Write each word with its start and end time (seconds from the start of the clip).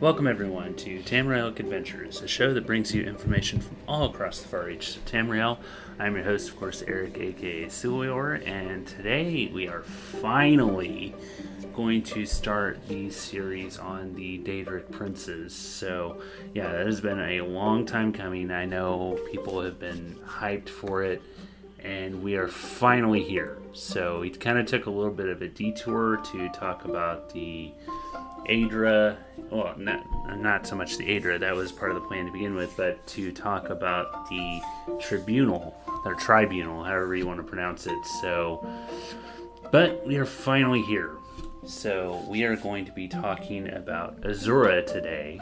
Welcome, 0.00 0.28
everyone, 0.28 0.76
to 0.76 1.02
Tamriel 1.02 1.58
Adventures, 1.58 2.22
a 2.22 2.28
show 2.28 2.54
that 2.54 2.64
brings 2.64 2.94
you 2.94 3.02
information 3.02 3.60
from 3.60 3.78
all 3.88 4.04
across 4.04 4.40
the 4.40 4.46
far 4.46 4.66
reaches 4.66 4.96
of 4.96 5.04
Tamriel. 5.06 5.58
I'm 5.98 6.14
your 6.14 6.22
host, 6.22 6.50
of 6.50 6.56
course, 6.56 6.84
Eric, 6.86 7.18
aka 7.18 7.64
Sulior, 7.64 8.46
and 8.46 8.86
today 8.86 9.50
we 9.52 9.66
are 9.66 9.82
finally 9.82 11.16
going 11.74 12.04
to 12.04 12.26
start 12.26 12.86
the 12.86 13.10
series 13.10 13.76
on 13.76 14.14
the 14.14 14.38
Daedric 14.38 14.88
princes. 14.92 15.52
So, 15.52 16.22
yeah, 16.54 16.70
that 16.70 16.86
has 16.86 17.00
been 17.00 17.18
a 17.18 17.40
long 17.40 17.84
time 17.84 18.12
coming. 18.12 18.52
I 18.52 18.66
know 18.66 19.18
people 19.32 19.60
have 19.62 19.80
been 19.80 20.16
hyped 20.24 20.68
for 20.68 21.02
it, 21.02 21.20
and 21.82 22.22
we 22.22 22.36
are 22.36 22.46
finally 22.46 23.24
here. 23.24 23.58
So, 23.72 24.20
we 24.20 24.30
kind 24.30 24.58
of 24.58 24.66
took 24.66 24.86
a 24.86 24.90
little 24.90 25.12
bit 25.12 25.26
of 25.26 25.42
a 25.42 25.48
detour 25.48 26.18
to 26.18 26.48
talk 26.50 26.84
about 26.84 27.30
the 27.30 27.72
Aedra, 28.48 29.16
well, 29.50 29.74
not, 29.76 30.38
not 30.38 30.66
so 30.66 30.74
much 30.74 30.96
the 30.96 31.04
Aedra, 31.04 31.38
that 31.40 31.54
was 31.54 31.70
part 31.70 31.90
of 31.90 32.00
the 32.00 32.08
plan 32.08 32.26
to 32.26 32.32
begin 32.32 32.54
with, 32.54 32.76
but 32.76 33.06
to 33.08 33.30
talk 33.32 33.68
about 33.70 34.28
the 34.28 34.60
Tribunal, 35.00 35.74
or 36.04 36.14
Tribunal, 36.14 36.82
however 36.82 37.14
you 37.14 37.26
want 37.26 37.38
to 37.38 37.44
pronounce 37.44 37.86
it. 37.86 38.06
So, 38.20 38.66
but 39.70 40.06
we 40.06 40.16
are 40.16 40.26
finally 40.26 40.82
here. 40.82 41.12
So, 41.66 42.24
we 42.26 42.44
are 42.44 42.56
going 42.56 42.86
to 42.86 42.92
be 42.92 43.08
talking 43.08 43.68
about 43.68 44.20
Azura 44.22 44.86
today. 44.86 45.40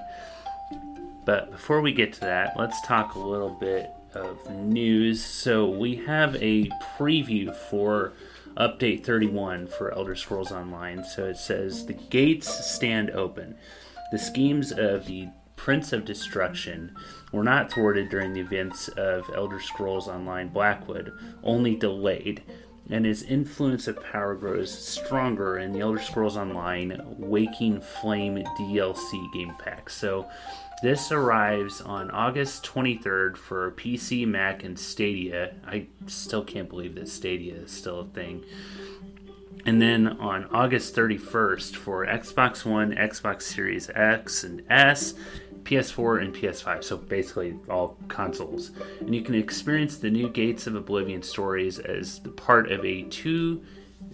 But 1.24 1.52
before 1.52 1.80
we 1.80 1.92
get 1.92 2.12
to 2.14 2.20
that, 2.20 2.58
let's 2.58 2.80
talk 2.86 3.14
a 3.14 3.20
little 3.20 3.50
bit 3.50 3.90
of 4.14 4.50
news. 4.50 5.24
So, 5.24 5.68
we 5.68 5.96
have 6.06 6.34
a 6.36 6.68
preview 6.98 7.54
for 7.54 8.14
update 8.56 9.04
31 9.04 9.66
for 9.66 9.92
Elder 9.92 10.14
Scrolls 10.14 10.52
Online. 10.52 11.04
So 11.04 11.26
it 11.26 11.36
says 11.36 11.86
the 11.86 11.92
gates 11.92 12.66
stand 12.66 13.10
open. 13.10 13.56
The 14.12 14.18
schemes 14.18 14.72
of 14.72 15.06
the 15.06 15.28
Prince 15.56 15.92
of 15.92 16.04
Destruction 16.04 16.94
were 17.32 17.42
not 17.42 17.72
thwarted 17.72 18.08
during 18.08 18.32
the 18.32 18.40
events 18.40 18.88
of 18.88 19.28
Elder 19.34 19.60
Scrolls 19.60 20.06
Online 20.06 20.48
Blackwood, 20.48 21.12
only 21.42 21.74
delayed, 21.74 22.42
and 22.88 23.04
his 23.04 23.22
influence 23.24 23.88
of 23.88 24.00
power 24.00 24.34
grows 24.34 24.70
stronger 24.70 25.58
in 25.58 25.72
the 25.72 25.80
Elder 25.80 25.98
Scrolls 25.98 26.36
Online 26.36 27.02
Waking 27.18 27.80
Flame 27.80 28.44
DLC 28.58 29.32
game 29.32 29.54
pack. 29.58 29.90
So 29.90 30.28
this 30.86 31.10
arrives 31.10 31.80
on 31.80 32.12
August 32.12 32.64
23rd 32.64 33.36
for 33.36 33.72
PC, 33.72 34.24
Mac, 34.24 34.62
and 34.62 34.78
Stadia. 34.78 35.52
I 35.66 35.88
still 36.06 36.44
can't 36.44 36.68
believe 36.68 36.94
that 36.94 37.08
Stadia 37.08 37.56
is 37.56 37.72
still 37.72 38.02
a 38.02 38.04
thing. 38.04 38.44
And 39.64 39.82
then 39.82 40.06
on 40.06 40.44
August 40.52 40.94
31st 40.94 41.74
for 41.74 42.06
Xbox 42.06 42.64
One, 42.64 42.92
Xbox 42.92 43.42
Series 43.42 43.90
X 43.96 44.44
and 44.44 44.62
S, 44.70 45.14
PS4, 45.64 46.22
and 46.22 46.32
PS5. 46.32 46.84
So 46.84 46.98
basically 46.98 47.58
all 47.68 47.98
consoles. 48.06 48.70
And 49.00 49.12
you 49.12 49.22
can 49.22 49.34
experience 49.34 49.96
the 49.96 50.10
new 50.10 50.28
Gates 50.28 50.68
of 50.68 50.76
Oblivion 50.76 51.20
stories 51.20 51.80
as 51.80 52.20
part 52.36 52.70
of 52.70 52.84
a 52.84 53.02
two 53.02 53.60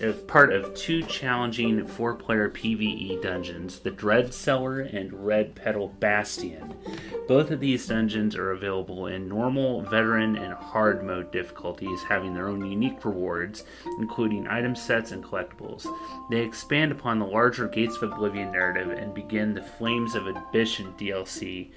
as 0.00 0.16
part 0.22 0.52
of 0.52 0.74
two 0.74 1.02
challenging 1.04 1.86
four 1.86 2.14
player 2.14 2.48
PvE 2.48 3.22
dungeons, 3.22 3.78
the 3.80 3.90
Dread 3.90 4.34
Cellar 4.34 4.80
and 4.80 5.26
Red 5.26 5.54
Petal 5.54 5.88
Bastion. 6.00 6.74
Both 7.28 7.50
of 7.50 7.60
these 7.60 7.86
dungeons 7.86 8.34
are 8.34 8.50
available 8.50 9.06
in 9.06 9.28
normal, 9.28 9.82
veteran, 9.82 10.36
and 10.36 10.54
hard 10.54 11.04
mode 11.04 11.30
difficulties, 11.30 12.02
having 12.08 12.34
their 12.34 12.48
own 12.48 12.64
unique 12.64 13.04
rewards, 13.04 13.64
including 13.98 14.48
item 14.48 14.74
sets 14.74 15.12
and 15.12 15.22
collectibles. 15.22 15.86
They 16.30 16.40
expand 16.40 16.92
upon 16.92 17.18
the 17.18 17.26
larger 17.26 17.68
Gates 17.68 17.96
of 17.96 18.12
Oblivion 18.12 18.52
narrative 18.52 18.90
and 18.90 19.14
begin 19.14 19.54
the 19.54 19.62
Flames 19.62 20.14
of 20.14 20.26
Ambition 20.26 20.92
DLC 20.98 21.70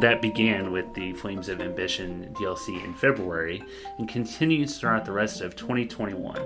that 0.00 0.22
began 0.22 0.72
with 0.72 0.92
the 0.94 1.12
Flames 1.14 1.48
of 1.48 1.60
Ambition 1.60 2.34
DLC 2.34 2.82
in 2.84 2.94
February 2.94 3.62
and 3.98 4.08
continues 4.08 4.78
throughout 4.78 5.04
the 5.04 5.12
rest 5.12 5.40
of 5.40 5.56
2021. 5.56 6.40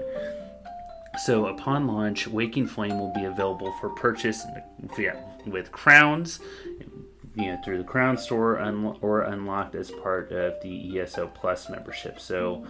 So 1.19 1.47
upon 1.47 1.87
launch, 1.87 2.26
Waking 2.28 2.66
Flame 2.66 2.98
will 2.98 3.12
be 3.12 3.25
available 3.25 3.72
for 3.81 3.91
purchase 3.91 4.44
with 5.47 5.72
crowns, 5.72 6.41
you 7.34 7.47
know, 7.47 7.60
through 7.65 7.78
the 7.78 7.84
Crown 7.84 8.16
Store 8.16 8.59
un- 8.59 8.97
or 9.00 9.22
unlocked 9.22 9.75
as 9.75 9.91
part 9.91 10.32
of 10.32 10.60
the 10.62 11.00
ESO 11.00 11.26
Plus 11.28 11.69
membership. 11.69 12.20
So 12.20 12.65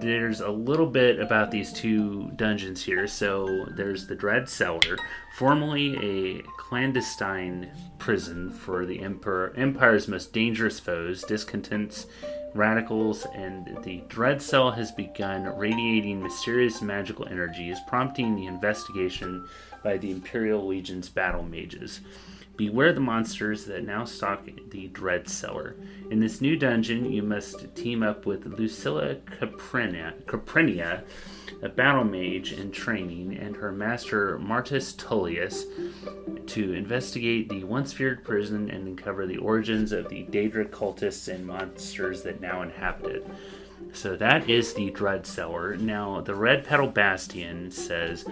there's 0.00 0.40
a 0.40 0.50
little 0.50 0.86
bit 0.86 1.20
about 1.20 1.50
these 1.50 1.72
two 1.72 2.30
dungeons 2.36 2.82
here. 2.82 3.06
So 3.06 3.66
there's 3.76 4.06
the 4.06 4.14
Dread 4.14 4.48
Cellar, 4.48 4.96
formerly 5.36 5.96
a 6.38 6.42
clandestine 6.56 7.70
prison 7.98 8.50
for 8.50 8.86
the 8.86 9.00
Emperor, 9.00 9.52
Empire's 9.56 10.08
most 10.08 10.32
dangerous 10.32 10.80
foes, 10.80 11.22
discontents, 11.22 12.06
radicals, 12.54 13.26
and 13.34 13.78
the 13.82 14.02
Dread 14.08 14.40
Cell 14.42 14.70
has 14.70 14.92
begun 14.92 15.44
radiating 15.56 16.22
mysterious 16.22 16.82
magical 16.82 17.26
energies, 17.28 17.78
prompting 17.86 18.34
the 18.34 18.46
investigation 18.46 19.46
by 19.82 19.96
the 19.98 20.10
Imperial 20.10 20.66
Legion's 20.66 21.08
battle 21.08 21.42
mages. 21.42 22.00
Beware 22.56 22.92
the 22.92 23.00
monsters 23.00 23.66
that 23.66 23.84
now 23.84 24.04
stalk 24.04 24.48
the 24.70 24.88
Dread 24.88 25.28
Cellar. 25.28 25.76
In 26.10 26.18
this 26.18 26.40
new 26.40 26.56
dungeon, 26.56 27.12
you 27.12 27.22
must 27.22 27.72
team 27.76 28.02
up 28.02 28.26
with 28.26 28.46
Lucilla 28.46 29.14
Caprina, 29.14 30.14
Caprenia 30.24 31.04
a 31.62 31.68
battle 31.68 32.04
mage 32.04 32.52
in 32.52 32.70
training, 32.70 33.36
and 33.36 33.56
her 33.56 33.72
master 33.72 34.38
Martus 34.38 34.96
Tullius 34.96 35.64
to 36.46 36.72
investigate 36.72 37.48
the 37.48 37.64
once 37.64 37.92
feared 37.92 38.24
prison 38.24 38.70
and 38.70 38.88
uncover 38.88 39.26
the 39.26 39.38
origins 39.38 39.92
of 39.92 40.08
the 40.08 40.24
Daedric 40.24 40.70
cultists 40.70 41.32
and 41.32 41.46
monsters 41.46 42.22
that 42.22 42.40
now 42.40 42.62
inhabit 42.62 43.16
it. 43.16 43.26
So 43.92 44.16
that 44.16 44.48
is 44.48 44.74
the 44.74 44.90
Dread 44.90 45.26
Cellar. 45.26 45.76
Now, 45.76 46.20
the 46.20 46.34
Red 46.34 46.64
Petal 46.64 46.88
Bastion 46.88 47.70
says 47.70 48.24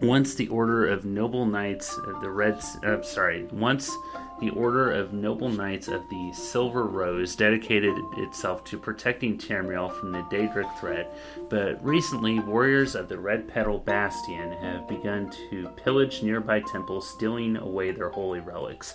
once 0.00 0.34
the 0.34 0.48
Order 0.48 0.86
of 0.86 1.04
Noble 1.04 1.46
Knights, 1.46 1.96
uh, 1.98 2.18
the 2.20 2.30
Red, 2.30 2.62
uh, 2.84 3.02
sorry, 3.02 3.44
once 3.52 3.90
the 4.40 4.50
Order 4.50 4.90
of 4.92 5.12
Noble 5.12 5.50
Knights 5.50 5.88
of 5.88 6.08
the 6.08 6.32
Silver 6.32 6.86
Rose 6.86 7.36
dedicated 7.36 7.94
itself 8.16 8.64
to 8.64 8.78
protecting 8.78 9.36
Tamriel 9.36 9.92
from 9.92 10.12
the 10.12 10.22
Daedric 10.30 10.78
threat, 10.78 11.14
but 11.50 11.82
recently 11.84 12.40
warriors 12.40 12.94
of 12.94 13.08
the 13.08 13.18
Red 13.18 13.46
Petal 13.46 13.78
Bastion 13.78 14.52
have 14.52 14.88
begun 14.88 15.30
to 15.50 15.68
pillage 15.76 16.22
nearby 16.22 16.60
temples, 16.60 17.08
stealing 17.10 17.56
away 17.56 17.90
their 17.90 18.08
holy 18.08 18.40
relics. 18.40 18.94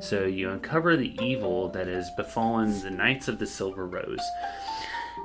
So 0.00 0.24
you 0.24 0.50
uncover 0.50 0.96
the 0.96 1.16
evil 1.20 1.68
that 1.70 1.88
has 1.88 2.10
befallen 2.16 2.80
the 2.80 2.90
Knights 2.90 3.26
of 3.26 3.38
the 3.38 3.46
Silver 3.46 3.86
Rose. 3.86 4.22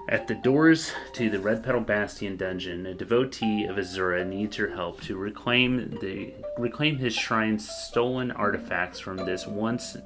At 0.08 0.28
the 0.28 0.36
doors 0.36 0.92
to 1.14 1.30
the 1.30 1.40
Red 1.40 1.64
Petal 1.64 1.82
Bastion 1.82 2.36
dungeon, 2.36 2.86
a 2.86 2.94
devotee 2.94 3.66
of 3.66 3.78
Azura 3.78 4.26
needs 4.26 4.58
your 4.58 4.74
help 4.74 5.02
to 5.02 5.16
reclaim 5.16 5.98
the 6.02 6.34
reclaim 6.58 6.98
his 6.98 7.14
shrine's 7.16 7.70
stolen 7.70 8.32
artifacts 8.32 9.00
from 9.00 9.18
this 9.18 9.46
once 9.46 9.98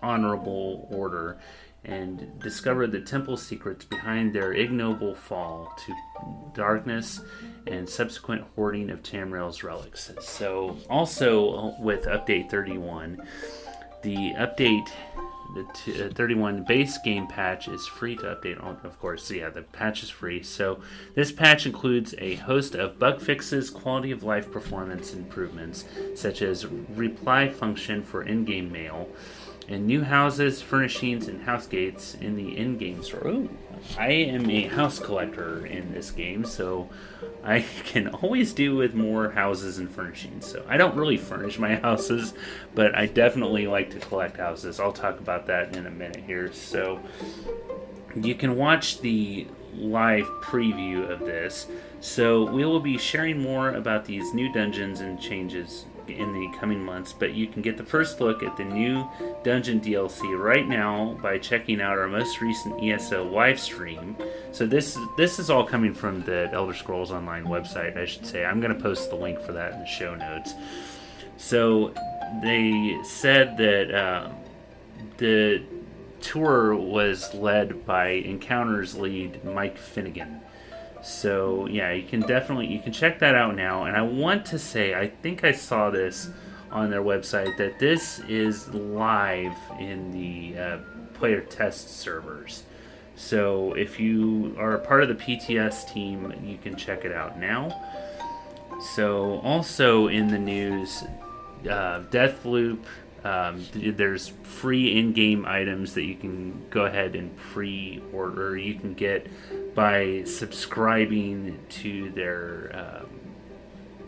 honorable 0.00 0.88
order 0.90 1.38
and 1.84 2.38
discover 2.40 2.86
the 2.86 3.00
temple 3.00 3.36
secrets 3.36 3.84
behind 3.84 4.32
their 4.32 4.52
ignoble 4.52 5.14
fall 5.14 5.72
to 5.86 5.94
darkness 6.54 7.20
and 7.66 7.88
subsequent 7.88 8.44
hoarding 8.54 8.90
of 8.90 9.02
Tamriel's 9.02 9.62
relics. 9.62 10.12
So, 10.20 10.76
also 10.90 11.54
uh, 11.54 11.80
with 11.80 12.04
update 12.04 12.50
31, 12.50 13.22
the 14.02 14.34
update 14.34 14.88
the 15.54 15.66
t- 15.72 16.02
uh, 16.02 16.10
31 16.10 16.64
base 16.64 16.98
game 16.98 17.26
patch 17.26 17.68
is 17.68 17.86
free 17.86 18.16
to 18.16 18.22
update. 18.22 18.58
Of 18.84 19.00
course, 19.00 19.30
yeah, 19.30 19.48
the 19.48 19.62
patch 19.62 20.02
is 20.02 20.10
free. 20.10 20.42
So 20.42 20.80
this 21.14 21.32
patch 21.32 21.66
includes 21.66 22.14
a 22.18 22.36
host 22.36 22.74
of 22.74 22.98
bug 22.98 23.20
fixes, 23.20 23.70
quality 23.70 24.10
of 24.10 24.22
life 24.22 24.50
performance 24.50 25.14
improvements, 25.14 25.84
such 26.14 26.42
as 26.42 26.66
reply 26.66 27.48
function 27.48 28.02
for 28.02 28.22
in-game 28.22 28.70
mail, 28.70 29.08
and 29.68 29.86
new 29.86 30.02
houses, 30.02 30.62
furnishings, 30.62 31.28
and 31.28 31.42
house 31.42 31.66
gates 31.66 32.14
in 32.14 32.36
the 32.36 32.56
in-game 32.56 33.02
store. 33.02 33.26
Ooh, 33.26 33.50
I 33.98 34.10
am 34.10 34.50
a 34.50 34.62
house 34.62 34.98
collector 34.98 35.66
in 35.66 35.92
this 35.92 36.10
game, 36.10 36.44
so 36.44 36.88
I 37.44 37.60
can 37.84 38.08
always 38.08 38.52
do 38.52 38.76
with 38.76 38.94
more 38.94 39.30
houses 39.30 39.78
and 39.78 39.90
furnishings. 39.90 40.46
So 40.46 40.64
I 40.68 40.76
don't 40.76 40.96
really 40.96 41.16
furnish 41.16 41.58
my 41.58 41.76
houses, 41.82 42.34
but 42.74 42.96
I 42.96 43.06
definitely 43.06 43.66
like 43.66 43.90
to 43.90 44.00
collect 44.00 44.36
houses. 44.36 44.80
I'll 44.80 44.92
talk 44.92 45.18
about 45.18 45.46
that 45.46 45.76
in 45.76 45.86
a 45.86 45.90
minute 45.90 46.24
here. 46.26 46.52
So 46.52 47.00
you 48.14 48.34
can 48.34 48.56
watch 48.56 49.00
the 49.00 49.46
live 49.74 50.26
preview 50.42 51.08
of 51.08 51.20
this. 51.20 51.66
So 52.00 52.50
we 52.50 52.64
will 52.64 52.80
be 52.80 52.98
sharing 52.98 53.40
more 53.40 53.70
about 53.70 54.04
these 54.04 54.34
new 54.34 54.52
dungeons 54.52 55.00
and 55.00 55.20
changes 55.20 55.86
in 56.10 56.32
the 56.32 56.48
coming 56.58 56.82
months, 56.82 57.12
but 57.12 57.34
you 57.34 57.46
can 57.46 57.62
get 57.62 57.76
the 57.76 57.84
first 57.84 58.20
look 58.20 58.42
at 58.42 58.56
the 58.56 58.64
new 58.64 59.08
Dungeon 59.44 59.80
DLC 59.80 60.38
right 60.38 60.66
now 60.66 61.16
by 61.22 61.38
checking 61.38 61.80
out 61.80 61.98
our 61.98 62.08
most 62.08 62.40
recent 62.40 62.82
ESO 62.82 63.24
live 63.24 63.58
stream. 63.60 64.16
So 64.52 64.66
this 64.66 64.98
this 65.16 65.38
is 65.38 65.50
all 65.50 65.64
coming 65.64 65.94
from 65.94 66.22
the 66.22 66.50
Elder 66.52 66.74
Scrolls 66.74 67.10
Online 67.10 67.44
website, 67.44 67.96
I 67.96 68.04
should 68.04 68.26
say. 68.26 68.44
I'm 68.44 68.60
going 68.60 68.74
to 68.74 68.80
post 68.80 69.10
the 69.10 69.16
link 69.16 69.40
for 69.40 69.52
that 69.52 69.72
in 69.72 69.80
the 69.80 69.86
show 69.86 70.14
notes. 70.14 70.54
So 71.36 71.94
they 72.42 72.98
said 73.04 73.56
that 73.58 73.94
um, 73.94 74.34
the 75.18 75.62
tour 76.20 76.74
was 76.74 77.32
led 77.34 77.86
by 77.86 78.08
Encounters 78.08 78.96
lead 78.96 79.44
Mike 79.44 79.78
Finnegan. 79.78 80.40
So 81.08 81.66
yeah, 81.66 81.92
you 81.92 82.06
can 82.06 82.20
definitely 82.20 82.66
you 82.66 82.80
can 82.80 82.92
check 82.92 83.18
that 83.20 83.34
out 83.34 83.56
now. 83.56 83.84
And 83.84 83.96
I 83.96 84.02
want 84.02 84.44
to 84.46 84.58
say 84.58 84.94
I 84.94 85.08
think 85.08 85.42
I 85.42 85.52
saw 85.52 85.88
this 85.90 86.28
on 86.70 86.90
their 86.90 87.02
website 87.02 87.56
that 87.56 87.78
this 87.78 88.20
is 88.28 88.68
live 88.68 89.56
in 89.80 90.12
the 90.12 90.58
uh, 90.60 90.78
player 91.14 91.40
test 91.40 91.98
servers. 91.98 92.64
So 93.16 93.72
if 93.72 93.98
you 93.98 94.54
are 94.58 94.74
a 94.74 94.78
part 94.78 95.02
of 95.02 95.08
the 95.08 95.14
PTS 95.14 95.92
team, 95.92 96.32
you 96.44 96.58
can 96.58 96.76
check 96.76 97.06
it 97.06 97.12
out 97.12 97.38
now. 97.38 97.70
So 98.94 99.40
also 99.40 100.08
in 100.08 100.28
the 100.28 100.38
news, 100.38 101.04
uh, 101.64 102.02
Deathloop. 102.10 102.84
Um, 103.24 103.66
there's 103.74 104.28
free 104.44 104.96
in-game 104.96 105.44
items 105.44 105.94
that 105.94 106.04
you 106.04 106.14
can 106.14 106.68
go 106.70 106.84
ahead 106.84 107.16
and 107.16 107.36
pre-order. 107.36 108.56
You 108.56 108.76
can 108.76 108.94
get 108.94 109.26
by 109.78 110.24
subscribing 110.24 111.56
to 111.68 112.10
their 112.10 112.68
um, 112.74 113.06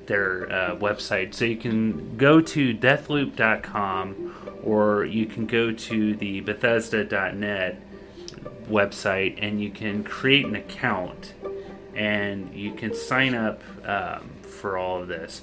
their 0.06 0.50
uh, 0.50 0.74
website. 0.74 1.32
So 1.32 1.44
you 1.44 1.56
can 1.56 2.16
go 2.16 2.40
to 2.40 2.74
deathloop.com 2.74 4.58
or 4.64 5.04
you 5.04 5.26
can 5.26 5.46
go 5.46 5.70
to 5.70 6.16
the 6.16 6.40
Bethesda.net 6.40 7.80
website 8.68 9.38
and 9.40 9.62
you 9.62 9.70
can 9.70 10.02
create 10.02 10.44
an 10.44 10.56
account 10.56 11.34
and 11.94 12.52
you 12.52 12.72
can 12.74 12.92
sign 12.92 13.36
up 13.36 13.62
um, 13.86 14.28
for 14.42 14.76
all 14.76 15.00
of 15.00 15.06
this. 15.06 15.40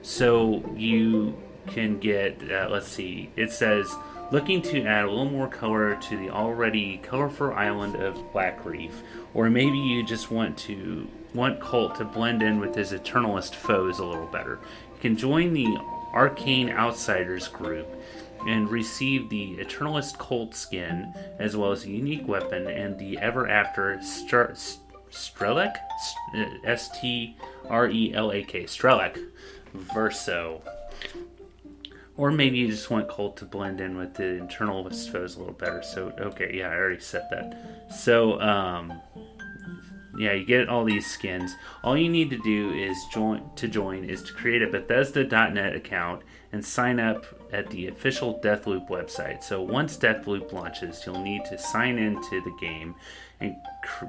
So 0.00 0.64
you 0.78 1.36
can 1.66 1.98
get, 1.98 2.40
uh, 2.50 2.68
let's 2.70 2.88
see, 2.88 3.28
it 3.36 3.52
says 3.52 3.94
looking 4.30 4.60
to 4.60 4.84
add 4.84 5.04
a 5.04 5.08
little 5.08 5.30
more 5.30 5.48
color 5.48 5.96
to 5.96 6.16
the 6.16 6.30
already 6.30 6.98
colorful 6.98 7.52
island 7.52 7.96
of 7.96 8.32
Black 8.32 8.64
Reef, 8.64 9.02
or 9.38 9.48
maybe 9.48 9.78
you 9.78 10.02
just 10.02 10.32
want 10.32 10.58
to 10.58 11.06
want 11.32 11.60
Colt 11.60 11.94
to 11.94 12.04
blend 12.04 12.42
in 12.42 12.58
with 12.58 12.74
his 12.74 12.90
Eternalist 12.90 13.54
foes 13.54 14.00
a 14.00 14.04
little 14.04 14.26
better. 14.26 14.58
You 14.94 15.00
can 15.00 15.16
join 15.16 15.52
the 15.52 15.78
Arcane 16.12 16.70
Outsiders 16.70 17.46
group 17.46 17.86
and 18.48 18.68
receive 18.68 19.28
the 19.28 19.58
Eternalist 19.58 20.18
Colt 20.18 20.56
skin, 20.56 21.14
as 21.38 21.56
well 21.56 21.70
as 21.70 21.84
a 21.84 21.88
unique 21.88 22.26
weapon 22.26 22.66
and 22.66 22.98
the 22.98 23.16
Ever 23.18 23.48
After 23.48 24.02
Star- 24.02 24.54
Strelak? 25.12 25.76
Uh, 26.34 26.44
S 26.64 26.90
T 27.00 27.36
R 27.68 27.88
E 27.88 28.12
L 28.12 28.32
A 28.32 28.42
K. 28.42 28.64
Strelak 28.64 29.24
Verso. 29.72 30.62
Or 32.18 32.32
maybe 32.32 32.58
you 32.58 32.66
just 32.66 32.90
want 32.90 33.08
Colt 33.08 33.36
to 33.38 33.44
blend 33.44 33.80
in 33.80 33.96
with 33.96 34.14
the 34.14 34.44
Eternalist 34.44 35.12
foes 35.12 35.36
a 35.36 35.38
little 35.38 35.54
better. 35.54 35.82
So, 35.84 36.12
okay, 36.18 36.50
yeah, 36.52 36.68
I 36.68 36.74
already 36.74 37.00
said 37.00 37.28
that. 37.30 37.94
So, 37.96 38.40
um, 38.40 39.00
yeah, 40.18 40.32
you 40.32 40.44
get 40.44 40.68
all 40.68 40.84
these 40.84 41.06
skins. 41.06 41.54
All 41.84 41.96
you 41.96 42.08
need 42.08 42.30
to 42.30 42.38
do 42.38 42.72
is 42.72 42.96
join 43.12 43.48
to 43.54 43.68
join 43.68 44.04
is 44.04 44.24
to 44.24 44.32
create 44.32 44.62
a 44.62 44.66
Bethesda.net 44.66 45.76
account 45.76 46.22
and 46.50 46.64
sign 46.64 46.98
up 46.98 47.24
at 47.52 47.70
the 47.70 47.86
official 47.86 48.40
Deathloop 48.42 48.88
website. 48.88 49.44
So 49.44 49.62
once 49.62 49.96
Deathloop 49.96 50.52
launches, 50.52 51.00
you'll 51.06 51.22
need 51.22 51.44
to 51.44 51.56
sign 51.56 51.98
into 51.98 52.40
the 52.42 52.56
game 52.60 52.96
and 53.40 53.54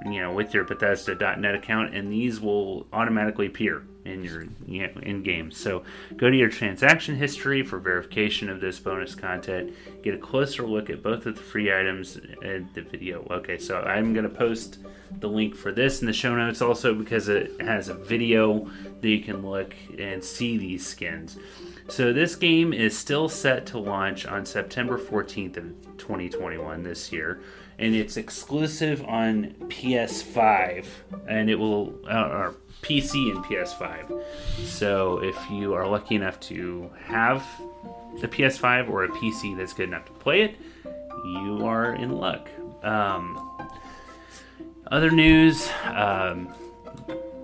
you 0.06 0.20
know 0.20 0.34
with 0.34 0.54
your 0.54 0.64
Bethesda.net 0.64 1.54
account, 1.54 1.94
and 1.94 2.12
these 2.12 2.42
will 2.42 2.88
automatically 2.92 3.46
appear 3.46 3.84
in 4.10 4.24
your 4.24 4.46
you 4.66 4.88
know, 4.88 5.02
in 5.02 5.24
game. 5.24 5.52
So 5.52 5.84
go 6.18 6.30
to 6.30 6.36
your 6.36 6.50
transaction 6.50 7.16
history 7.16 7.64
for 7.64 7.80
verification 7.80 8.50
of 8.50 8.62
this 8.62 8.80
bonus 8.80 9.16
content. 9.16 9.74
Get 10.04 10.14
a 10.14 10.18
closer 10.18 10.66
look 10.66 10.90
at 10.90 11.04
both 11.04 11.26
of 11.26 11.36
the 11.36 11.42
free 11.42 11.74
items 11.74 12.20
and 12.44 12.70
the 12.74 12.82
video. 12.82 13.26
Okay, 13.30 13.58
so 13.58 13.82
I'm 13.82 14.14
gonna 14.14 14.30
post 14.30 14.80
the 15.20 15.28
link 15.28 15.56
for 15.56 15.72
this 15.72 16.02
in 16.02 16.08
the 16.08 16.14
show 16.14 16.36
notes 16.36 16.62
also 16.62 16.94
because 16.94 17.30
it 17.30 17.60
has 17.62 17.90
a 17.90 17.94
video 17.94 18.70
that 19.02 19.10
you 19.10 19.22
can 19.22 19.46
look 19.48 19.76
and 19.98 20.24
see 20.24 20.58
these 20.58 20.86
skins. 20.86 21.38
So 21.88 22.14
this 22.14 22.36
game 22.36 22.74
is 22.74 22.96
still 22.96 23.30
set 23.30 23.66
to 23.68 23.80
launch 23.80 24.26
on 24.26 24.46
September 24.46 25.00
14th 25.00 25.58
of 25.58 25.98
2021 25.98 26.84
this 26.84 27.12
year 27.12 27.42
and 27.80 27.96
it's 27.96 28.18
exclusive 28.18 29.04
on 29.06 29.56
PS5 29.70 30.86
and 31.28 31.50
it 31.50 31.56
will 31.56 31.96
uh, 32.08 32.52
PC 32.82 33.32
and 33.32 33.44
PS5. 33.46 34.24
So 34.64 35.22
if 35.24 35.38
you 35.50 35.74
are 35.74 35.88
lucky 35.88 36.16
enough 36.16 36.40
to 36.42 36.90
have 37.04 37.46
the 38.22 38.28
PS5 38.28 38.90
or 38.90 39.04
a 39.04 39.10
PC 39.10 39.58
that's 39.58 39.74
good 39.74 39.90
enough 39.90 40.06
to 40.06 40.12
play 40.14 40.42
it, 40.42 40.56
you 41.26 41.66
are 41.66 41.94
in 41.96 42.12
luck. 42.12 42.50
Um, 42.84 43.58
other 44.92 45.12
news 45.12 45.70
um, 45.86 46.54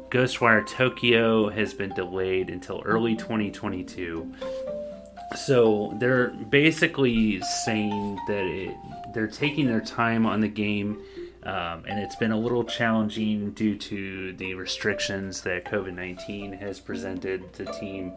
Ghostwire 0.10 0.66
Tokyo 0.66 1.50
has 1.50 1.74
been 1.74 1.94
delayed 1.94 2.50
until 2.50 2.82
early 2.86 3.16
2022. 3.16 4.34
So 5.36 5.94
they're 6.00 6.30
basically 6.30 7.42
saying 7.42 8.20
that 8.28 8.46
it, 8.46 8.76
they're 9.14 9.28
taking 9.28 9.68
their 9.68 9.82
time 9.82 10.26
on 10.26 10.40
the 10.40 10.48
game, 10.48 11.04
um, 11.46 11.84
and 11.88 12.00
it's 12.00 12.16
been 12.16 12.32
a 12.32 12.40
little 12.40 12.64
challenging 12.64 13.52
due 13.52 13.78
to 13.78 14.34
the 14.34 14.56
restrictions 14.56 15.42
that 15.42 15.66
COVID 15.66 15.94
19 15.94 16.54
has 16.54 16.80
presented 16.80 17.54
the 17.54 17.66
team. 17.66 18.14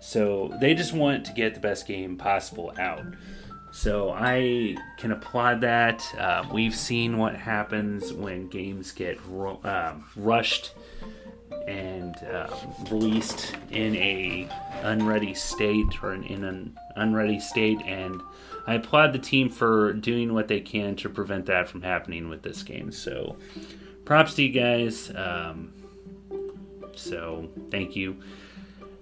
So 0.00 0.56
they 0.60 0.74
just 0.74 0.94
want 0.94 1.26
to 1.26 1.32
get 1.32 1.54
the 1.54 1.60
best 1.60 1.86
game 1.86 2.16
possible 2.16 2.72
out. 2.78 3.04
So 3.72 4.10
I 4.10 4.76
can 4.96 5.12
applaud 5.12 5.60
that. 5.60 6.02
Uh, 6.18 6.44
we've 6.52 6.74
seen 6.74 7.18
what 7.18 7.36
happens 7.36 8.12
when 8.12 8.48
games 8.48 8.92
get 8.92 9.20
ru- 9.26 9.60
uh, 9.62 9.94
rushed 10.16 10.72
and 11.68 12.16
um, 12.32 12.50
released 12.90 13.54
in 13.70 13.94
a 13.96 14.48
unready 14.82 15.34
state 15.34 16.02
or 16.02 16.14
in 16.14 16.44
an 16.44 16.76
unready 16.96 17.38
state, 17.38 17.80
and 17.82 18.20
I 18.70 18.74
applaud 18.74 19.12
the 19.12 19.18
team 19.18 19.50
for 19.50 19.92
doing 19.92 20.32
what 20.32 20.48
they 20.48 20.60
can 20.60 20.94
to 20.96 21.08
prevent 21.08 21.46
that 21.46 21.68
from 21.68 21.82
happening 21.82 22.28
with 22.28 22.42
this 22.42 22.62
game. 22.62 22.92
So, 22.92 23.36
props 24.04 24.34
to 24.34 24.44
you 24.44 24.52
guys. 24.52 25.10
Um, 25.14 25.72
so, 26.94 27.48
thank 27.70 27.96
you. 27.96 28.22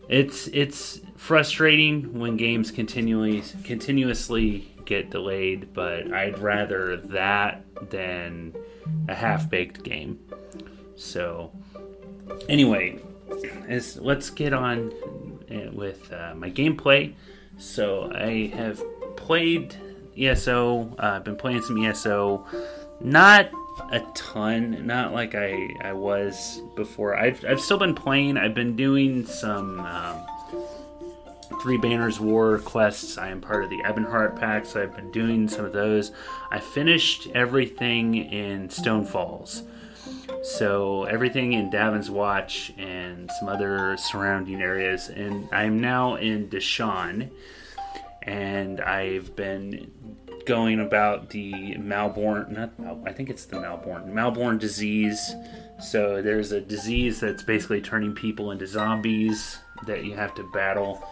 It's 0.09 0.47
it's 0.49 1.01
frustrating 1.17 2.19
when 2.19 2.39
games 2.39 2.71
continually 2.71 3.43
continuously 3.63 4.75
get 4.87 5.11
delayed, 5.11 5.75
but 5.75 6.15
I'd 6.15 6.39
rather 6.39 6.97
that 6.97 7.63
than 7.91 8.55
a 9.07 9.15
half 9.15 9.51
baked 9.51 9.83
game. 9.83 10.19
So, 10.97 11.53
anyway, 12.49 13.01
let's 13.99 14.31
get 14.31 14.55
on 14.55 14.93
uh, 15.51 15.71
with 15.73 16.11
uh, 16.11 16.35
my 16.35 16.51
gameplay. 16.51 17.15
So 17.59 18.11
I 18.15 18.47
have 18.55 18.83
played 19.19 19.75
ESO. 20.17 20.95
Uh, 20.99 21.17
I've 21.17 21.25
been 21.25 21.37
playing 21.37 21.63
some 21.63 21.85
ESO. 21.85 22.47
Not 23.01 23.51
a 23.91 24.01
ton, 24.15 24.87
not 24.87 25.13
like 25.13 25.35
I, 25.35 25.69
I 25.83 25.93
was 25.93 26.61
before. 26.77 27.17
I've, 27.17 27.45
I've 27.45 27.61
still 27.61 27.79
been 27.79 27.95
playing. 27.95 28.37
I've 28.37 28.55
been 28.55 28.77
doing 28.77 29.27
some 29.27 29.81
um, 29.81 30.27
Three 31.63 31.79
Banners 31.79 32.21
War 32.21 32.59
quests. 32.59 33.19
I 33.19 33.29
am 33.29 33.41
part 33.41 33.65
of 33.65 33.71
the 33.71 33.79
Ebonheart 33.79 34.39
Pact, 34.39 34.67
so 34.67 34.83
I've 34.83 34.95
been 34.95 35.11
doing 35.11 35.49
some 35.49 35.65
of 35.65 35.73
those. 35.73 36.13
I 36.51 36.61
finished 36.61 37.29
everything 37.35 38.15
in 38.15 38.71
Stone 38.71 39.07
Falls. 39.07 39.63
So 40.43 41.05
everything 41.05 41.53
in 41.53 41.71
Davon's 41.71 42.11
Watch 42.11 42.73
and 42.79 43.31
some 43.39 43.49
other 43.49 43.97
surrounding 43.97 44.63
areas, 44.63 45.09
and 45.09 45.49
I'm 45.53 45.81
now 45.81 46.15
in 46.15 46.49
Deshaan, 46.49 47.31
and 48.23 48.81
I've 48.81 49.35
been 49.37 49.91
going 50.47 50.81
about 50.81 51.31
the 51.31 51.53
Malborn. 51.77 52.51
Not, 52.51 52.73
I 53.07 53.13
think 53.13 53.31
it's 53.31 53.45
the 53.45 53.57
Malborn. 53.57 54.11
Malborn 54.13 54.59
disease. 54.59 55.35
So 55.81 56.23
there's 56.23 56.53
a 56.53 56.61
disease 56.61 57.21
that's 57.21 57.43
basically 57.43 57.81
turning 57.81 58.15
people 58.15 58.51
into 58.51 58.67
zombies 58.67 59.59
that 59.87 60.05
you 60.05 60.15
have 60.15 60.35
to 60.37 60.43
battle. 60.53 61.05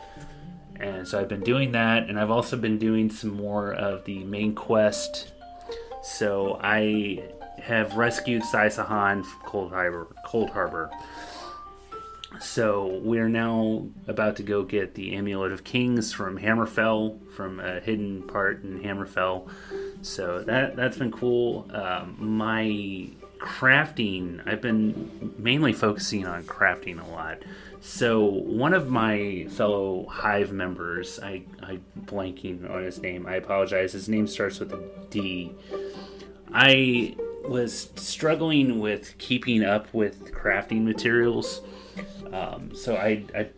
And 0.80 1.06
so 1.06 1.20
I've 1.20 1.28
been 1.28 1.42
doing 1.42 1.72
that, 1.72 2.08
and 2.08 2.18
I've 2.18 2.30
also 2.30 2.56
been 2.56 2.78
doing 2.78 3.10
some 3.10 3.30
more 3.30 3.72
of 3.72 4.04
the 4.04 4.24
main 4.24 4.54
quest. 4.54 5.32
So 6.02 6.58
I 6.62 7.22
have 7.58 7.96
rescued 7.96 8.44
Sai 8.44 8.66
Sahan 8.66 9.24
from 9.24 9.40
Coldharbour. 9.42 10.06
Cold 10.24 10.50
Harbor. 10.50 10.90
So 12.40 13.00
we're 13.02 13.28
now 13.28 13.86
about 14.06 14.36
to 14.36 14.42
go 14.42 14.62
get 14.62 14.94
the 14.94 15.14
Amulet 15.14 15.52
of 15.52 15.64
Kings 15.64 16.12
from 16.12 16.38
Hammerfell, 16.38 17.30
from 17.32 17.60
a 17.60 17.80
hidden 17.80 18.22
part 18.22 18.62
in 18.62 18.80
Hammerfell. 18.80 19.48
So 20.02 20.42
that 20.42 20.76
that's 20.76 20.98
been 20.98 21.12
cool. 21.12 21.68
Um, 21.72 22.16
my 22.18 23.08
crafting, 23.38 24.46
I've 24.46 24.60
been 24.60 25.34
mainly 25.38 25.72
focusing 25.72 26.26
on 26.26 26.44
crafting 26.44 27.04
a 27.04 27.10
lot. 27.10 27.42
So 27.80 28.24
one 28.24 28.72
of 28.72 28.88
my 28.88 29.46
fellow 29.50 30.06
Hive 30.06 30.52
members, 30.52 31.20
I 31.20 31.42
I 31.62 31.78
blanking 32.04 32.68
on 32.70 32.84
his 32.84 33.00
name. 33.00 33.26
I 33.26 33.36
apologize. 33.36 33.92
His 33.92 34.08
name 34.08 34.26
starts 34.26 34.58
with 34.60 34.72
a 34.72 34.82
D. 35.10 35.52
I 36.52 37.16
was 37.44 37.90
struggling 37.96 38.80
with 38.80 39.16
keeping 39.18 39.62
up 39.62 39.92
with 39.94 40.32
crafting 40.32 40.84
materials. 40.84 41.60
Um, 42.32 42.74
so 42.74 42.96
I, 42.96 43.24
I 43.34 43.48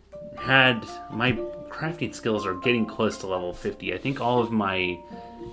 had 0.40 0.86
my 1.10 1.32
crafting 1.68 2.14
skills 2.14 2.46
are 2.46 2.54
getting 2.54 2.86
close 2.86 3.18
to 3.18 3.26
level 3.26 3.52
50. 3.52 3.94
I 3.94 3.98
think 3.98 4.20
all 4.20 4.40
of 4.40 4.50
my 4.50 4.98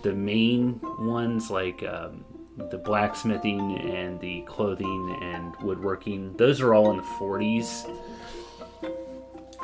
the 0.03 0.13
main 0.13 0.79
ones 0.99 1.49
like 1.49 1.83
um, 1.83 2.25
the 2.57 2.77
blacksmithing 2.77 3.77
and 3.79 4.19
the 4.19 4.41
clothing 4.41 5.17
and 5.21 5.55
woodworking, 5.61 6.33
those 6.37 6.61
are 6.61 6.73
all 6.73 6.91
in 6.91 6.97
the 6.97 7.03
40s. 7.03 7.89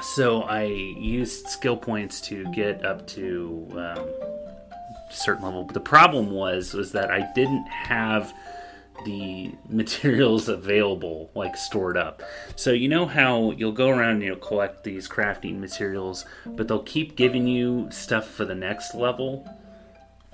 So 0.01 0.43
I 0.43 0.63
used 0.63 1.47
skill 1.47 1.77
points 1.77 2.21
to 2.21 2.51
get 2.53 2.83
up 2.85 3.05
to 3.07 3.67
um, 3.73 4.09
certain 5.09 5.43
level. 5.43 5.63
But 5.63 5.73
the 5.73 5.79
problem 5.79 6.31
was 6.31 6.73
was 6.73 6.91
that 6.93 7.11
I 7.11 7.31
didn't 7.33 7.67
have 7.67 8.33
the 9.05 9.53
materials 9.69 10.49
available 10.49 11.31
like 11.35 11.55
stored 11.55 11.97
up. 11.97 12.21
So 12.55 12.71
you 12.71 12.87
know 12.87 13.05
how 13.05 13.51
you'll 13.51 13.71
go 13.71 13.89
around 13.89 14.15
and 14.15 14.23
you'll 14.23 14.35
collect 14.37 14.83
these 14.83 15.07
crafting 15.07 15.59
materials 15.59 16.25
but 16.45 16.67
they'll 16.67 16.83
keep 16.83 17.15
giving 17.15 17.47
you 17.47 17.87
stuff 17.91 18.27
for 18.27 18.45
the 18.45 18.55
next 18.55 18.95
level? 18.95 19.47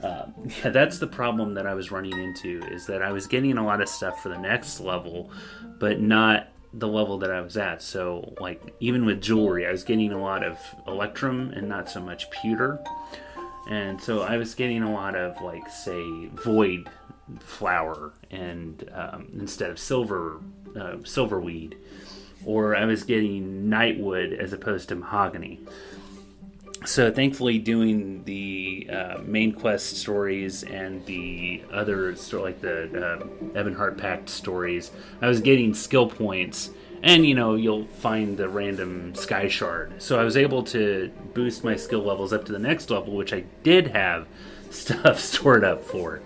Uh, 0.01 0.27
yeah 0.63 0.69
that's 0.69 0.99
the 0.99 1.07
problem 1.07 1.55
that 1.55 1.65
i 1.65 1.73
was 1.73 1.89
running 1.89 2.15
into 2.19 2.61
is 2.71 2.85
that 2.85 3.01
i 3.01 3.11
was 3.11 3.25
getting 3.25 3.57
a 3.57 3.65
lot 3.65 3.81
of 3.81 3.89
stuff 3.89 4.21
for 4.21 4.29
the 4.29 4.37
next 4.37 4.79
level 4.79 5.31
but 5.79 5.99
not 5.99 6.49
the 6.71 6.87
level 6.87 7.17
that 7.17 7.31
i 7.31 7.41
was 7.41 7.57
at. 7.57 7.81
So 7.81 8.35
like 8.39 8.61
even 8.79 9.07
with 9.07 9.21
jewelry 9.21 9.65
i 9.65 9.71
was 9.71 9.83
getting 9.83 10.11
a 10.11 10.21
lot 10.21 10.43
of 10.43 10.59
electrum 10.85 11.51
and 11.55 11.67
not 11.67 11.89
so 11.89 11.99
much 11.99 12.29
pewter. 12.29 12.79
And 13.69 14.01
so 14.01 14.21
I 14.21 14.37
was 14.37 14.55
getting 14.55 14.81
a 14.81 14.91
lot 14.91 15.15
of 15.15 15.41
like 15.41 15.69
say 15.69 16.27
void 16.27 16.89
flower 17.39 18.13
and 18.31 18.89
um, 18.93 19.27
instead 19.33 19.69
of 19.69 19.79
silver 19.79 20.39
uh, 20.75 20.97
silver 21.03 21.39
weed, 21.39 21.77
or 22.45 22.75
I 22.75 22.85
was 22.85 23.03
getting 23.03 23.67
nightwood 23.67 24.37
as 24.37 24.53
opposed 24.53 24.89
to 24.89 24.95
mahogany. 24.95 25.59
So 26.85 27.11
thankfully, 27.11 27.57
doing 27.57 28.23
the 28.23 28.87
uh, 28.91 29.17
main 29.23 29.51
quest 29.51 29.97
stories 29.97 30.63
and 30.63 31.05
the 31.05 31.63
other 31.71 32.15
like 32.33 32.61
the 32.61 32.83
uh, 32.83 33.25
Ebonheart 33.59 33.97
Pact 33.97 34.29
stories, 34.29 34.91
I 35.21 35.27
was 35.27 35.41
getting 35.41 35.73
skill 35.73 36.07
points. 36.07 36.69
And 37.03 37.27
you 37.27 37.35
know 37.35 37.53
you'll 37.53 37.85
find 37.85 38.37
the 38.37 38.49
random 38.49 39.13
sky 39.13 39.47
shard. 39.47 40.01
So 40.01 40.19
i 40.19 40.23
was 40.23 40.35
able 40.35 40.63
to 40.63 41.11
boost 41.35 41.63
my 41.63 41.75
skill 41.75 42.01
levels 42.01 42.33
up 42.33 42.45
to 42.45 42.51
the 42.51 42.59
next 42.59 42.89
level 42.89 43.15
which 43.15 43.33
i 43.33 43.41
did 43.61 43.89
have 43.89 44.27
stuff 44.71 45.19
stored 45.19 45.63
up 45.63 45.83
for 45.83 46.21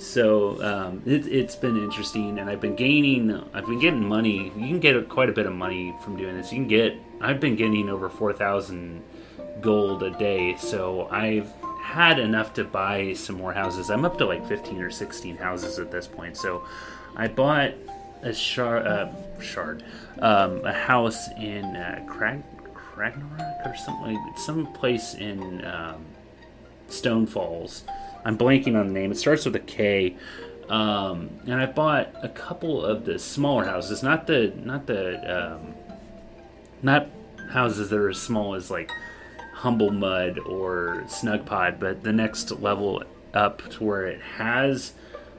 so 0.00 0.62
um, 0.62 1.02
it, 1.06 1.24
has 1.26 1.56
been 1.56 1.76
interesting 1.76 2.38
and 2.38 2.48
i've 2.48 2.60
been 2.60 2.76
gaining 2.76 3.32
i've 3.54 3.66
been 3.66 3.78
getting 3.78 4.04
money. 4.04 4.52
You 4.56 4.68
can 4.68 4.80
get 4.80 5.08
quite 5.08 5.28
a 5.28 5.32
bit 5.32 5.46
of 5.46 5.52
money 5.52 5.94
from 6.02 6.16
doing 6.16 6.36
this. 6.36 6.52
You 6.52 6.58
can 6.58 6.68
get 6.68 6.96
i've 7.20 7.40
been 7.40 7.56
getting 7.56 7.88
over 7.88 8.08
4000 8.08 9.02
gold 9.60 10.02
a 10.02 10.10
day 10.10 10.56
so 10.56 11.06
i've 11.10 11.52
had 11.82 12.18
enough 12.20 12.54
to 12.54 12.64
buy 12.64 13.12
some 13.14 13.36
more 13.36 13.52
houses. 13.52 13.90
I'm 13.90 14.04
up 14.04 14.16
to 14.18 14.26
like 14.26 14.46
15 14.46 14.80
or 14.80 14.90
16 14.90 15.36
houses 15.36 15.78
at 15.78 15.90
this 15.90 16.06
point. 16.06 16.36
So 16.36 16.64
i 17.16 17.26
bought 17.26 17.72
a 18.22 18.32
shard, 18.32 18.86
uh, 18.86 19.08
shard, 19.40 19.82
um, 20.20 20.64
a 20.64 20.72
house 20.72 21.28
in 21.36 21.64
uh, 21.64 22.04
or 23.64 23.74
something, 23.76 24.14
like, 24.14 24.38
some 24.38 24.72
place 24.74 25.14
in 25.14 25.64
um, 25.64 26.04
Stone 26.88 27.26
Falls. 27.26 27.84
I'm 28.24 28.36
blanking 28.36 28.78
on 28.78 28.88
the 28.88 28.92
name. 28.92 29.12
It 29.12 29.18
starts 29.18 29.44
with 29.44 29.56
a 29.56 29.60
K. 29.60 30.16
Um, 30.68 31.30
and 31.46 31.54
I 31.54 31.66
bought 31.66 32.14
a 32.22 32.28
couple 32.28 32.84
of 32.84 33.04
the 33.04 33.18
smaller 33.18 33.64
houses, 33.64 34.02
not 34.02 34.26
the 34.26 34.52
not 34.56 34.86
the 34.86 35.54
um, 35.54 35.74
not 36.82 37.08
houses 37.50 37.90
that 37.90 37.98
are 37.98 38.10
as 38.10 38.20
small 38.20 38.54
as 38.54 38.70
like 38.70 38.90
Humble 39.54 39.90
Mud 39.90 40.38
or 40.38 41.04
Snug 41.08 41.44
Pod, 41.44 41.80
but 41.80 42.04
the 42.04 42.12
next 42.12 42.50
level 42.52 43.02
up 43.34 43.68
to 43.70 43.84
where 43.84 44.06
it 44.06 44.20
has 44.20 44.92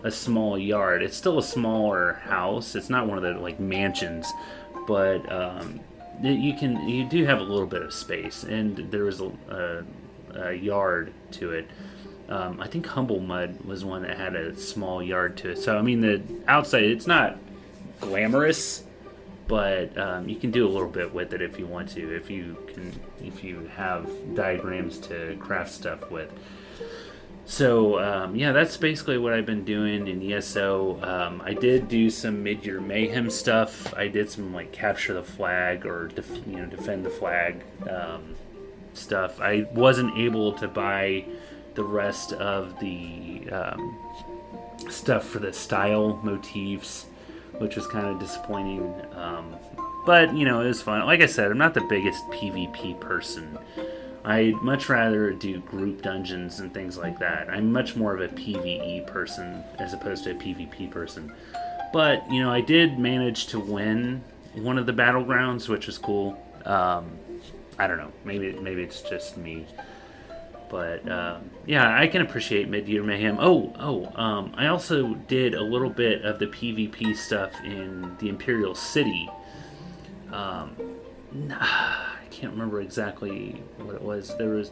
a 0.04 0.12
small 0.12 0.58
yard. 0.58 1.02
It's 1.02 1.16
still 1.16 1.38
a 1.38 1.44
smaller 1.44 2.14
house. 2.24 2.76
It's 2.76 2.90
not 2.90 3.08
one 3.08 3.18
of 3.18 3.24
the 3.24 3.40
like 3.40 3.60
mansions, 3.60 4.32
but 4.88 5.32
um, 5.32 5.80
you 6.22 6.54
can 6.54 6.88
you 6.88 7.06
do 7.06 7.26
have 7.26 7.40
a 7.40 7.44
little 7.44 7.68
bit 7.68 7.82
of 7.82 7.94
space, 7.94 8.44
and 8.44 8.78
there 8.92 9.06
was 9.06 9.22
a, 9.22 9.32
a, 9.50 10.50
a 10.50 10.54
yard 10.54 11.14
to 11.32 11.52
it. 11.52 11.68
Um, 12.32 12.62
I 12.62 12.68
think 12.68 12.86
Humble 12.86 13.20
Mud 13.20 13.66
was 13.66 13.84
one 13.84 14.04
that 14.04 14.16
had 14.16 14.36
a 14.36 14.56
small 14.56 15.04
yard 15.04 15.36
to 15.38 15.52
it. 15.52 15.58
So 15.58 15.78
I 15.78 15.82
mean, 15.82 16.00
the 16.00 16.22
outside 16.48 16.84
it's 16.84 17.06
not 17.06 17.38
glamorous, 18.00 18.86
but 19.48 19.98
um, 19.98 20.30
you 20.30 20.38
can 20.38 20.50
do 20.50 20.66
a 20.66 20.70
little 20.70 20.88
bit 20.88 21.14
with 21.14 21.34
it 21.34 21.42
if 21.42 21.60
you 21.60 21.68
want 21.68 21.90
to. 21.90 22.16
If 22.16 22.30
you 22.30 22.56
can, 22.74 22.98
if 23.22 23.44
you 23.44 23.70
have 23.76 24.10
diagrams 24.34 24.98
to 25.00 25.36
craft 25.42 25.72
stuff 25.72 26.10
with. 26.10 26.32
So 27.44 28.00
um, 28.00 28.34
yeah, 28.38 28.54
that's 28.54 28.78
basically 28.78 29.18
what 29.18 29.34
I've 29.34 29.46
been 29.46 29.66
doing 29.66 30.08
in 30.08 30.32
ESO. 30.32 31.04
Um, 31.04 31.42
I 31.44 31.54
did 31.54 31.90
do 31.90 32.10
some 32.10 32.44
mid-year 32.44 32.80
mayhem 32.80 33.30
stuff. 33.30 33.94
I 33.94 34.08
did 34.08 34.30
some 34.30 34.54
like 34.54 34.72
capture 34.72 35.14
the 35.14 35.24
flag 35.24 35.86
or 35.86 36.08
def- 36.08 36.48
you 36.48 36.56
know 36.56 36.66
defend 36.66 37.06
the 37.06 37.10
flag 37.10 37.62
um, 37.90 38.36
stuff. 38.94 39.42
I 39.42 39.68
wasn't 39.74 40.18
able 40.18 40.54
to 40.54 40.70
buy 40.70 41.26
the 41.76 41.84
rest 41.84 42.34
of 42.34 42.80
the 42.80 43.50
um, 43.52 43.98
stuff 44.90 45.26
for 45.26 45.40
the 45.40 45.54
style 45.54 46.20
motifs, 46.24 47.06
which 47.58 47.76
was 47.76 47.88
kind 47.88 48.08
of 48.08 48.20
disappointing. 48.20 48.94
Um, 49.14 49.56
but 50.06 50.36
you 50.36 50.46
know, 50.46 50.62
it 50.62 50.68
was 50.68 50.82
fun. 50.82 51.06
Like 51.06 51.22
I 51.22 51.28
said, 51.28 51.52
I'm 51.52 51.58
not 51.58 51.74
the 51.74 51.82
biggest 51.82 52.26
PvP 52.28 53.00
person. 53.00 53.58
I'd 54.24 54.62
much 54.62 54.88
rather 54.88 55.32
do 55.32 55.60
group 55.62 56.02
dungeons 56.04 56.60
and 56.60 56.74
things 56.74 56.98
like 56.98 57.18
that. 57.20 57.50
I'm 57.50 57.72
much 57.72 57.96
more 57.96 58.14
of 58.14 58.22
a 58.22 58.28
PvE 58.28 59.08
person 59.08 59.64
as 59.80 59.94
opposed 59.94 60.26
to 60.26 60.32
a 60.32 60.36
PvP 60.36 60.92
person. 60.92 61.34
But, 61.92 62.30
you 62.32 62.42
know, 62.42 62.52
I 62.52 62.62
did 62.62 63.00
manage 63.00 63.48
to 63.48 63.60
win 63.60 64.24
one 64.54 64.78
of 64.78 64.86
the 64.86 64.94
battlegrounds, 64.94 65.68
which 65.68 65.88
was 65.88 65.98
cool. 65.98 66.42
Um, 66.66 67.12
I 67.80 67.88
don't 67.88 67.98
know. 67.98 68.12
Maybe 68.24 68.54
maybe 68.54 68.84
it's 68.84 69.02
just 69.02 69.38
me. 69.38 69.66
But 70.72 71.08
um, 71.12 71.52
yeah, 71.68 71.96
I 71.96 72.08
can 72.08 72.22
appreciate 72.22 72.70
Mid-Year 72.70 73.04
Mayhem. 73.04 73.38
Oh, 73.40 73.76
oh, 73.78 74.12
um, 74.16 74.54
I 74.56 74.68
also 74.68 75.14
did 75.28 75.54
a 75.54 75.62
little 75.62 75.90
bit 75.90 76.24
of 76.24 76.40
the 76.40 76.48
PvP 76.48 77.16
stuff 77.16 77.52
in 77.64 78.16
the 78.20 78.30
Imperial 78.30 78.74
City. 78.74 79.30
Um, 80.32 80.76
can't 82.32 82.54
remember 82.54 82.82
exactly 82.82 83.62
what 83.78 83.94
it 83.94 84.02
was. 84.02 84.36
There 84.38 84.50
was, 84.50 84.72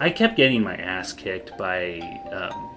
I 0.00 0.10
kept 0.10 0.36
getting 0.36 0.62
my 0.62 0.74
ass 0.76 1.12
kicked 1.12 1.56
by 1.56 2.00
um, 2.32 2.70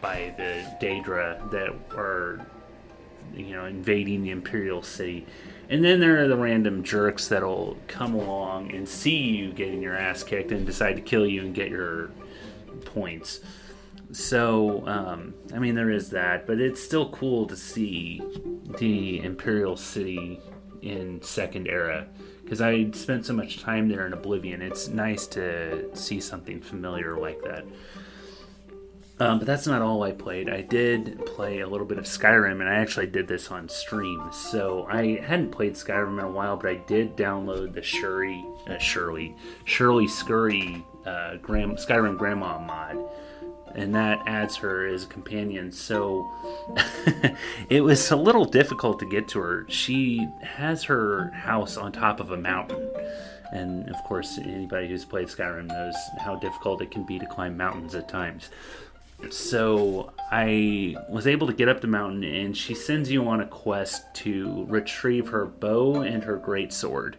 by 0.00 0.34
the 0.36 0.64
Daedra 0.80 1.50
that 1.50 1.74
are, 1.96 2.46
you 3.34 3.56
know, 3.56 3.64
invading 3.64 4.22
the 4.22 4.30
Imperial 4.30 4.82
City. 4.82 5.26
And 5.68 5.84
then 5.84 6.00
there 6.00 6.22
are 6.22 6.28
the 6.28 6.36
random 6.36 6.82
jerks 6.82 7.28
that'll 7.28 7.78
come 7.86 8.14
along 8.14 8.72
and 8.74 8.88
see 8.88 9.16
you 9.16 9.52
getting 9.52 9.80
your 9.80 9.96
ass 9.96 10.22
kicked 10.22 10.52
and 10.52 10.66
decide 10.66 10.96
to 10.96 11.02
kill 11.02 11.26
you 11.26 11.42
and 11.42 11.54
get 11.54 11.70
your 11.70 12.10
points. 12.84 13.40
So, 14.12 14.86
um, 14.86 15.34
I 15.54 15.58
mean, 15.58 15.74
there 15.74 15.90
is 15.90 16.10
that, 16.10 16.46
but 16.46 16.60
it's 16.60 16.82
still 16.82 17.08
cool 17.10 17.46
to 17.46 17.56
see 17.56 18.20
the 18.78 19.22
Imperial 19.22 19.76
City 19.76 20.38
in 20.82 21.22
Second 21.22 21.66
Era 21.66 22.06
because 22.44 22.60
I 22.60 22.90
spent 22.90 23.24
so 23.24 23.32
much 23.32 23.60
time 23.60 23.88
there 23.88 24.06
in 24.06 24.12
Oblivion. 24.12 24.60
It's 24.60 24.88
nice 24.88 25.26
to 25.28 25.88
see 25.96 26.20
something 26.20 26.60
familiar 26.60 27.16
like 27.16 27.40
that. 27.42 27.64
Um, 29.22 29.38
but 29.38 29.46
that's 29.46 29.66
not 29.66 29.82
all 29.82 30.02
I 30.02 30.12
played. 30.12 30.48
I 30.48 30.62
did 30.62 31.24
play 31.26 31.60
a 31.60 31.68
little 31.68 31.86
bit 31.86 31.98
of 31.98 32.04
Skyrim, 32.04 32.60
and 32.60 32.68
I 32.68 32.74
actually 32.74 33.06
did 33.06 33.28
this 33.28 33.50
on 33.50 33.68
stream. 33.68 34.20
So 34.32 34.86
I 34.90 35.20
hadn't 35.20 35.50
played 35.50 35.74
Skyrim 35.74 36.18
in 36.18 36.24
a 36.24 36.30
while, 36.30 36.56
but 36.56 36.70
I 36.70 36.74
did 36.74 37.16
download 37.16 37.74
the 37.74 37.82
Shuri, 37.82 38.44
uh, 38.68 38.78
Shirley, 38.78 39.36
Shirley 39.64 40.08
Scurry 40.08 40.84
uh, 41.06 41.36
Gram, 41.36 41.76
Skyrim 41.76 42.18
Grandma 42.18 42.58
mod 42.58 42.98
and 43.74 43.94
that 43.94 44.20
adds 44.26 44.56
her 44.56 44.86
as 44.86 45.04
a 45.04 45.06
companion. 45.06 45.72
So 45.72 46.30
it 47.68 47.80
was 47.80 48.10
a 48.10 48.16
little 48.16 48.44
difficult 48.44 48.98
to 49.00 49.08
get 49.08 49.28
to 49.28 49.40
her. 49.40 49.66
She 49.68 50.28
has 50.42 50.82
her 50.84 51.30
house 51.30 51.76
on 51.76 51.92
top 51.92 52.20
of 52.20 52.30
a 52.32 52.36
mountain. 52.36 52.90
And 53.52 53.88
of 53.90 53.96
course, 54.04 54.38
anybody 54.38 54.88
who's 54.88 55.04
played 55.04 55.28
Skyrim 55.28 55.66
knows 55.66 55.94
how 56.20 56.36
difficult 56.36 56.82
it 56.82 56.90
can 56.90 57.04
be 57.04 57.18
to 57.18 57.26
climb 57.26 57.56
mountains 57.56 57.94
at 57.94 58.08
times. 58.08 58.50
So 59.30 60.12
I 60.30 60.96
was 61.08 61.26
able 61.26 61.46
to 61.46 61.52
get 61.52 61.68
up 61.68 61.80
the 61.80 61.86
mountain, 61.86 62.24
and 62.24 62.56
she 62.56 62.74
sends 62.74 63.10
you 63.10 63.26
on 63.28 63.40
a 63.40 63.46
quest 63.46 64.02
to 64.16 64.66
retrieve 64.68 65.28
her 65.28 65.46
bow 65.46 66.02
and 66.02 66.24
her 66.24 66.36
great 66.36 66.72
sword. 66.72 67.18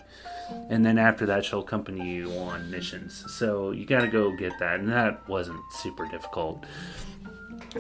And 0.70 0.86
then 0.86 0.98
after 0.98 1.26
that, 1.28 1.46
she'll 1.46 1.62
accompany 1.62 2.10
you 2.10 2.32
on 2.34 2.70
missions. 2.70 3.24
So 3.34 3.72
you 3.72 3.86
got 3.86 4.02
to 4.02 4.08
go 4.08 4.36
get 4.36 4.58
that, 4.60 4.80
and 4.80 4.90
that 4.90 5.28
wasn't 5.28 5.62
super 5.72 6.08
difficult. 6.08 6.66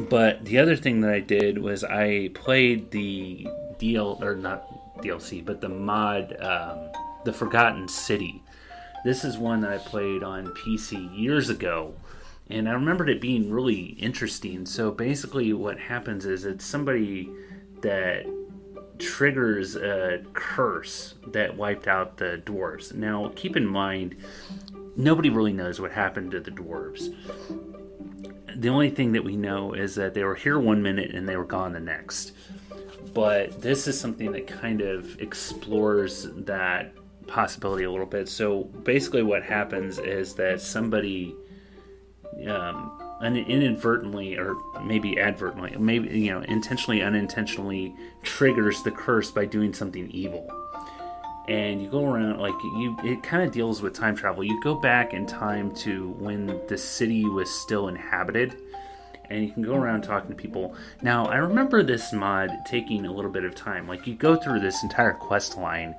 But 0.09 0.45
the 0.45 0.59
other 0.59 0.75
thing 0.75 1.01
that 1.01 1.11
I 1.11 1.19
did 1.19 1.57
was 1.57 1.83
I 1.83 2.29
played 2.33 2.91
the 2.91 3.47
DL 3.79 4.21
or 4.21 4.35
not 4.35 4.65
DLC, 5.01 5.43
but 5.43 5.61
the 5.61 5.69
mod, 5.69 6.35
um, 6.41 6.89
the 7.25 7.33
Forgotten 7.33 7.87
City. 7.87 8.41
This 9.03 9.25
is 9.25 9.37
one 9.37 9.61
that 9.61 9.71
I 9.71 9.77
played 9.77 10.23
on 10.23 10.47
PC 10.47 11.17
years 11.17 11.49
ago, 11.49 11.93
and 12.50 12.67
I 12.67 12.73
remembered 12.73 13.09
it 13.09 13.21
being 13.21 13.50
really 13.51 13.97
interesting. 14.00 14.65
So 14.65 14.91
basically, 14.91 15.53
what 15.53 15.79
happens 15.79 16.25
is 16.25 16.45
it's 16.45 16.65
somebody 16.65 17.29
that 17.81 18.25
triggers 19.00 19.75
a 19.75 20.23
curse 20.33 21.15
that 21.27 21.57
wiped 21.57 21.88
out 21.88 22.17
the 22.17 22.41
dwarves. 22.45 22.93
Now, 22.93 23.31
keep 23.35 23.57
in 23.57 23.65
mind, 23.65 24.15
nobody 24.95 25.29
really 25.29 25.53
knows 25.53 25.81
what 25.81 25.91
happened 25.91 26.31
to 26.31 26.39
the 26.39 26.51
dwarves 26.51 27.13
the 28.55 28.69
only 28.69 28.89
thing 28.89 29.13
that 29.13 29.23
we 29.23 29.35
know 29.35 29.73
is 29.73 29.95
that 29.95 30.13
they 30.13 30.23
were 30.23 30.35
here 30.35 30.59
one 30.59 30.81
minute 30.81 31.13
and 31.13 31.27
they 31.27 31.35
were 31.35 31.45
gone 31.45 31.73
the 31.73 31.79
next. 31.79 32.33
But 33.13 33.62
this 33.62 33.88
is 33.88 34.00
something 34.00 34.31
that 34.31 34.47
kind 34.47 34.81
of 34.81 35.19
explores 35.19 36.27
that 36.35 36.93
possibility 37.27 37.83
a 37.83 37.91
little 37.91 38.05
bit. 38.05 38.27
So 38.27 38.63
basically, 38.63 39.23
what 39.23 39.43
happens 39.43 40.00
is 40.00 40.33
that 40.35 40.62
somebody 40.62 41.35
um, 42.47 42.99
inadvertently, 43.21 44.37
or 44.37 44.55
maybe 44.83 45.19
advertently, 45.19 45.75
maybe 45.77 46.19
you 46.19 46.31
know, 46.31 46.41
intentionally, 46.41 47.01
unintentionally 47.01 47.95
triggers 48.23 48.83
the 48.83 48.91
curse 48.91 49.31
by 49.31 49.45
doing 49.45 49.73
something 49.73 50.09
evil. 50.11 50.49
And 51.47 51.81
you 51.81 51.89
go 51.89 52.05
around 52.05 52.39
like 52.39 52.53
you 52.63 52.95
it 53.03 53.21
kind 53.21 53.43
of 53.43 53.51
deals 53.51 53.81
with 53.81 53.93
time 53.93 54.15
travel. 54.15 54.43
You 54.43 54.61
go 54.61 54.75
back 54.75 55.13
in 55.13 55.25
time 55.25 55.73
to 55.75 56.11
when 56.19 56.61
the 56.67 56.77
city 56.77 57.25
was 57.25 57.49
still 57.49 57.89
inhabited 57.89 58.62
and 59.33 59.45
you 59.45 59.51
can 59.51 59.63
go 59.63 59.75
around 59.75 60.01
talking 60.01 60.29
to 60.29 60.35
people. 60.35 60.75
Now 61.01 61.25
i 61.25 61.37
remember 61.37 61.83
this 61.83 62.13
mod 62.13 62.51
taking 62.65 63.05
a 63.05 63.11
little 63.11 63.31
bit 63.31 63.43
of 63.43 63.55
time. 63.55 63.87
Like 63.87 64.07
you 64.07 64.15
go 64.15 64.35
through 64.35 64.59
this 64.59 64.83
entire 64.83 65.13
quest 65.13 65.57
line 65.57 65.95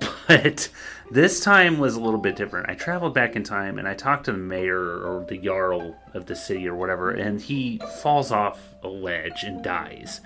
but 0.28 0.68
this 1.10 1.40
time 1.40 1.78
was 1.78 1.94
a 1.94 2.00
little 2.00 2.18
bit 2.18 2.36
different. 2.36 2.68
I 2.68 2.74
traveled 2.74 3.14
back 3.14 3.36
in 3.36 3.44
time 3.44 3.78
and 3.78 3.86
i 3.86 3.94
talked 3.94 4.24
to 4.24 4.32
the 4.32 4.38
mayor 4.38 4.78
or 4.78 5.24
the 5.28 5.38
jarl 5.38 5.96
of 6.14 6.26
the 6.26 6.34
city 6.34 6.66
or 6.66 6.74
whatever 6.74 7.10
and 7.10 7.40
he 7.40 7.80
falls 8.02 8.32
off 8.32 8.74
a 8.82 8.88
ledge 8.88 9.44
and 9.44 9.62
dies. 9.62 10.20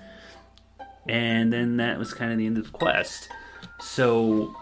And 1.07 1.51
then 1.51 1.77
that 1.77 1.97
was 1.97 2.13
kind 2.13 2.31
of 2.31 2.37
the 2.37 2.45
end 2.45 2.57
of 2.57 2.71
the 2.71 2.77
quest. 2.77 3.29
So 3.79 4.55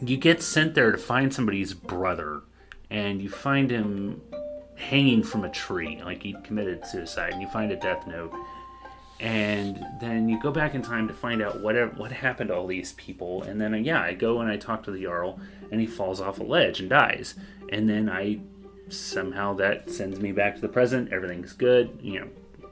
you 0.00 0.16
get 0.16 0.42
sent 0.42 0.74
there 0.74 0.92
to 0.92 0.98
find 0.98 1.32
somebody's 1.32 1.74
brother, 1.74 2.42
and 2.90 3.20
you 3.20 3.28
find 3.28 3.70
him 3.70 4.22
hanging 4.76 5.22
from 5.22 5.44
a 5.44 5.50
tree, 5.50 6.00
like 6.04 6.22
he 6.22 6.34
committed 6.44 6.86
suicide, 6.86 7.32
and 7.32 7.42
you 7.42 7.48
find 7.48 7.72
a 7.72 7.76
death 7.76 8.06
note. 8.06 8.32
And 9.18 9.84
then 9.98 10.28
you 10.28 10.38
go 10.40 10.50
back 10.50 10.74
in 10.74 10.82
time 10.82 11.08
to 11.08 11.14
find 11.14 11.40
out 11.40 11.60
whatever 11.60 11.90
what 11.92 12.12
happened 12.12 12.48
to 12.48 12.54
all 12.54 12.66
these 12.66 12.92
people. 12.92 13.42
And 13.42 13.58
then, 13.58 13.72
uh, 13.72 13.78
yeah, 13.78 14.02
I 14.02 14.12
go 14.12 14.40
and 14.40 14.50
I 14.50 14.58
talk 14.58 14.82
to 14.84 14.90
the 14.90 15.02
Jarl, 15.02 15.40
and 15.70 15.80
he 15.80 15.86
falls 15.86 16.20
off 16.20 16.38
a 16.38 16.44
ledge 16.44 16.80
and 16.80 16.90
dies. 16.90 17.34
And 17.70 17.88
then 17.88 18.10
I 18.10 18.40
somehow 18.88 19.54
that 19.54 19.90
sends 19.90 20.20
me 20.20 20.32
back 20.32 20.54
to 20.56 20.60
the 20.60 20.68
present. 20.68 21.12
Everything's 21.12 21.54
good, 21.54 21.98
you 22.02 22.20
know. 22.20 22.28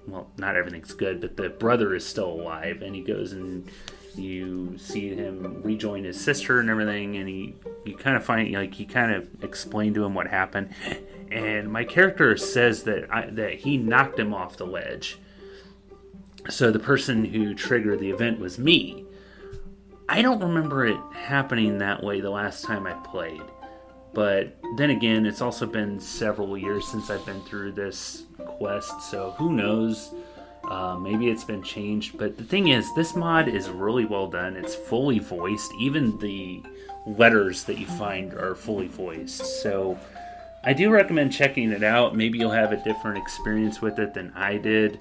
Well, 0.06 0.30
not 0.36 0.54
everything's 0.54 0.92
good, 0.92 1.22
but 1.22 1.34
the 1.36 1.48
brother 1.48 1.94
is 1.94 2.06
still 2.06 2.30
alive, 2.30 2.82
and 2.82 2.94
he 2.94 3.00
goes 3.00 3.32
and 3.32 3.70
you 4.16 4.76
see 4.78 5.14
him 5.14 5.60
rejoin 5.62 6.04
his 6.04 6.20
sister 6.20 6.60
and 6.60 6.70
everything 6.70 7.16
and 7.16 7.28
he 7.28 7.52
you 7.84 7.96
kind 7.96 8.16
of 8.16 8.24
find 8.24 8.52
like 8.52 8.72
he 8.74 8.84
kind 8.84 9.12
of 9.12 9.26
explained 9.42 9.94
to 9.94 10.04
him 10.04 10.14
what 10.14 10.28
happened 10.28 10.70
and 11.30 11.70
my 11.70 11.84
character 11.84 12.36
says 12.36 12.84
that 12.84 13.12
I, 13.12 13.26
that 13.26 13.54
he 13.54 13.76
knocked 13.76 14.18
him 14.18 14.34
off 14.34 14.56
the 14.56 14.66
ledge 14.66 15.18
so 16.48 16.70
the 16.70 16.78
person 16.78 17.24
who 17.24 17.54
triggered 17.54 18.00
the 18.00 18.10
event 18.10 18.38
was 18.38 18.58
me 18.58 19.04
i 20.08 20.22
don't 20.22 20.40
remember 20.40 20.86
it 20.86 20.98
happening 21.14 21.78
that 21.78 22.02
way 22.02 22.20
the 22.20 22.30
last 22.30 22.64
time 22.64 22.86
i 22.86 22.92
played 22.92 23.42
but 24.12 24.56
then 24.76 24.90
again 24.90 25.26
it's 25.26 25.40
also 25.40 25.66
been 25.66 25.98
several 25.98 26.56
years 26.56 26.86
since 26.86 27.10
i've 27.10 27.24
been 27.24 27.40
through 27.42 27.72
this 27.72 28.24
quest 28.58 29.02
so 29.02 29.32
who 29.32 29.52
knows 29.52 30.14
uh, 30.68 30.96
maybe 30.98 31.28
it's 31.28 31.44
been 31.44 31.62
changed, 31.62 32.16
but 32.16 32.38
the 32.38 32.44
thing 32.44 32.68
is, 32.68 32.92
this 32.94 33.14
mod 33.14 33.48
is 33.48 33.68
really 33.68 34.04
well 34.04 34.28
done. 34.28 34.56
It's 34.56 34.74
fully 34.74 35.18
voiced. 35.18 35.72
Even 35.78 36.16
the 36.18 36.62
letters 37.06 37.64
that 37.64 37.78
you 37.78 37.86
find 37.86 38.32
are 38.32 38.54
fully 38.54 38.88
voiced. 38.88 39.44
So 39.62 39.98
I 40.64 40.72
do 40.72 40.90
recommend 40.90 41.32
checking 41.32 41.70
it 41.72 41.82
out. 41.82 42.16
Maybe 42.16 42.38
you'll 42.38 42.50
have 42.50 42.72
a 42.72 42.82
different 42.82 43.18
experience 43.18 43.82
with 43.82 43.98
it 43.98 44.14
than 44.14 44.32
I 44.34 44.56
did. 44.56 44.98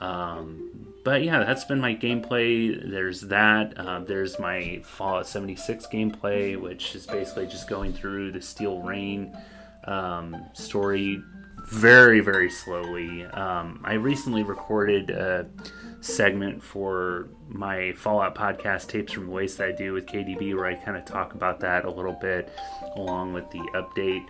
Um, 0.00 0.94
but 1.04 1.22
yeah, 1.22 1.38
that's 1.42 1.64
been 1.64 1.80
my 1.80 1.94
gameplay. 1.94 2.90
There's 2.90 3.22
that. 3.22 3.76
Uh, 3.78 4.00
there's 4.00 4.38
my 4.38 4.82
Fallout 4.84 5.26
76 5.26 5.86
gameplay, 5.86 6.60
which 6.60 6.94
is 6.94 7.06
basically 7.06 7.46
just 7.46 7.68
going 7.68 7.92
through 7.92 8.32
the 8.32 8.42
Steel 8.42 8.80
Reign 8.80 9.36
um, 9.84 10.44
story 10.52 11.22
very 11.66 12.20
very 12.20 12.50
slowly. 12.50 13.24
Um, 13.26 13.80
I 13.84 13.94
recently 13.94 14.42
recorded 14.42 15.10
a 15.10 15.46
segment 16.00 16.62
for 16.62 17.28
my 17.48 17.92
Fallout 17.92 18.34
podcast 18.34 18.88
tapes 18.88 19.12
from 19.12 19.26
the 19.26 19.32
waste 19.32 19.58
that 19.58 19.68
I 19.68 19.72
do 19.72 19.92
with 19.92 20.06
KDB, 20.06 20.54
where 20.54 20.66
I 20.66 20.74
kind 20.74 20.96
of 20.96 21.04
talk 21.04 21.34
about 21.34 21.60
that 21.60 21.84
a 21.84 21.90
little 21.90 22.16
bit, 22.20 22.52
along 22.96 23.32
with 23.32 23.50
the 23.50 23.60
update. 23.74 24.26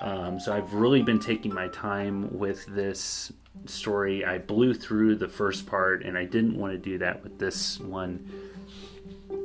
Um, 0.00 0.40
so 0.40 0.52
I've 0.54 0.74
really 0.74 1.02
been 1.02 1.18
taking 1.18 1.52
my 1.52 1.68
time 1.68 2.38
with 2.38 2.64
this 2.66 3.32
story. 3.66 4.24
I 4.24 4.38
blew 4.38 4.74
through 4.74 5.16
the 5.16 5.28
first 5.28 5.66
part, 5.66 6.04
and 6.04 6.16
I 6.16 6.24
didn't 6.24 6.58
want 6.58 6.72
to 6.72 6.78
do 6.78 6.98
that 6.98 7.22
with 7.22 7.38
this 7.38 7.78
one. 7.80 8.28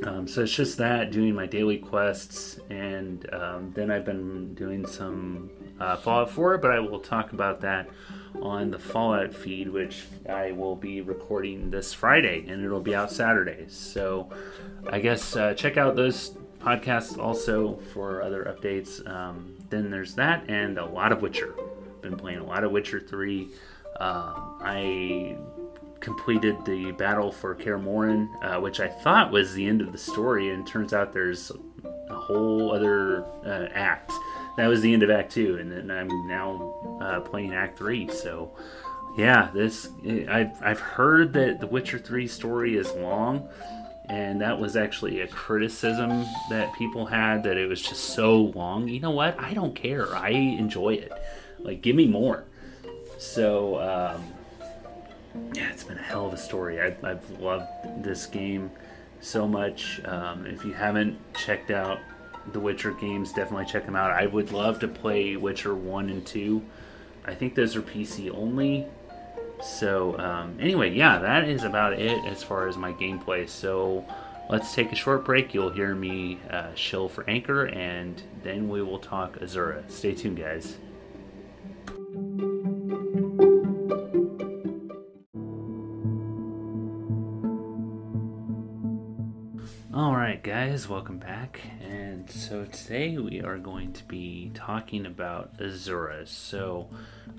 Um, 0.04 0.28
so 0.28 0.44
it's 0.44 0.54
just 0.54 0.78
that 0.78 1.12
doing 1.12 1.34
my 1.34 1.46
daily 1.46 1.78
quests, 1.78 2.60
and 2.70 3.32
um, 3.34 3.72
then 3.74 3.92
I've 3.92 4.06
been 4.06 4.54
doing 4.54 4.86
some 4.86 5.50
uh, 5.80 5.96
Fallout 5.98 6.30
4, 6.32 6.58
but 6.58 6.72
I 6.72 6.80
will 6.80 7.00
talk 7.00 7.34
about 7.34 7.62
that 7.62 7.90
on 8.42 8.72
the 8.72 8.80
Fallout 8.80 9.34
feed, 9.34 9.70
which 9.70 10.04
I 10.30 10.52
will 10.52 10.76
be 10.76 11.02
recording 11.02 11.70
this 11.70 11.94
Friday, 11.94 12.46
and 12.48 12.64
it'll 12.64 12.82
be 12.82 12.96
out 12.96 13.12
Saturday. 13.12 13.66
So 13.68 14.30
I 14.90 15.00
guess 15.00 15.36
uh, 15.36 15.54
check 15.54 15.78
out 15.78 15.96
those 15.96 16.32
podcasts 16.60 17.18
also 17.18 17.78
for 17.94 18.22
other 18.22 18.44
updates. 18.44 19.08
Um, 19.10 19.55
then 19.70 19.90
there's 19.90 20.16
that, 20.16 20.50
and 20.50 20.78
a 20.78 20.86
lot 20.86 21.12
of 21.12 21.22
Witcher. 21.22 21.56
Been 22.02 22.18
playing 22.18 22.40
a 22.40 22.46
lot 22.46 22.64
of 22.64 22.72
Witcher 22.72 23.00
3. 23.00 23.48
Um, 24.00 24.60
I 24.62 25.38
completed 26.00 26.64
the 26.66 26.92
battle 26.92 27.32
for 27.32 27.56
Kaer 27.56 27.78
uh, 27.78 28.60
which 28.60 28.80
I 28.80 28.88
thought 28.88 29.32
was 29.32 29.54
the 29.54 29.66
end 29.66 29.82
of 29.82 29.92
the 29.92 29.98
story, 29.98 30.50
and 30.50 30.68
turns 30.68 30.94
out 30.94 31.14
there's 31.14 31.52
a 32.10 32.16
whole 32.16 32.72
other 32.72 33.26
uh, 33.46 33.68
act 33.74 34.12
that 34.58 34.68
was 34.68 34.82
the 34.82 34.94
end 34.94 35.04
of 35.04 35.10
Act 35.10 35.32
Two, 35.34 35.58
and 35.58 35.72
then 35.72 35.92
I'm 35.92 36.28
now 36.28 37.00
uh, 37.02 37.20
playing 37.22 37.54
Act 37.54 37.78
Three. 37.78 38.08
So, 38.08 38.52
yeah, 39.18 39.50
this 39.54 39.90
I've 40.30 40.62
I've 40.62 40.80
heard 40.80 41.34
that 41.34 41.60
the 41.60 41.68
Witcher 41.68 42.00
Three 42.00 42.28
story 42.28 42.78
is 42.78 42.92
long, 42.94 43.50
and 44.10 44.42
that 44.42 44.60
was 44.60 44.76
actually 44.76 45.22
a 45.22 45.28
criticism 45.28 46.26
that 46.50 46.74
people 46.76 47.06
had 47.06 47.44
that 47.44 47.58
it 47.58 47.68
was 47.68 47.82
just 47.82 48.14
so 48.16 48.52
long. 48.56 48.88
You 48.88 49.00
know 49.00 49.12
what? 49.12 49.40
I 49.40 49.54
don't 49.54 49.76
care. 49.76 50.16
I 50.16 50.30
enjoy 50.30 50.96
it. 50.96 51.12
Like, 51.60 51.82
give 51.82 51.96
me 51.96 52.08
more. 52.08 52.46
So, 53.18 53.80
um, 53.80 54.24
yeah, 55.54 55.72
it's 55.72 55.84
been 55.84 55.98
a 55.98 56.04
hell 56.04 56.28
of 56.28 56.34
a 56.34 56.38
story. 56.38 56.80
I, 56.80 56.96
I've 57.04 57.30
loved 57.40 58.04
this 58.04 58.26
game 58.26 58.72
so 59.22 59.48
much. 59.48 60.02
Um, 60.06 60.46
if 60.46 60.64
you 60.64 60.74
haven't 60.74 61.18
checked 61.34 61.72
out 61.72 62.00
the 62.52 62.60
Witcher 62.60 62.92
games, 62.92 63.34
definitely 63.34 63.66
check 63.66 63.86
them 63.86 63.96
out. 63.96 64.12
I 64.12 64.28
would 64.28 64.52
love 64.52 64.80
to 64.80 64.88
play 64.88 65.36
Witcher 65.36 65.74
1 65.74 66.10
and 66.10 66.26
2. 66.26 66.62
I 67.26 67.34
think 67.34 67.56
those 67.56 67.76
are 67.76 67.82
PC 67.82 68.30
only. 68.36 68.86
So, 69.62 70.18
um, 70.20 70.58
anyway, 70.60 70.94
yeah, 70.94 71.20
that 71.20 71.48
is 71.48 71.64
about 71.64 71.94
it 71.94 72.24
as 72.26 72.44
far 72.44 72.68
as 72.68 72.78
my 72.78 72.94
gameplay. 72.94 73.48
So, 73.48 74.06
let's 74.50 74.74
take 74.74 74.92
a 74.92 74.96
short 74.96 75.26
break. 75.26 75.54
You'll 75.54 75.72
hear 75.72 75.96
me 75.96 76.40
uh, 76.50 76.72
for 77.08 77.30
Anchor, 77.30 77.66
and 77.66 78.22
then 78.44 78.70
we 78.70 78.82
will 78.82 79.00
talk 79.00 79.40
Azura. 79.40 79.90
Stay 79.90 80.14
tuned, 80.14 80.38
guys. 80.38 80.78
Guys, 90.46 90.88
welcome 90.88 91.18
back. 91.18 91.60
And 91.82 92.30
so 92.30 92.66
today 92.66 93.18
we 93.18 93.42
are 93.42 93.58
going 93.58 93.94
to 93.94 94.04
be 94.04 94.52
talking 94.54 95.08
about 95.08 95.58
Azura. 95.58 96.28
So, 96.28 96.88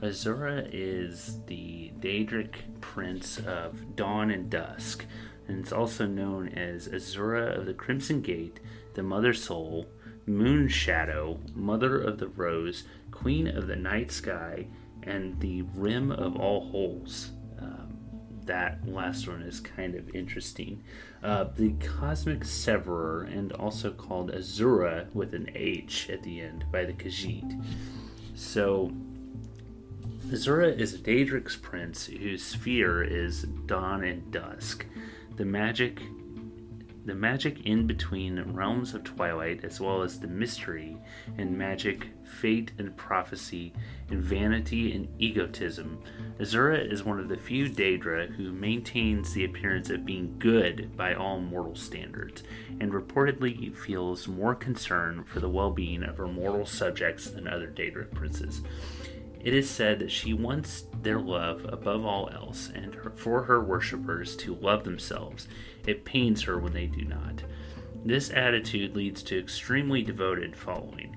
Azura 0.00 0.68
is 0.72 1.38
the 1.46 1.92
Daedric 2.00 2.80
prince 2.80 3.38
of 3.38 3.94
Dawn 3.94 4.32
and 4.32 4.50
Dusk, 4.50 5.06
and 5.46 5.60
it's 5.60 5.70
also 5.70 6.04
known 6.04 6.48
as 6.48 6.88
Azura 6.88 7.56
of 7.56 7.66
the 7.66 7.74
Crimson 7.74 8.22
Gate, 8.22 8.58
the 8.94 9.04
Mother 9.04 9.34
Soul, 9.34 9.86
Moon 10.26 10.66
Shadow, 10.66 11.38
Mother 11.54 12.00
of 12.02 12.18
the 12.18 12.26
Rose, 12.26 12.82
Queen 13.12 13.46
of 13.46 13.68
the 13.68 13.76
Night 13.76 14.10
Sky, 14.10 14.66
and 15.04 15.38
the 15.38 15.62
Rim 15.76 16.10
of 16.10 16.34
All 16.34 16.68
Holes. 16.70 17.30
That 18.46 18.86
last 18.86 19.28
one 19.28 19.42
is 19.42 19.60
kind 19.60 19.94
of 19.94 20.14
interesting. 20.14 20.82
Uh, 21.22 21.46
the 21.56 21.72
Cosmic 21.74 22.44
Severer, 22.44 23.24
and 23.24 23.52
also 23.52 23.90
called 23.90 24.30
Azura 24.32 25.12
with 25.14 25.34
an 25.34 25.50
H 25.54 26.08
at 26.10 26.22
the 26.22 26.40
end 26.40 26.64
by 26.70 26.84
the 26.84 26.92
Khajiit. 26.92 27.64
So, 28.34 28.92
Azura 30.28 30.76
is 30.76 30.94
a 30.94 30.98
Daedric's 30.98 31.56
prince 31.56 32.06
whose 32.06 32.44
sphere 32.44 33.02
is 33.02 33.42
dawn 33.42 34.04
and 34.04 34.30
dusk. 34.30 34.86
The 35.36 35.44
magic 35.44 36.00
the 37.06 37.14
magic 37.14 37.64
in 37.64 37.86
between 37.86 38.40
realms 38.52 38.92
of 38.92 39.04
twilight, 39.04 39.64
as 39.64 39.80
well 39.80 40.02
as 40.02 40.18
the 40.18 40.26
mystery 40.26 40.96
and 41.38 41.56
magic, 41.56 42.08
fate 42.26 42.72
and 42.78 42.96
prophecy, 42.96 43.72
and 44.10 44.22
vanity 44.22 44.92
and 44.92 45.08
egotism. 45.18 46.02
Azura 46.38 46.90
is 46.90 47.04
one 47.04 47.18
of 47.18 47.28
the 47.28 47.36
few 47.36 47.68
Daedra 47.68 48.34
who 48.34 48.52
maintains 48.52 49.32
the 49.32 49.44
appearance 49.44 49.90
of 49.90 50.04
being 50.04 50.36
good 50.38 50.96
by 50.96 51.14
all 51.14 51.40
mortal 51.40 51.76
standards, 51.76 52.42
and 52.80 52.92
reportedly 52.92 53.74
feels 53.74 54.28
more 54.28 54.54
concern 54.54 55.24
for 55.24 55.40
the 55.40 55.48
well 55.48 55.70
being 55.70 56.02
of 56.02 56.16
her 56.18 56.28
mortal 56.28 56.66
subjects 56.66 57.30
than 57.30 57.48
other 57.48 57.68
Daedra 57.68 58.12
princes. 58.12 58.62
It 59.40 59.54
is 59.54 59.70
said 59.70 60.00
that 60.00 60.10
she 60.10 60.32
wants 60.32 60.86
their 61.02 61.20
love 61.20 61.66
above 61.68 62.04
all 62.04 62.28
else, 62.32 62.68
and 62.74 62.96
for 63.14 63.44
her 63.44 63.62
worshippers 63.62 64.34
to 64.38 64.56
love 64.56 64.82
themselves. 64.82 65.46
It 65.86 66.04
pains 66.04 66.42
her 66.42 66.58
when 66.58 66.72
they 66.72 66.86
do 66.86 67.04
not. 67.04 67.44
This 68.04 68.30
attitude 68.30 68.94
leads 68.96 69.22
to 69.24 69.38
extremely 69.38 70.02
devoted 70.02 70.56
following. 70.56 71.16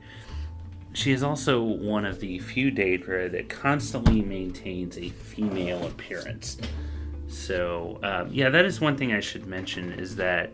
She 0.93 1.11
is 1.11 1.23
also 1.23 1.61
one 1.61 2.05
of 2.05 2.19
the 2.19 2.39
few 2.39 2.71
Daedra 2.71 3.31
that 3.31 3.47
constantly 3.49 4.21
maintains 4.21 4.97
a 4.97 5.09
female 5.09 5.85
appearance. 5.87 6.57
So, 7.27 7.99
um, 8.01 8.29
yeah, 8.31 8.49
that 8.49 8.65
is 8.65 8.81
one 8.81 8.97
thing 8.97 9.13
I 9.13 9.19
should 9.19 9.45
mention 9.45 9.93
is 9.93 10.15
that 10.15 10.51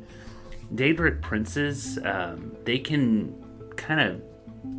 Daedric 0.73 1.21
princes, 1.21 1.97
um, 2.03 2.55
they 2.65 2.79
can 2.79 3.33
kind 3.77 4.01
of 4.01 4.21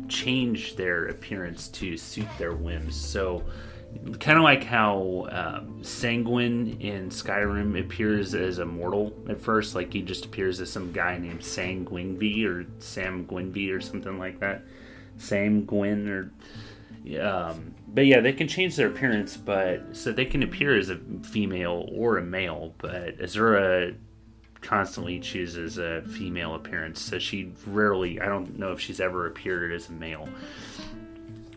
change 0.07 0.75
their 0.75 1.07
appearance 1.07 1.67
to 1.69 1.97
suit 1.97 2.27
their 2.37 2.53
whims. 2.53 2.95
So, 2.95 3.43
kind 4.19 4.37
of 4.37 4.43
like 4.43 4.63
how 4.63 5.27
um, 5.31 5.83
Sanguine 5.83 6.79
in 6.79 7.09
Skyrim 7.09 7.79
appears 7.79 8.35
as 8.35 8.59
a 8.59 8.65
mortal 8.65 9.13
at 9.29 9.41
first, 9.41 9.75
like 9.75 9.91
he 9.91 10.01
just 10.01 10.25
appears 10.25 10.59
as 10.61 10.71
some 10.71 10.91
guy 10.91 11.17
named 11.17 11.41
Sanguinvi 11.41 12.45
or 12.45 12.65
Sam 12.79 13.25
Gwynvi 13.25 13.73
or 13.73 13.81
something 13.81 14.19
like 14.19 14.39
that. 14.39 14.63
Sam 15.17 15.65
Gwyn 15.65 16.09
or. 16.09 16.31
Um, 17.21 17.73
but 17.87 18.05
yeah, 18.05 18.19
they 18.19 18.33
can 18.33 18.49
change 18.49 18.75
their 18.75 18.87
appearance, 18.87 19.37
but 19.37 19.95
so 19.95 20.11
they 20.11 20.25
can 20.25 20.43
appear 20.43 20.77
as 20.77 20.89
a 20.89 20.97
female 21.23 21.87
or 21.93 22.17
a 22.17 22.21
male. 22.21 22.73
But 22.79 23.17
Azura 23.19 23.95
constantly 24.61 25.19
chooses 25.19 25.77
a 25.77 26.01
female 26.01 26.55
appearance, 26.55 27.01
so 27.01 27.19
she 27.19 27.53
rarely, 27.65 28.19
I 28.19 28.25
don't 28.25 28.59
know 28.59 28.73
if 28.73 28.81
she's 28.81 28.99
ever 28.99 29.27
appeared 29.27 29.71
as 29.71 29.89
a 29.89 29.93
male. 29.93 30.27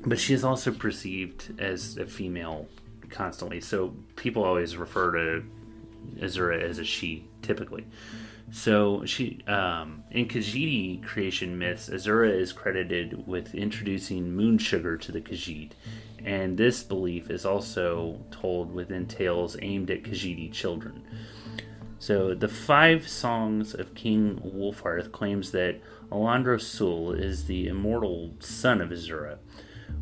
But 0.07 0.19
she 0.19 0.33
is 0.33 0.45
also 0.45 0.73
perceived 0.73 1.61
as 1.61 1.97
a 1.99 2.07
female 2.07 2.69
constantly, 3.11 3.61
so 3.61 3.95
people 4.17 4.45
always 4.45 4.77
refer 4.77 5.13
to 5.13 5.45
Azura 6.25 6.63
as 6.63 6.79
a 6.79 6.85
she, 6.85 7.27
typically. 7.43 7.87
So 8.53 9.05
she, 9.05 9.41
um, 9.47 10.03
in 10.11 10.27
Khajiit 10.27 11.05
creation 11.05 11.57
myths, 11.57 11.89
Azura 11.89 12.31
is 12.31 12.53
credited 12.53 13.27
with 13.27 13.55
introducing 13.55 14.33
moon 14.33 14.59
sugar 14.59 14.97
to 14.97 15.13
the 15.13 15.21
Khajiit, 15.21 15.73
and 16.25 16.59
this 16.59 16.83
belief 16.83 17.31
is 17.31 17.47
also 17.47 18.21
told 18.31 18.75
within 18.75 19.07
tales 19.07 19.57
aimed 19.63 19.91
at 19.91 20.03
Khajiit 20.03 20.53
children. 20.53 21.05
So 22.01 22.35
the 22.35 22.49
five 22.49 23.07
songs 23.09 23.75
of 23.75 23.95
King 23.95 24.41
Wulfharth 24.45 25.13
claims 25.13 25.53
that 25.53 25.81
Alandro 26.11 26.61
Sul 26.61 27.13
is 27.13 27.45
the 27.45 27.69
immortal 27.69 28.33
son 28.41 28.81
of 28.81 28.89
Azura. 28.89 29.39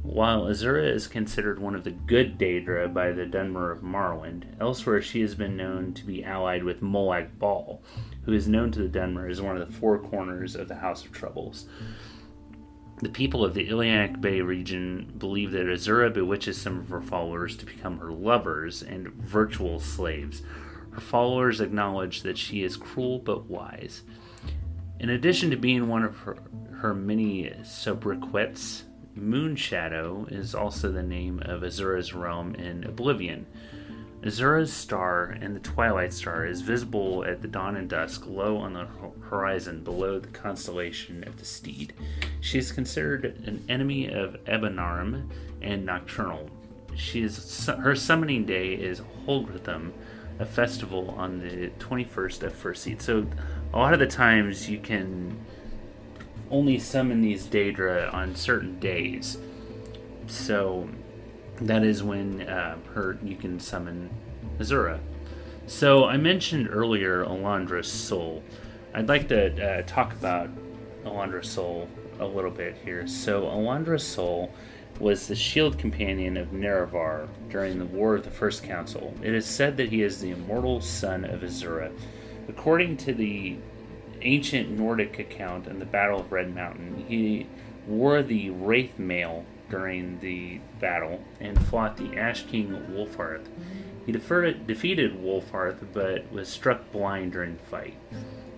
While 0.02 0.44
Azura 0.44 0.90
is 0.90 1.06
considered 1.06 1.58
one 1.58 1.74
of 1.74 1.84
the 1.84 1.90
good 1.90 2.38
Daedra 2.38 2.92
by 2.92 3.10
the 3.12 3.24
Dunmer 3.26 3.72
of 3.72 3.82
Morrowind, 3.82 4.44
elsewhere 4.60 5.02
she 5.02 5.20
has 5.22 5.34
been 5.34 5.56
known 5.56 5.92
to 5.94 6.06
be 6.06 6.24
allied 6.24 6.62
with 6.62 6.80
Molag 6.80 7.38
Bal, 7.38 7.82
who 8.28 8.34
is 8.34 8.46
known 8.46 8.70
to 8.70 8.86
the 8.86 8.98
Dunmer 8.98 9.30
as 9.30 9.40
one 9.40 9.56
of 9.56 9.66
the 9.66 9.72
four 9.72 9.98
corners 9.98 10.54
of 10.54 10.68
the 10.68 10.74
House 10.74 11.02
of 11.02 11.12
Troubles. 11.12 11.64
The 13.00 13.08
people 13.08 13.42
of 13.42 13.54
the 13.54 13.66
Iliac 13.70 14.20
Bay 14.20 14.42
region 14.42 15.14
believe 15.16 15.50
that 15.52 15.64
Azura 15.64 16.12
bewitches 16.12 16.60
some 16.60 16.78
of 16.78 16.90
her 16.90 17.00
followers 17.00 17.56
to 17.56 17.64
become 17.64 17.96
her 17.96 18.12
lovers 18.12 18.82
and 18.82 19.08
virtual 19.14 19.80
slaves, 19.80 20.42
her 20.90 21.00
followers 21.00 21.62
acknowledge 21.62 22.20
that 22.20 22.36
she 22.36 22.62
is 22.62 22.76
cruel 22.76 23.18
but 23.18 23.46
wise. 23.46 24.02
In 25.00 25.08
addition 25.08 25.48
to 25.48 25.56
being 25.56 25.88
one 25.88 26.04
of 26.04 26.18
her, 26.18 26.36
her 26.80 26.92
many 26.92 27.50
sobriquets, 27.64 28.84
Moonshadow 29.16 30.30
is 30.30 30.54
also 30.54 30.92
the 30.92 31.02
name 31.02 31.40
of 31.46 31.62
Azura's 31.62 32.12
realm 32.12 32.54
in 32.56 32.84
Oblivion. 32.84 33.46
Azura's 34.22 34.72
star 34.72 35.26
and 35.26 35.54
the 35.54 35.60
Twilight 35.60 36.12
Star 36.12 36.44
is 36.44 36.60
visible 36.60 37.24
at 37.24 37.40
the 37.40 37.48
dawn 37.48 37.76
and 37.76 37.88
dusk 37.88 38.24
low 38.26 38.56
on 38.56 38.72
the 38.72 38.88
horizon 39.20 39.84
below 39.84 40.18
the 40.18 40.28
constellation 40.28 41.22
of 41.24 41.38
the 41.38 41.44
Steed. 41.44 41.92
She 42.40 42.58
is 42.58 42.72
considered 42.72 43.24
an 43.46 43.64
enemy 43.68 44.10
of 44.12 44.36
Ebonarm 44.46 45.30
and 45.62 45.86
Nocturnal. 45.86 46.50
She 46.96 47.22
is, 47.22 47.66
her 47.66 47.94
summoning 47.94 48.44
day 48.44 48.72
is 48.72 49.02
Hogithum, 49.26 49.92
a 50.40 50.44
festival 50.44 51.10
on 51.16 51.38
the 51.38 51.70
21st 51.78 52.42
of 52.42 52.54
First 52.54 52.82
Seed. 52.82 53.00
So 53.00 53.24
a 53.72 53.78
lot 53.78 53.92
of 53.92 54.00
the 54.00 54.06
times 54.06 54.68
you 54.68 54.78
can 54.78 55.38
only 56.50 56.80
summon 56.80 57.20
these 57.20 57.46
Daedra 57.46 58.12
on 58.12 58.34
certain 58.34 58.80
days. 58.80 59.38
So 60.26 60.88
that 61.60 61.82
is 61.82 62.02
when 62.02 62.42
uh, 62.42 62.76
her 62.94 63.18
you 63.22 63.36
can 63.36 63.58
summon 63.60 64.10
Azura. 64.58 64.98
So 65.66 66.06
I 66.06 66.16
mentioned 66.16 66.68
earlier 66.70 67.24
Alandro 67.24 67.84
Sul. 67.84 68.42
I'd 68.94 69.08
like 69.08 69.28
to 69.28 69.62
uh, 69.62 69.82
talk 69.86 70.12
about 70.12 70.48
Alandro 71.04 71.44
Sul 71.44 71.88
a 72.20 72.26
little 72.26 72.50
bit 72.50 72.76
here. 72.84 73.06
So 73.06 73.42
Alandro 73.42 74.00
Sul 74.00 74.50
was 74.98 75.28
the 75.28 75.36
shield 75.36 75.78
companion 75.78 76.36
of 76.36 76.48
Nerevar 76.48 77.28
during 77.50 77.78
the 77.78 77.84
War 77.84 78.16
of 78.16 78.24
the 78.24 78.30
First 78.30 78.64
Council. 78.64 79.14
It 79.22 79.34
is 79.34 79.46
said 79.46 79.76
that 79.76 79.90
he 79.90 80.02
is 80.02 80.20
the 80.20 80.30
immortal 80.30 80.80
son 80.80 81.24
of 81.24 81.42
Azura. 81.42 81.92
According 82.48 82.96
to 82.98 83.14
the 83.14 83.56
ancient 84.22 84.70
Nordic 84.70 85.18
account 85.18 85.68
in 85.68 85.78
the 85.78 85.84
Battle 85.84 86.20
of 86.20 86.32
Red 86.32 86.52
Mountain, 86.54 87.04
he 87.06 87.46
wore 87.86 88.22
the 88.22 88.50
Wraith 88.50 88.98
mail 88.98 89.44
during 89.70 90.18
the 90.20 90.60
battle 90.80 91.22
and 91.40 91.60
fought 91.66 91.96
the 91.96 92.16
Ash 92.16 92.44
King 92.46 92.70
Wulfharth. 92.90 93.46
He 94.06 94.12
deferred, 94.12 94.66
defeated 94.66 95.22
Wulfharth 95.22 95.78
but 95.92 96.30
was 96.32 96.48
struck 96.48 96.90
blind 96.90 97.32
during 97.32 97.56
the 97.56 97.64
fight. 97.64 97.94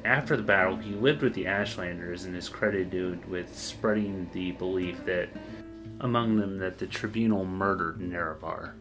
After 0.05 0.37
the 0.37 0.43
battle, 0.43 0.77
he 0.77 0.93
lived 0.93 1.23
with 1.23 1.35
the 1.35 1.45
Ashlanders 1.45 2.25
and 2.25 2.35
is 2.37 2.49
credited 2.49 3.29
with 3.29 3.57
spreading 3.57 4.31
the 4.33 4.53
belief 4.53 5.05
that 5.05 5.29
among 6.01 6.37
them 6.37 6.59
that 6.59 6.79
the 6.79 6.87
tribunal 6.87 7.45
murdered 7.45 7.99
Nerevar. 7.99 8.73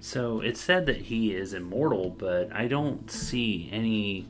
So 0.00 0.40
it's 0.40 0.60
said 0.60 0.86
that 0.86 0.96
he 0.96 1.34
is 1.34 1.54
immortal, 1.54 2.10
but 2.10 2.52
I 2.52 2.68
don't 2.68 3.10
see 3.10 3.68
any 3.72 4.26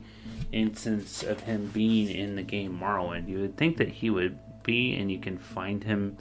instance 0.51 1.21
of 1.21 1.41
him 1.41 1.69
being 1.73 2.09
in 2.09 2.35
the 2.35 2.43
game 2.43 2.79
Morrowind. 2.81 3.27
You 3.27 3.41
would 3.41 3.57
think 3.57 3.77
that 3.77 3.89
he 3.89 4.09
would 4.09 4.39
be, 4.63 4.95
and 4.95 5.11
you 5.11 5.19
can 5.19 5.37
find 5.37 5.83
him 5.83 6.17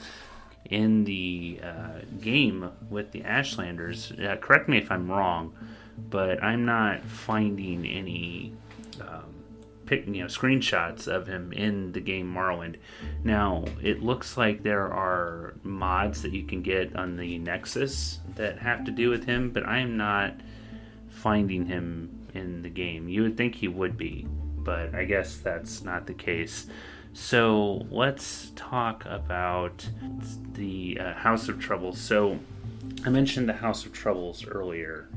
in 0.70 1.04
the 1.04 1.60
uh, 1.62 2.00
game 2.20 2.70
with 2.90 3.12
the 3.12 3.22
Ashlanders. 3.22 4.12
Uh, 4.22 4.36
correct 4.36 4.68
me 4.68 4.78
if 4.78 4.90
I'm 4.90 5.10
wrong, 5.10 5.54
but 6.10 6.42
I'm 6.42 6.64
not 6.64 7.02
finding 7.04 7.86
any 7.86 8.52
um, 9.00 9.38
you 9.90 10.22
know, 10.22 10.26
screenshots 10.26 11.08
of 11.08 11.26
him 11.26 11.52
in 11.52 11.92
the 11.92 12.00
game 12.00 12.32
Morrowind. 12.32 12.76
Now, 13.24 13.64
it 13.82 14.02
looks 14.02 14.36
like 14.36 14.62
there 14.62 14.92
are 14.92 15.54
mods 15.62 16.22
that 16.22 16.32
you 16.32 16.44
can 16.44 16.62
get 16.62 16.94
on 16.96 17.16
the 17.16 17.38
Nexus 17.38 18.20
that 18.34 18.58
have 18.58 18.84
to 18.84 18.90
do 18.90 19.10
with 19.10 19.24
him, 19.24 19.50
but 19.50 19.66
I 19.66 19.78
am 19.78 19.96
not 19.96 20.34
finding 21.08 21.66
him 21.66 22.28
in 22.34 22.62
the 22.62 22.68
game. 22.68 23.08
You 23.08 23.22
would 23.22 23.36
think 23.36 23.54
he 23.54 23.68
would 23.68 23.96
be, 23.96 24.26
but 24.58 24.94
I 24.94 25.04
guess 25.04 25.38
that's 25.38 25.82
not 25.82 26.06
the 26.06 26.14
case. 26.14 26.66
So 27.20 27.84
let's 27.90 28.52
talk 28.54 29.04
about 29.04 29.86
the 30.54 30.98
uh, 30.98 31.12
House 31.14 31.48
of 31.48 31.60
Troubles. 31.60 32.00
So 32.00 32.38
I 33.04 33.10
mentioned 33.10 33.48
the 33.48 33.54
House 33.54 33.84
of 33.84 33.92
Troubles 33.92 34.46
earlier, 34.46 35.10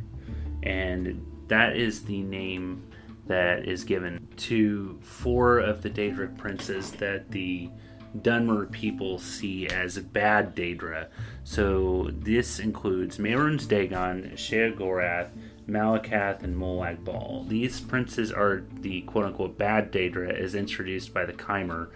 and 0.63 1.25
that 1.47 1.77
is 1.77 2.03
the 2.03 2.21
name 2.23 2.83
that 3.27 3.65
is 3.65 3.85
given 3.85 4.27
to 4.37 4.99
four 5.01 5.59
of 5.59 5.83
the 5.83 5.89
Daedric 5.89 6.37
princes 6.37 6.91
that 6.93 7.31
the 7.31 7.69
Dunmer 8.17 8.69
people 8.69 9.17
see 9.19 9.67
as 9.67 9.97
bad 9.99 10.53
Daedra. 10.55 11.07
So 11.45 12.09
this 12.11 12.59
includes 12.59 13.19
Mehrunes 13.19 13.67
Dagon, 13.67 14.31
Sheogorath, 14.35 15.29
Malacath, 15.67 16.43
and 16.43 16.55
Molag 16.55 17.03
Bal. 17.03 17.45
These 17.47 17.79
princes 17.81 18.31
are 18.31 18.63
the 18.81 19.01
quote 19.01 19.25
unquote 19.25 19.57
bad 19.57 19.91
Daedra 19.91 20.33
as 20.33 20.55
introduced 20.55 21.13
by 21.13 21.25
the 21.25 21.33
Chimer 21.33 21.89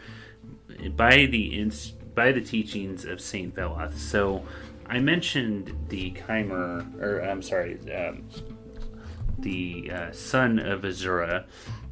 by 0.95 1.25
the 1.25 1.59
ins- 1.59 1.91
by 2.13 2.31
the 2.31 2.41
teachings 2.41 3.05
of 3.05 3.19
Saint 3.19 3.55
Veloth. 3.55 3.97
So 3.97 4.43
I 4.87 4.99
mentioned 4.99 5.75
the 5.89 6.11
Chimer, 6.11 7.01
or 7.01 7.19
I'm 7.19 7.41
sorry, 7.41 7.79
um, 7.93 8.27
the 9.39 9.91
uh, 9.91 10.11
son 10.11 10.59
of 10.59 10.81
Azura, 10.81 11.45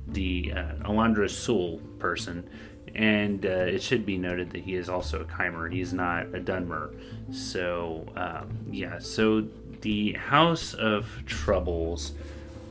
the 0.07 0.53
uh, 0.55 0.89
Alandro 0.89 1.29
Sul 1.29 1.79
person, 1.99 2.49
and 2.95 3.45
uh, 3.45 3.49
it 3.49 3.81
should 3.81 4.05
be 4.05 4.17
noted 4.17 4.51
that 4.51 4.61
he 4.61 4.75
is 4.75 4.89
also 4.89 5.21
a 5.21 5.25
Chimer. 5.25 5.71
He's 5.71 5.93
not 5.93 6.27
a 6.27 6.39
Dunmer. 6.39 6.95
So 7.33 8.05
um, 8.15 8.57
yeah, 8.71 8.99
so 8.99 9.47
the 9.83 10.13
House 10.13 10.73
of 10.73 11.07
Troubles. 11.25 12.13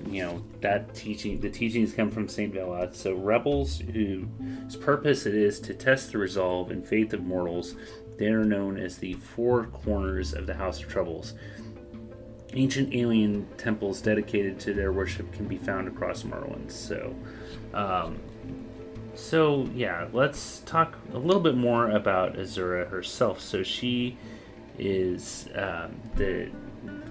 You 0.08 0.22
know 0.24 0.44
that 0.62 0.94
teaching. 0.94 1.40
The 1.40 1.50
teachings 1.50 1.92
come 1.92 2.10
from 2.10 2.26
Saint 2.26 2.54
Veloth. 2.54 2.96
So 2.96 3.14
rebels 3.14 3.78
whose 3.92 4.76
purpose 4.76 5.26
it 5.26 5.34
is 5.34 5.60
to 5.60 5.74
test 5.74 6.10
the 6.10 6.18
resolve 6.18 6.70
and 6.70 6.84
faith 6.84 7.12
of 7.12 7.22
mortals. 7.22 7.76
They 8.18 8.28
are 8.28 8.44
known 8.44 8.78
as 8.78 8.96
the 8.96 9.12
Four 9.12 9.66
Corners 9.66 10.32
of 10.32 10.46
the 10.46 10.54
House 10.54 10.82
of 10.82 10.88
Troubles. 10.88 11.34
Ancient 12.54 12.94
alien 12.94 13.46
temples 13.58 14.00
dedicated 14.00 14.58
to 14.60 14.74
their 14.74 14.92
worship 14.92 15.30
can 15.32 15.46
be 15.46 15.56
found 15.58 15.88
across 15.88 16.22
Morrowind. 16.22 16.70
So, 16.70 17.14
um, 17.72 18.18
so 19.14 19.68
yeah, 19.74 20.08
let's 20.12 20.60
talk 20.60 20.98
a 21.12 21.18
little 21.18 21.40
bit 21.42 21.56
more 21.56 21.90
about 21.90 22.34
Azura 22.36 22.88
herself. 22.88 23.40
So 23.40 23.62
she 23.62 24.16
is 24.78 25.48
um, 25.54 25.94
the 26.16 26.50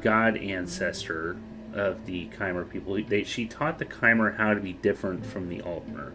god 0.02 0.38
ancestor 0.38 1.38
of 1.74 2.06
the 2.06 2.28
Chimer 2.38 2.70
people. 2.70 3.02
They, 3.02 3.24
she 3.24 3.46
taught 3.46 3.80
the 3.80 3.86
Chimer 3.86 4.38
how 4.38 4.54
to 4.54 4.60
be 4.60 4.74
different 4.74 5.26
from 5.26 5.50
the 5.50 5.60
Altmer. 5.60 6.12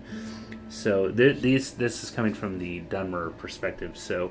So 0.69 1.11
th- 1.11 1.41
these 1.41 1.73
this 1.73 2.03
is 2.03 2.11
coming 2.11 2.35
from 2.35 2.59
the 2.59 2.81
Dunmer 2.83 3.37
perspective. 3.39 3.97
So 3.97 4.31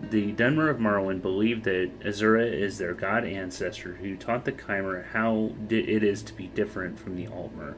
the 0.00 0.32
Dunmer 0.32 0.70
of 0.70 0.78
Morrowind 0.78 1.22
believe 1.22 1.62
that 1.64 2.00
Azura 2.00 2.50
is 2.50 2.78
their 2.78 2.94
god 2.94 3.24
ancestor 3.24 3.94
who 3.94 4.16
taught 4.16 4.44
the 4.44 4.52
Chimer 4.52 5.06
how 5.12 5.52
it 5.68 6.02
is 6.02 6.22
to 6.24 6.32
be 6.32 6.48
different 6.48 6.98
from 6.98 7.16
the 7.16 7.26
Altmer. 7.26 7.74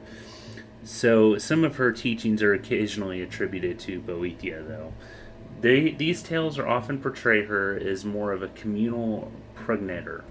So 0.83 1.37
some 1.37 1.63
of 1.63 1.75
her 1.75 1.91
teachings 1.91 2.41
are 2.41 2.53
occasionally 2.53 3.21
attributed 3.21 3.77
to 3.79 3.99
Boethiah, 3.99 4.65
though. 4.65 4.93
They, 5.59 5.91
these 5.91 6.23
tales 6.23 6.57
are 6.57 6.67
often 6.67 7.01
portray 7.01 7.45
her 7.45 7.77
as 7.77 8.05
more 8.05 8.31
of 8.31 8.41
a 8.41 8.47
communal 8.49 9.31
progenitor, 9.55 10.23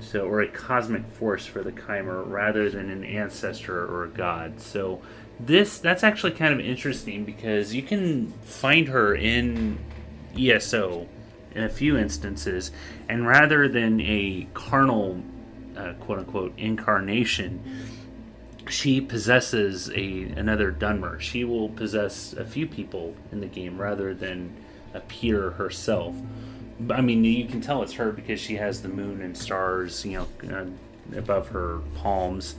so 0.00 0.26
or 0.26 0.40
a 0.40 0.48
cosmic 0.48 1.06
force 1.06 1.46
for 1.46 1.62
the 1.62 1.72
Chimer 1.72 2.24
rather 2.26 2.70
than 2.70 2.90
an 2.90 3.04
ancestor 3.04 3.84
or 3.84 4.04
a 4.04 4.08
god. 4.08 4.60
So 4.60 5.00
this 5.38 5.78
that's 5.78 6.02
actually 6.02 6.32
kind 6.32 6.52
of 6.52 6.60
interesting 6.60 7.24
because 7.24 7.74
you 7.74 7.82
can 7.82 8.32
find 8.42 8.88
her 8.88 9.14
in 9.14 9.78
ESO 10.38 11.06
in 11.54 11.64
a 11.64 11.68
few 11.68 11.96
instances, 11.96 12.70
and 13.08 13.26
rather 13.26 13.68
than 13.68 14.00
a 14.00 14.46
carnal, 14.54 15.22
uh, 15.76 15.94
quote 15.94 16.20
unquote, 16.20 16.52
incarnation, 16.56 17.60
she 18.68 19.00
possesses 19.00 19.90
a 19.90 20.22
another 20.36 20.72
Dunmer. 20.72 21.18
She 21.20 21.44
will 21.44 21.68
possess 21.68 22.32
a 22.32 22.44
few 22.44 22.66
people 22.66 23.16
in 23.32 23.40
the 23.40 23.46
game 23.46 23.80
rather 23.80 24.14
than 24.14 24.54
appear 24.94 25.50
herself. 25.50 26.14
I 26.88 27.00
mean, 27.00 27.24
you 27.24 27.46
can 27.46 27.60
tell 27.60 27.82
it's 27.82 27.92
her 27.94 28.12
because 28.12 28.40
she 28.40 28.56
has 28.56 28.82
the 28.82 28.88
moon 28.88 29.20
and 29.22 29.36
stars, 29.36 30.04
you 30.04 30.26
know, 30.42 30.56
uh, 30.56 31.18
above 31.18 31.48
her 31.48 31.80
palms. 31.96 32.54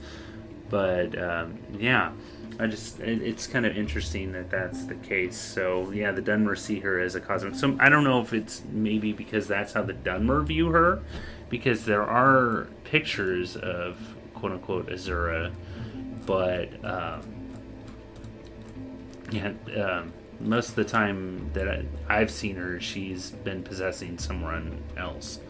But 0.68 1.18
um, 1.18 1.58
yeah, 1.78 2.12
I 2.58 2.66
just 2.66 3.00
it, 3.00 3.22
it's 3.22 3.46
kind 3.46 3.66
of 3.66 3.76
interesting 3.76 4.32
that 4.32 4.50
that's 4.50 4.84
the 4.84 4.94
case. 4.96 5.36
So 5.36 5.90
yeah, 5.90 6.12
the 6.12 6.22
Dunmer 6.22 6.56
see 6.56 6.80
her 6.80 7.00
as 7.00 7.14
a 7.14 7.20
cosmic. 7.20 7.54
So 7.54 7.76
I 7.80 7.88
don't 7.88 8.04
know 8.04 8.20
if 8.20 8.32
it's 8.32 8.62
maybe 8.70 9.12
because 9.12 9.48
that's 9.48 9.72
how 9.72 9.82
the 9.82 9.94
Dunmer 9.94 10.44
view 10.44 10.68
her, 10.68 11.02
because 11.48 11.84
there 11.84 12.04
are 12.04 12.68
pictures 12.84 13.56
of 13.56 13.98
quote 14.34 14.52
unquote 14.52 14.88
Azura, 14.88 15.52
but 16.24 16.68
um, 16.84 17.22
yeah, 19.30 19.52
um, 19.82 20.12
most 20.42 20.70
of 20.70 20.74
the 20.74 20.84
time 20.84 21.50
that 21.54 21.68
I, 21.68 21.84
I've 22.08 22.30
seen 22.30 22.56
her, 22.56 22.80
she's 22.80 23.30
been 23.30 23.62
possessing 23.62 24.18
someone 24.18 24.82
else. 24.96 25.40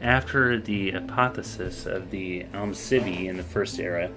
After 0.00 0.58
the 0.58 0.90
apotheosis 0.90 1.86
of 1.86 2.10
the 2.10 2.44
Almsivi 2.52 3.26
in 3.26 3.36
the 3.36 3.42
First 3.42 3.78
Era, 3.78 4.10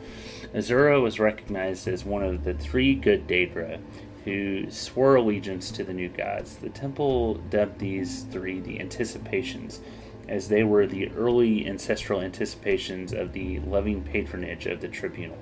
Azura 0.53 1.01
was 1.01 1.19
recognized 1.19 1.88
as 1.88 2.03
one 2.03 2.23
of 2.23 2.43
the 2.43 2.53
three 2.53 2.95
good 2.95 3.27
Daedra 3.27 3.79
who 4.25 4.69
swore 4.69 5.15
allegiance 5.15 5.71
to 5.71 5.83
the 5.83 5.93
new 5.93 6.09
gods. 6.09 6.57
The 6.57 6.69
temple 6.69 7.35
dubbed 7.49 7.79
these 7.79 8.23
three 8.23 8.59
the 8.59 8.79
Anticipations, 8.79 9.79
as 10.27 10.49
they 10.49 10.63
were 10.63 10.85
the 10.85 11.09
early 11.12 11.65
ancestral 11.65 12.21
anticipations 12.21 13.13
of 13.13 13.31
the 13.31 13.59
loving 13.62 14.03
patronage 14.03 14.65
of 14.65 14.81
the 14.81 14.88
tribunal. 14.88 15.38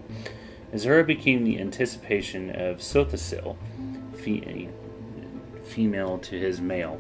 Azura 0.74 1.06
became 1.06 1.44
the 1.44 1.60
anticipation 1.60 2.52
of 2.52 2.78
Sotha 2.78 3.18
Sil, 3.18 3.58
fe- 4.28 4.70
female 5.66 6.18
to 6.20 6.38
his 6.40 6.60
male. 6.60 7.00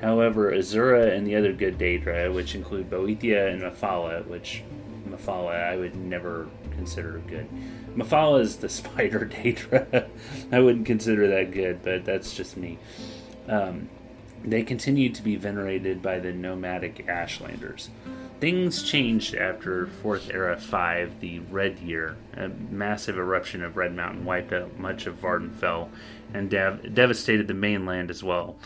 However, 0.00 0.52
Azura 0.52 1.14
and 1.16 1.26
the 1.26 1.34
other 1.34 1.52
good 1.52 1.78
Daedra, 1.78 2.32
which 2.32 2.54
include 2.54 2.88
Boethiah 2.88 3.52
and 3.52 3.62
Mephala, 3.62 4.24
which 4.26 4.62
Mephala 5.08 5.54
I 5.54 5.76
would 5.76 5.96
never 5.96 6.48
consider 6.72 7.20
good. 7.26 7.48
Mephala 7.96 8.40
is 8.40 8.56
the 8.56 8.68
spider 8.80 9.28
Daedra. 9.32 10.08
I 10.52 10.60
wouldn't 10.60 10.86
consider 10.86 11.26
that 11.28 11.50
good, 11.52 11.82
but 11.82 12.04
that's 12.04 12.34
just 12.34 12.56
me. 12.56 12.78
Um, 13.48 13.88
they 14.44 14.62
continued 14.62 15.16
to 15.16 15.22
be 15.22 15.34
venerated 15.34 16.00
by 16.00 16.20
the 16.20 16.32
nomadic 16.32 17.06
Ashlanders. 17.08 17.88
Things 18.40 18.84
changed 18.84 19.34
after 19.34 19.88
Fourth 19.88 20.30
Era 20.32 20.56
5, 20.56 21.18
the 21.18 21.40
Red 21.40 21.80
Year. 21.80 22.16
A 22.34 22.48
massive 22.48 23.18
eruption 23.18 23.64
of 23.64 23.76
Red 23.76 23.96
Mountain 23.96 24.24
wiped 24.24 24.52
out 24.52 24.78
much 24.78 25.08
of 25.08 25.20
Vvardenfell 25.20 25.88
and 26.32 26.48
dev- 26.48 26.94
devastated 26.94 27.48
the 27.48 27.54
mainland 27.54 28.10
as 28.10 28.22
well. 28.22 28.56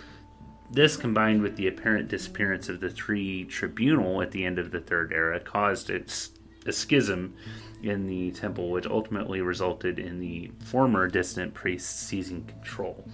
This, 0.70 0.98
combined 0.98 1.40
with 1.40 1.56
the 1.56 1.68
apparent 1.68 2.08
disappearance 2.08 2.68
of 2.68 2.80
the 2.80 2.90
three 2.90 3.44
tribunal 3.44 4.20
at 4.20 4.32
the 4.32 4.44
end 4.44 4.58
of 4.58 4.72
the 4.72 4.80
Third 4.80 5.10
Era, 5.10 5.40
caused 5.40 5.88
its, 5.88 6.32
a 6.66 6.72
schism 6.72 7.34
in 7.82 8.06
the 8.06 8.30
temple, 8.32 8.70
which 8.70 8.86
ultimately 8.86 9.40
resulted 9.40 9.98
in 9.98 10.20
the 10.20 10.52
former 10.64 11.08
dissident 11.08 11.54
priests 11.54 11.98
seizing 11.98 12.44
control. 12.44 13.06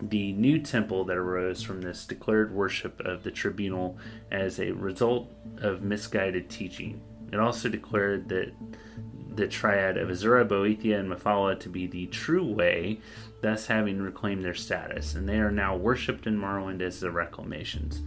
The 0.00 0.32
new 0.32 0.58
temple 0.58 1.04
that 1.04 1.16
arose 1.16 1.62
from 1.62 1.80
this 1.80 2.04
declared 2.04 2.52
worship 2.52 3.00
of 3.00 3.22
the 3.22 3.30
tribunal 3.30 3.98
as 4.30 4.58
a 4.58 4.72
result 4.72 5.30
of 5.58 5.82
misguided 5.82 6.50
teaching. 6.50 7.00
It 7.32 7.38
also 7.38 7.68
declared 7.68 8.28
that 8.28 8.52
the 9.34 9.48
triad 9.48 9.96
of 9.96 10.08
Azura, 10.08 10.46
Boethiah, 10.46 11.00
and 11.00 11.10
Mephala 11.10 11.58
to 11.60 11.68
be 11.68 11.86
the 11.86 12.06
true 12.06 12.46
way, 12.46 13.00
thus 13.40 13.66
having 13.66 14.00
reclaimed 14.00 14.44
their 14.44 14.54
status, 14.54 15.14
and 15.14 15.28
they 15.28 15.38
are 15.38 15.50
now 15.50 15.76
worshipped 15.76 16.26
in 16.26 16.38
Morrowind 16.38 16.80
as 16.80 17.00
the 17.00 17.10
Reclamations. 17.10 18.02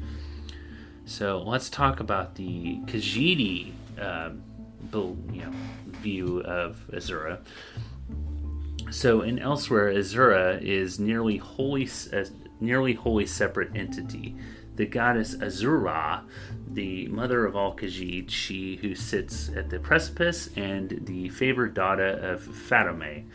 So 1.06 1.42
let's 1.46 1.70
talk 1.70 2.00
about 2.00 2.36
the 2.36 2.80
Khajiit 2.86 3.72
uh, 4.00 4.30
you 4.94 5.42
know, 5.42 5.52
view 5.88 6.42
of 6.42 6.86
Azura. 6.92 7.40
So 8.90 9.22
in 9.22 9.40
elsewhere, 9.40 9.94
Azura 9.94 10.62
is 10.62 11.00
nearly 11.00 11.38
wholly 11.38 11.90
a 12.14 12.22
uh, 12.22 12.26
nearly 12.60 12.94
wholly 12.94 13.26
separate 13.26 13.76
entity. 13.76 14.36
The 14.76 14.86
goddess 14.86 15.36
Azura, 15.36 16.24
the 16.68 17.08
mother 17.08 17.46
of 17.46 17.56
all 17.56 17.76
Khajiit, 17.76 18.30
she 18.30 18.78
who 18.78 18.96
sits 18.96 19.50
at 19.50 19.70
the 19.70 19.80
precipice, 19.80 20.50
and 20.56 21.02
the 21.06 21.30
favored 21.30 21.74
daughter 21.74 22.08
of 22.08 22.42
Fadomai. 22.42 23.26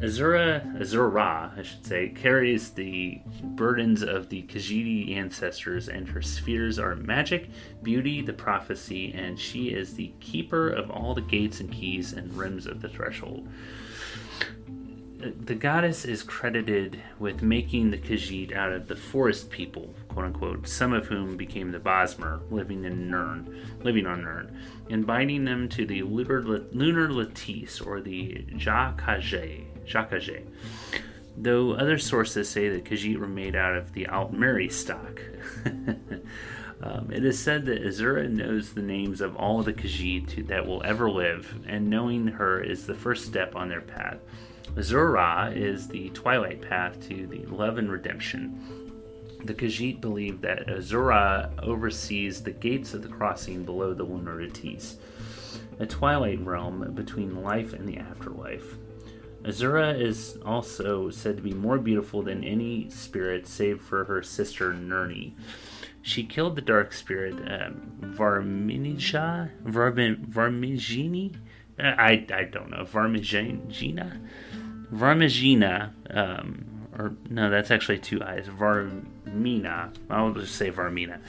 Azura, 0.00 0.64
Azura, 0.78 1.58
I 1.58 1.62
should 1.62 1.84
say, 1.84 2.08
carries 2.08 2.70
the 2.70 3.20
burdens 3.42 4.02
of 4.02 4.30
the 4.30 4.42
Khajiit 4.44 5.14
ancestors, 5.14 5.88
and 5.88 6.08
her 6.08 6.22
spheres 6.22 6.78
are 6.78 6.96
magic, 6.96 7.50
beauty, 7.82 8.22
the 8.22 8.32
prophecy, 8.32 9.12
and 9.12 9.38
she 9.38 9.68
is 9.68 9.94
the 9.94 10.12
keeper 10.20 10.70
of 10.70 10.90
all 10.90 11.14
the 11.14 11.20
gates 11.20 11.60
and 11.60 11.70
keys 11.70 12.14
and 12.14 12.32
rims 12.32 12.66
of 12.66 12.80
the 12.80 12.88
threshold. 12.88 13.46
The 15.20 15.54
goddess 15.54 16.06
is 16.06 16.22
credited 16.22 16.98
with 17.18 17.42
making 17.42 17.90
the 17.90 17.98
Khajiit 17.98 18.56
out 18.56 18.72
of 18.72 18.88
the 18.88 18.96
forest 18.96 19.50
people, 19.50 19.94
quote 20.08 20.24
unquote, 20.24 20.66
some 20.66 20.94
of 20.94 21.08
whom 21.08 21.36
became 21.36 21.72
the 21.72 21.78
Bosmer, 21.78 22.40
living 22.50 22.84
in 22.84 23.10
Nirn, 23.10 23.54
living 23.82 24.06
on 24.06 24.22
Nirn, 24.22 24.56
and 24.88 25.06
binding 25.06 25.44
them 25.44 25.68
to 25.70 25.84
the 25.84 26.02
lunar, 26.04 26.40
lunar 26.40 27.10
or 27.84 28.00
the 28.00 28.46
ja-Kha'jay. 28.56 30.46
Though 31.36 31.72
other 31.72 31.98
sources 31.98 32.48
say 32.48 32.70
that 32.70 32.84
Khajiit 32.84 33.18
were 33.18 33.26
made 33.26 33.54
out 33.54 33.76
of 33.76 33.92
the 33.92 34.06
Altmeri 34.06 34.72
stock. 34.72 35.20
Um, 36.82 37.10
it 37.12 37.24
is 37.24 37.38
said 37.38 37.66
that 37.66 37.82
Azura 37.82 38.28
knows 38.30 38.72
the 38.72 38.82
names 38.82 39.20
of 39.20 39.36
all 39.36 39.62
the 39.62 39.72
Khajiit 39.72 40.46
that 40.48 40.66
will 40.66 40.82
ever 40.82 41.10
live, 41.10 41.54
and 41.66 41.90
knowing 41.90 42.26
her 42.26 42.60
is 42.62 42.86
the 42.86 42.94
first 42.94 43.26
step 43.26 43.54
on 43.54 43.68
their 43.68 43.82
path. 43.82 44.18
Azura 44.76 45.54
is 45.54 45.88
the 45.88 46.08
twilight 46.10 46.62
path 46.62 47.00
to 47.08 47.26
the 47.26 47.44
love 47.46 47.76
and 47.76 47.90
redemption. 47.90 48.90
The 49.44 49.54
Khajiit 49.54 50.00
believe 50.00 50.40
that 50.40 50.68
Azura 50.68 51.50
oversees 51.62 52.42
the 52.42 52.52
gates 52.52 52.94
of 52.94 53.02
the 53.02 53.08
crossing 53.08 53.64
below 53.64 53.92
the 53.92 54.04
lunar 54.04 54.40
lattice, 54.42 54.96
a 55.78 55.86
twilight 55.86 56.40
realm 56.44 56.92
between 56.94 57.42
life 57.42 57.74
and 57.74 57.86
the 57.86 57.98
afterlife. 57.98 58.76
Azura 59.42 59.98
is 59.98 60.38
also 60.44 61.10
said 61.10 61.36
to 61.36 61.42
be 61.42 61.54
more 61.54 61.78
beautiful 61.78 62.22
than 62.22 62.44
any 62.44 62.90
spirit 62.90 63.46
save 63.46 63.80
for 63.80 64.04
her 64.04 64.22
sister 64.22 64.72
Nirni. 64.72 65.32
She 66.02 66.24
killed 66.24 66.56
the 66.56 66.62
dark 66.62 66.92
spirit 66.92 67.34
um, 67.34 68.14
Varminija? 68.16 69.50
Varmin, 69.64 70.26
Varmigini? 70.26 71.36
I, 71.78 72.26
I 72.32 72.44
don't 72.44 72.70
know. 72.70 72.84
Varmigina? 72.84 74.20
Varmigina. 74.92 75.92
Um, 76.14 76.64
or 76.98 77.14
no, 77.28 77.50
that's 77.50 77.70
actually 77.70 77.98
two 77.98 78.22
eyes. 78.22 78.46
Varmina. 78.46 79.92
I'll 80.08 80.32
just 80.32 80.56
say 80.56 80.70
Varmina. 80.70 81.20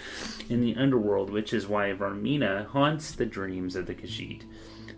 In 0.49 0.61
the 0.61 0.75
underworld, 0.75 1.29
which 1.29 1.53
is 1.53 1.67
why 1.67 1.93
Varmina 1.93 2.67
haunts 2.67 3.13
the 3.13 3.25
dreams 3.25 3.75
of 3.75 3.85
the 3.85 3.95
Khajiit. 3.95 4.43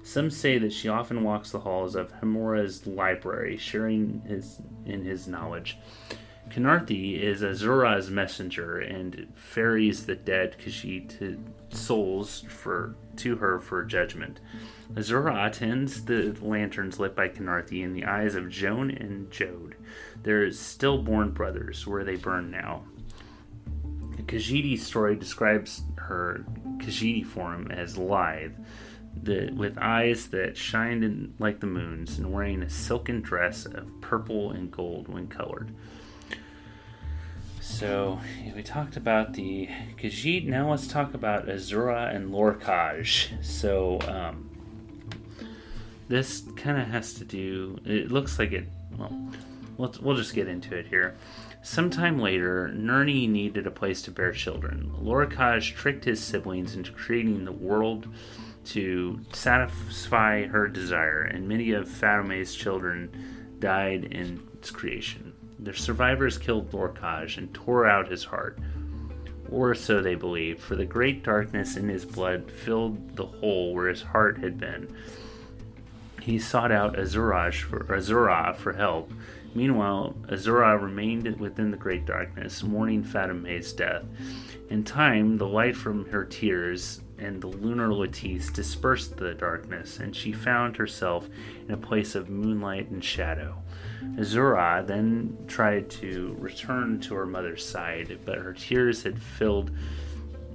Some 0.03 0.29
say 0.29 0.57
that 0.57 0.73
she 0.73 0.89
often 0.89 1.23
walks 1.23 1.51
the 1.51 1.59
halls 1.59 1.95
of 1.95 2.11
Hermorah's 2.11 2.85
library, 2.85 3.57
sharing 3.57 4.21
his 4.27 4.61
in 4.85 5.03
his 5.03 5.27
knowledge. 5.27 5.77
Khenarthi 6.49 7.19
is 7.19 7.41
Azura's 7.41 8.11
messenger 8.11 8.79
and 8.79 9.27
ferries 9.35 10.05
the 10.05 10.15
dead 10.15 10.55
Khajiit 10.59 11.39
souls 11.69 12.45
for 12.47 12.95
to 13.17 13.37
her 13.37 13.59
for 13.59 13.83
judgment. 13.83 14.39
Azura 14.93 15.47
attends 15.47 16.05
the 16.05 16.35
lanterns 16.41 16.99
lit 16.99 17.15
by 17.15 17.29
Khenarthi 17.29 17.83
in 17.83 17.93
the 17.93 18.05
eyes 18.05 18.35
of 18.35 18.49
Jone 18.49 18.91
and 18.91 19.31
Jode, 19.31 19.73
their 20.21 20.51
stillborn 20.51 21.31
brothers, 21.31 21.87
where 21.87 22.03
they 22.03 22.15
burn 22.15 22.51
now. 22.51 22.83
The 24.17 24.23
Khajiit 24.23 24.79
story 24.79 25.15
describes 25.15 25.81
her 25.95 26.45
Khajiit 26.77 27.25
form 27.25 27.71
as 27.71 27.97
lithe, 27.97 28.53
the, 29.21 29.51
with 29.55 29.77
eyes 29.77 30.27
that 30.27 30.57
shined 30.57 31.03
in, 31.03 31.33
like 31.39 31.59
the 31.59 31.67
moon's, 31.67 32.17
and 32.17 32.31
wearing 32.31 32.61
a 32.61 32.69
silken 32.69 33.21
dress 33.21 33.65
of 33.65 34.01
purple 34.01 34.51
and 34.51 34.71
gold 34.71 35.07
when 35.07 35.27
colored. 35.27 35.73
So 37.63 38.19
we 38.53 38.61
talked 38.61 38.97
about 38.97 39.33
the 39.33 39.69
Khajiit. 39.97 40.45
Now 40.45 40.71
let's 40.71 40.85
talk 40.85 41.13
about 41.13 41.47
Azura 41.47 42.13
and 42.13 42.29
Lorkhaj. 42.29 43.41
So 43.41 43.99
um, 44.01 44.49
this 46.09 46.43
kind 46.57 46.77
of 46.77 46.87
has 46.89 47.13
to 47.15 47.25
do. 47.25 47.79
It 47.85 48.11
looks 48.11 48.37
like 48.37 48.51
it. 48.51 48.65
Well, 48.97 49.17
we'll, 49.77 49.95
we'll 50.01 50.17
just 50.17 50.35
get 50.35 50.49
into 50.49 50.75
it 50.75 50.87
here. 50.87 51.15
Sometime 51.61 52.19
later, 52.19 52.69
Nirni 52.75 53.29
needed 53.29 53.65
a 53.65 53.71
place 53.71 54.01
to 54.03 54.11
bear 54.11 54.33
children. 54.33 54.91
Lorkhaj 55.01 55.73
tricked 55.73 56.03
his 56.03 56.21
siblings 56.21 56.75
into 56.75 56.91
creating 56.91 57.45
the 57.45 57.53
world 57.53 58.09
to 58.65 59.21
satisfy 59.31 60.47
her 60.47 60.67
desire, 60.67 61.21
and 61.21 61.47
many 61.47 61.71
of 61.71 61.87
Fadomai's 61.87 62.53
children 62.53 63.09
died 63.59 64.03
in 64.03 64.45
its 64.53 64.69
creation. 64.69 65.33
The 65.63 65.73
survivors 65.73 66.37
killed 66.37 66.71
Lorkhaj 66.71 67.37
and 67.37 67.53
tore 67.53 67.87
out 67.87 68.11
his 68.11 68.25
heart. 68.25 68.59
Or 69.49 69.73
so 69.73 70.01
they 70.01 70.15
believed, 70.15 70.59
for 70.59 70.75
the 70.75 70.85
great 70.85 71.23
darkness 71.23 71.77
in 71.77 71.87
his 71.87 72.03
blood 72.03 72.51
filled 72.51 73.15
the 73.15 73.25
hole 73.25 73.73
where 73.73 73.87
his 73.87 74.01
heart 74.01 74.39
had 74.39 74.59
been. 74.59 74.93
He 76.21 76.37
sought 76.37 76.71
out 76.71 76.97
Azuraj 76.97 77.61
for, 77.61 77.85
Azura 77.85 78.57
for 78.57 78.73
help. 78.73 79.13
Meanwhile, 79.55 80.17
Azura 80.27 80.81
remained 80.81 81.39
within 81.39 81.71
the 81.71 81.77
great 81.77 82.05
darkness, 82.05 82.61
mourning 82.61 83.03
Fadomai's 83.03 83.71
death. 83.71 84.03
In 84.69 84.83
time, 84.83 85.37
the 85.37 85.47
light 85.47 85.77
from 85.77 86.09
her 86.09 86.25
tears 86.25 86.99
and 87.17 87.41
the 87.41 87.47
lunar 87.47 87.93
lattice 87.93 88.49
dispersed 88.49 89.15
the 89.15 89.33
darkness, 89.33 89.99
and 89.99 90.13
she 90.13 90.33
found 90.33 90.75
herself 90.75 91.29
in 91.65 91.73
a 91.73 91.77
place 91.77 92.15
of 92.15 92.29
moonlight 92.29 92.89
and 92.89 93.03
shadow. 93.03 93.62
Azura 94.15 94.85
then 94.85 95.37
tried 95.47 95.89
to 95.89 96.35
return 96.39 96.99
to 97.01 97.15
her 97.15 97.25
mother's 97.25 97.65
side, 97.65 98.19
but 98.25 98.37
her 98.37 98.53
tears 98.53 99.03
had 99.03 99.21
filled. 99.21 99.71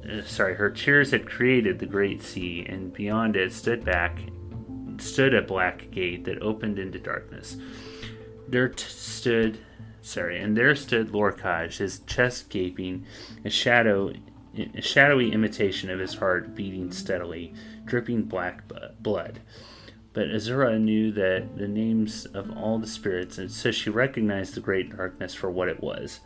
Uh, 0.09 0.23
sorry, 0.23 0.55
her 0.55 0.71
tears 0.71 1.11
had 1.11 1.29
created 1.29 1.79
the 1.79 1.87
great 1.87 2.23
sea, 2.23 2.65
and 2.69 2.93
beyond 2.93 3.37
it 3.37 3.53
stood 3.53 3.85
back, 3.85 4.19
stood 4.99 5.35
a 5.35 5.43
black 5.43 5.91
gate 5.91 6.25
that 6.25 6.41
opened 6.41 6.79
into 6.79 6.99
darkness. 6.99 7.57
There 8.49 8.69
t- 8.69 8.85
stood, 8.87 9.59
sorry, 10.03 10.41
and 10.41 10.57
there 10.57 10.75
stood 10.77 11.09
Lorkhaj, 11.09 11.79
his 11.79 12.01
chest 12.01 12.49
gaping, 12.49 13.05
a 13.45 13.51
shadow, 13.51 14.13
a 14.75 14.81
shadowy 14.81 15.33
imitation 15.33 15.91
of 15.91 15.99
his 15.99 16.15
heart 16.15 16.55
beating 16.55 16.93
steadily, 16.93 17.53
dripping 17.85 18.23
black 18.23 18.63
blood. 19.01 19.41
But 20.13 20.29
Azura 20.29 20.81
knew 20.81 21.13
that 21.13 21.59
the 21.59 21.69
names 21.69 22.27
of 22.27 22.51
all 22.57 22.79
the 22.79 22.87
spirits, 22.87 23.39
and 23.39 23.51
so 23.51 23.71
she 23.71 23.91
recognized 23.91 24.55
the 24.55 24.61
great 24.61 24.97
darkness 24.97 25.35
for 25.35 25.51
what 25.51 25.69
it 25.69 25.83
was. 25.83 26.21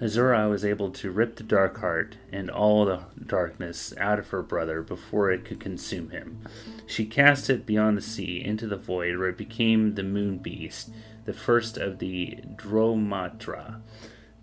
Azura 0.00 0.50
was 0.50 0.64
able 0.64 0.90
to 0.90 1.10
rip 1.10 1.36
the 1.36 1.42
dark 1.42 1.78
heart 1.78 2.16
and 2.30 2.50
all 2.50 2.84
the 2.84 3.00
darkness 3.24 3.94
out 3.98 4.18
of 4.18 4.28
her 4.28 4.42
brother 4.42 4.82
before 4.82 5.30
it 5.30 5.44
could 5.46 5.58
consume 5.58 6.10
him. 6.10 6.42
She 6.86 7.06
cast 7.06 7.48
it 7.48 7.64
beyond 7.64 7.96
the 7.96 8.02
sea 8.02 8.42
into 8.44 8.66
the 8.66 8.76
void, 8.76 9.16
where 9.16 9.30
it 9.30 9.38
became 9.38 9.94
the 9.94 10.02
moon 10.02 10.36
beast, 10.36 10.90
the 11.24 11.32
first 11.32 11.78
of 11.78 11.98
the 11.98 12.38
Dro-m'Athra. 12.56 13.80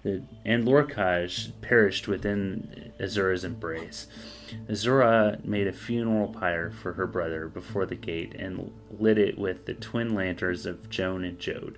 and 0.04 0.66
Lorkhaj 0.66 1.52
perished 1.62 2.08
within 2.08 2.92
Azura's 3.00 3.46
embrace. 3.46 4.08
Azura 4.68 5.44
made 5.44 5.68
a 5.68 5.74
funeral 5.74 6.28
pyre 6.28 6.72
for 6.72 6.94
her 6.94 7.08
brother 7.08 7.48
before 7.48 7.86
the 7.86 7.96
gate 7.96 8.34
and 8.36 8.72
lit 8.98 9.18
it 9.18 9.38
with 9.38 9.66
the 9.66 9.74
twin 9.74 10.14
lanterns 10.14 10.66
of 10.66 10.90
Jone 10.90 11.24
and 11.24 11.40
Jode. 11.40 11.76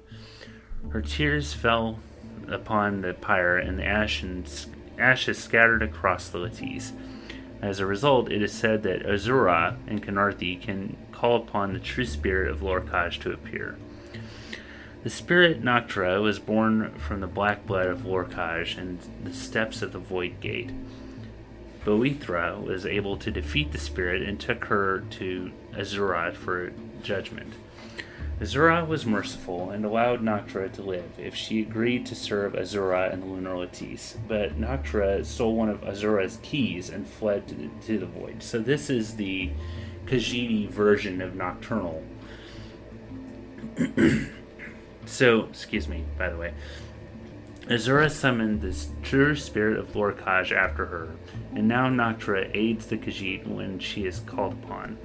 Her 0.89 1.01
tears 1.01 1.53
fell 1.53 1.99
upon 2.47 3.01
the 3.01 3.13
pyre, 3.13 3.57
and 3.57 3.79
the 3.79 3.85
ashes, 3.85 4.67
ashes 4.97 5.37
scattered 5.37 5.81
across 5.81 6.29
the 6.29 6.37
lattice. 6.37 6.93
As 7.61 7.79
a 7.79 7.85
result, 7.85 8.31
it 8.31 8.43
is 8.43 8.51
said 8.51 8.83
that 8.83 9.05
Azura 9.05 9.77
and 9.87 10.03
Khenarthi 10.03 10.61
can 10.61 10.97
call 11.11 11.37
upon 11.37 11.73
the 11.73 11.79
true 11.79 12.05
spirit 12.05 12.51
of 12.51 12.61
Lorkhaj 12.61 13.19
to 13.21 13.31
appear. 13.31 13.77
The 15.03 15.09
spirit 15.09 15.63
Noctra 15.63 16.21
was 16.21 16.39
born 16.39 16.93
from 16.97 17.21
the 17.21 17.27
black 17.27 17.65
blood 17.65 17.87
of 17.87 18.05
Lorkhaj 18.05 18.77
and 18.77 18.99
the 19.23 19.33
steps 19.33 19.81
of 19.81 19.93
the 19.93 19.99
Void 19.99 20.39
Gate. 20.39 20.71
Boethra 21.85 22.61
was 22.61 22.85
able 22.85 23.15
to 23.17 23.29
defeat 23.31 23.71
the 23.71 23.77
spirit 23.77 24.23
and 24.23 24.39
took 24.39 24.65
her 24.65 25.03
to 25.11 25.51
Azura 25.73 26.33
for 26.33 26.73
judgment. 27.03 27.53
Azura 28.41 28.85
was 28.85 29.05
merciful 29.05 29.69
and 29.69 29.85
allowed 29.85 30.21
Noctra 30.21 30.69
to 30.73 30.81
live 30.81 31.09
if 31.17 31.35
she 31.35 31.61
agreed 31.61 32.05
to 32.07 32.15
serve 32.15 32.51
Azura 32.53 33.13
and 33.13 33.23
the 33.23 33.27
Lunar 33.27 33.57
Lattice, 33.57 34.17
but 34.27 34.59
Noctra 34.59 35.23
stole 35.25 35.55
one 35.55 35.69
of 35.69 35.81
Azura's 35.81 36.39
keys 36.41 36.89
and 36.89 37.07
fled 37.07 37.47
to 37.47 37.55
the, 37.55 37.69
to 37.85 37.99
the 37.99 38.05
void. 38.07 38.43
So 38.43 38.59
this 38.59 38.89
is 38.89 39.15
the 39.15 39.51
Khajiit 40.05 40.69
version 40.69 41.21
of 41.21 41.35
Nocturnal. 41.35 42.03
so, 45.05 45.45
excuse 45.45 45.87
me, 45.87 46.03
by 46.17 46.29
the 46.29 46.37
way. 46.37 46.53
Azura 47.67 48.11
summoned 48.11 48.61
the 48.61 48.75
true 49.01 49.35
spirit 49.35 49.79
of 49.79 49.93
Lorkhaj 49.93 50.51
after 50.51 50.85
her, 50.85 51.09
and 51.55 51.67
now 51.67 51.89
Noctra 51.89 52.51
aids 52.53 52.85
the 52.85 52.97
Khajiit 52.97 53.47
when 53.47 53.79
she 53.79 54.05
is 54.05 54.19
called 54.19 54.53
upon. 54.53 54.99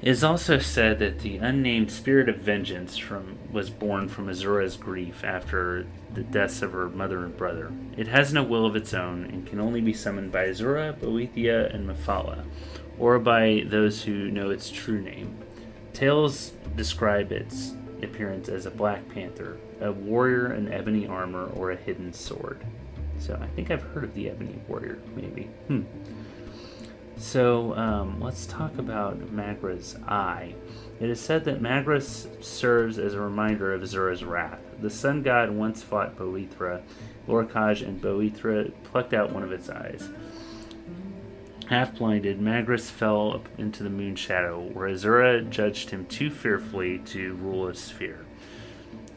It 0.00 0.08
is 0.08 0.24
also 0.24 0.58
said 0.58 0.98
that 1.00 1.18
the 1.18 1.36
unnamed 1.36 1.92
spirit 1.92 2.30
of 2.30 2.36
vengeance 2.36 2.96
from, 2.96 3.36
was 3.52 3.68
born 3.68 4.08
from 4.08 4.28
Azura's 4.28 4.78
grief 4.78 5.22
after 5.22 5.86
the 6.14 6.22
deaths 6.22 6.62
of 6.62 6.72
her 6.72 6.88
mother 6.88 7.22
and 7.22 7.36
brother. 7.36 7.70
It 7.98 8.08
has 8.08 8.32
no 8.32 8.42
will 8.42 8.64
of 8.64 8.74
its 8.74 8.94
own 8.94 9.24
and 9.24 9.46
can 9.46 9.60
only 9.60 9.82
be 9.82 9.92
summoned 9.92 10.32
by 10.32 10.46
Azura, 10.46 10.98
Boethiah, 10.98 11.74
and 11.74 11.86
Mephala, 11.86 12.46
or 12.98 13.18
by 13.18 13.64
those 13.66 14.04
who 14.04 14.30
know 14.30 14.48
its 14.48 14.70
true 14.70 15.02
name. 15.02 15.36
Tales 15.92 16.52
describe 16.76 17.30
its 17.30 17.74
appearance 18.02 18.48
as 18.48 18.64
a 18.64 18.70
black 18.70 19.06
panther, 19.10 19.58
a 19.80 19.92
warrior 19.92 20.52
in 20.54 20.72
ebony 20.72 21.06
armor, 21.06 21.46
or 21.46 21.70
a 21.70 21.76
hidden 21.76 22.12
sword. 22.12 22.64
So 23.18 23.38
I 23.40 23.46
think 23.48 23.70
I've 23.70 23.82
heard 23.82 24.04
of 24.04 24.14
the 24.14 24.30
ebony 24.30 24.58
warrior, 24.66 24.98
maybe. 25.14 25.44
Hmm. 25.68 25.82
So 27.16 27.74
um, 27.76 28.18
let's 28.18 28.46
talk 28.46 28.78
about 28.78 29.20
Magrus's 29.30 29.96
eye. 30.08 30.54
It 31.00 31.10
is 31.10 31.20
said 31.20 31.44
that 31.44 31.60
Magra 31.60 32.00
serves 32.00 32.98
as 32.98 33.12
a 33.12 33.20
reminder 33.20 33.74
of 33.74 33.82
Azura's 33.82 34.24
wrath. 34.24 34.60
The 34.80 34.88
sun 34.88 35.22
god 35.22 35.50
once 35.50 35.82
fought 35.82 36.16
Boethra, 36.16 36.82
Lorkhaj, 37.28 37.86
and 37.86 38.00
Boethra 38.00 38.72
plucked 38.84 39.12
out 39.12 39.32
one 39.32 39.42
of 39.42 39.52
its 39.52 39.68
eyes. 39.68 40.08
Half 41.68 41.96
blinded, 41.96 42.40
Magrus 42.40 42.90
fell 42.90 43.42
into 43.56 43.82
the 43.82 43.90
moon 43.90 44.16
shadow, 44.16 44.60
where 44.72 44.88
Azura 44.88 45.48
judged 45.48 45.90
him 45.90 46.06
too 46.06 46.30
fearfully 46.30 46.98
to 47.06 47.34
rule 47.34 47.68
a 47.68 47.74
sphere. 47.74 48.24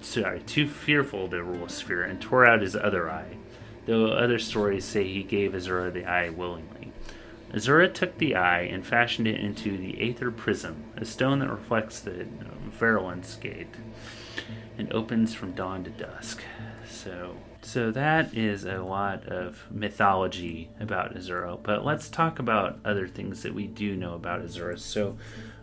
Sorry, 0.04 0.42
too 0.42 0.68
fearful 0.68 1.30
to 1.30 1.42
rule 1.42 1.66
a 1.66 1.70
sphere, 1.70 2.04
and 2.04 2.22
tore 2.22 2.46
out 2.46 2.62
his 2.62 2.76
other 2.76 3.10
eye, 3.10 3.38
though 3.86 4.08
other 4.08 4.38
stories 4.38 4.84
say 4.84 5.08
he 5.08 5.24
gave 5.24 5.54
Azura 5.54 5.92
the 5.92 6.06
eye 6.06 6.30
willingly. 6.30 6.92
Azura 7.54 7.92
took 7.92 8.18
the 8.18 8.36
eye 8.36 8.62
and 8.62 8.86
fashioned 8.86 9.28
it 9.28 9.40
into 9.40 9.78
the 9.78 10.02
Aether 10.02 10.30
Prism, 10.30 10.84
a 10.98 11.06
stone 11.06 11.40
that 11.40 11.50
reflects 11.50 12.00
the 12.00 12.22
um, 12.24 12.72
Verulan's 12.78 13.36
Gate 13.36 13.76
and 14.78 14.92
opens 14.92 15.34
from 15.34 15.54
dawn 15.54 15.84
to 15.84 15.90
dusk. 15.92 16.44
So, 16.90 17.38
so 17.62 17.92
that 17.92 18.34
is 18.36 18.66
a 18.66 18.80
lot 18.80 19.26
of 19.28 19.66
mythology 19.72 20.70
about 20.80 21.16
Azura. 21.16 21.62
But 21.62 21.86
let's 21.86 22.10
talk 22.10 22.40
about 22.40 22.80
other 22.84 23.08
things 23.08 23.44
that 23.44 23.54
we 23.54 23.68
do 23.68 23.96
know 23.96 24.16
about 24.16 24.44
Azura. 24.44 24.78
So, 24.78 25.18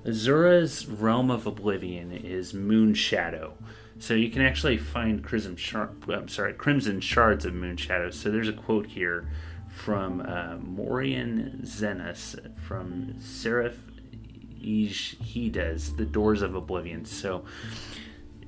Azura's 0.04 0.86
realm 0.86 1.30
of 1.30 1.46
oblivion 1.46 2.12
is 2.12 2.54
Moon 2.54 2.94
Shadow. 2.94 3.54
So 4.00 4.14
you 4.14 4.30
can 4.30 4.40
actually 4.40 4.78
find 4.78 5.22
crimson, 5.22 5.56
shard, 5.56 5.90
I'm 6.08 6.26
sorry, 6.28 6.54
crimson 6.54 7.00
shards 7.00 7.44
of 7.44 7.52
moon 7.52 7.76
shadows. 7.76 8.18
So 8.18 8.30
there's 8.30 8.48
a 8.48 8.52
quote 8.54 8.86
here 8.86 9.28
from 9.68 10.22
uh, 10.22 10.56
Morian 10.56 11.60
Zenas 11.64 12.34
from 12.56 13.14
Seif-ij 13.20 13.74
Hidja, 14.62 15.96
The 15.98 16.06
Doors 16.06 16.40
of 16.40 16.54
Oblivion. 16.54 17.04
So 17.04 17.44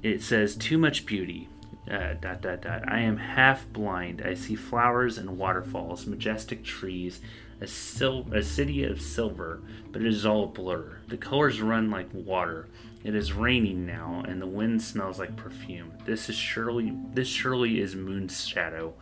it 0.03 0.23
says, 0.23 0.57
Too 0.57 0.79
much 0.79 1.05
beauty. 1.05 1.49
Uh, 1.91 2.15
dot 2.15 2.41
dot 2.41 2.63
dot. 2.63 2.85
I 2.91 3.01
am 3.01 3.17
half 3.17 3.67
blind. 3.73 4.23
I 4.25 4.35
see 4.35 4.55
flowers 4.55 5.19
and 5.19 5.37
waterfalls, 5.37 6.07
majestic 6.07 6.63
trees, 6.63 7.21
a, 7.61 7.67
sil- 7.67 8.33
a 8.33 8.43
city 8.43 8.85
of 8.85 9.03
silver, 9.03 9.61
but 9.91 10.01
it 10.01 10.07
is 10.07 10.25
all 10.25 10.45
a 10.45 10.47
blur. 10.47 11.01
The 11.09 11.17
colors 11.17 11.61
run 11.61 11.91
like 11.91 12.09
water. 12.13 12.69
It 13.05 13.15
is 13.15 13.33
raining 13.33 13.85
now, 13.85 14.23
and 14.27 14.41
the 14.41 14.47
wind 14.47 14.81
smells 14.81 15.19
like 15.19 15.37
perfume. 15.37 15.93
This 16.05 16.29
is 16.29 16.37
surely 16.37 16.93
this 17.13 17.29
surely 17.29 17.81
is 17.81 17.97
Moon's 17.97 18.47
shadow, 18.47 18.95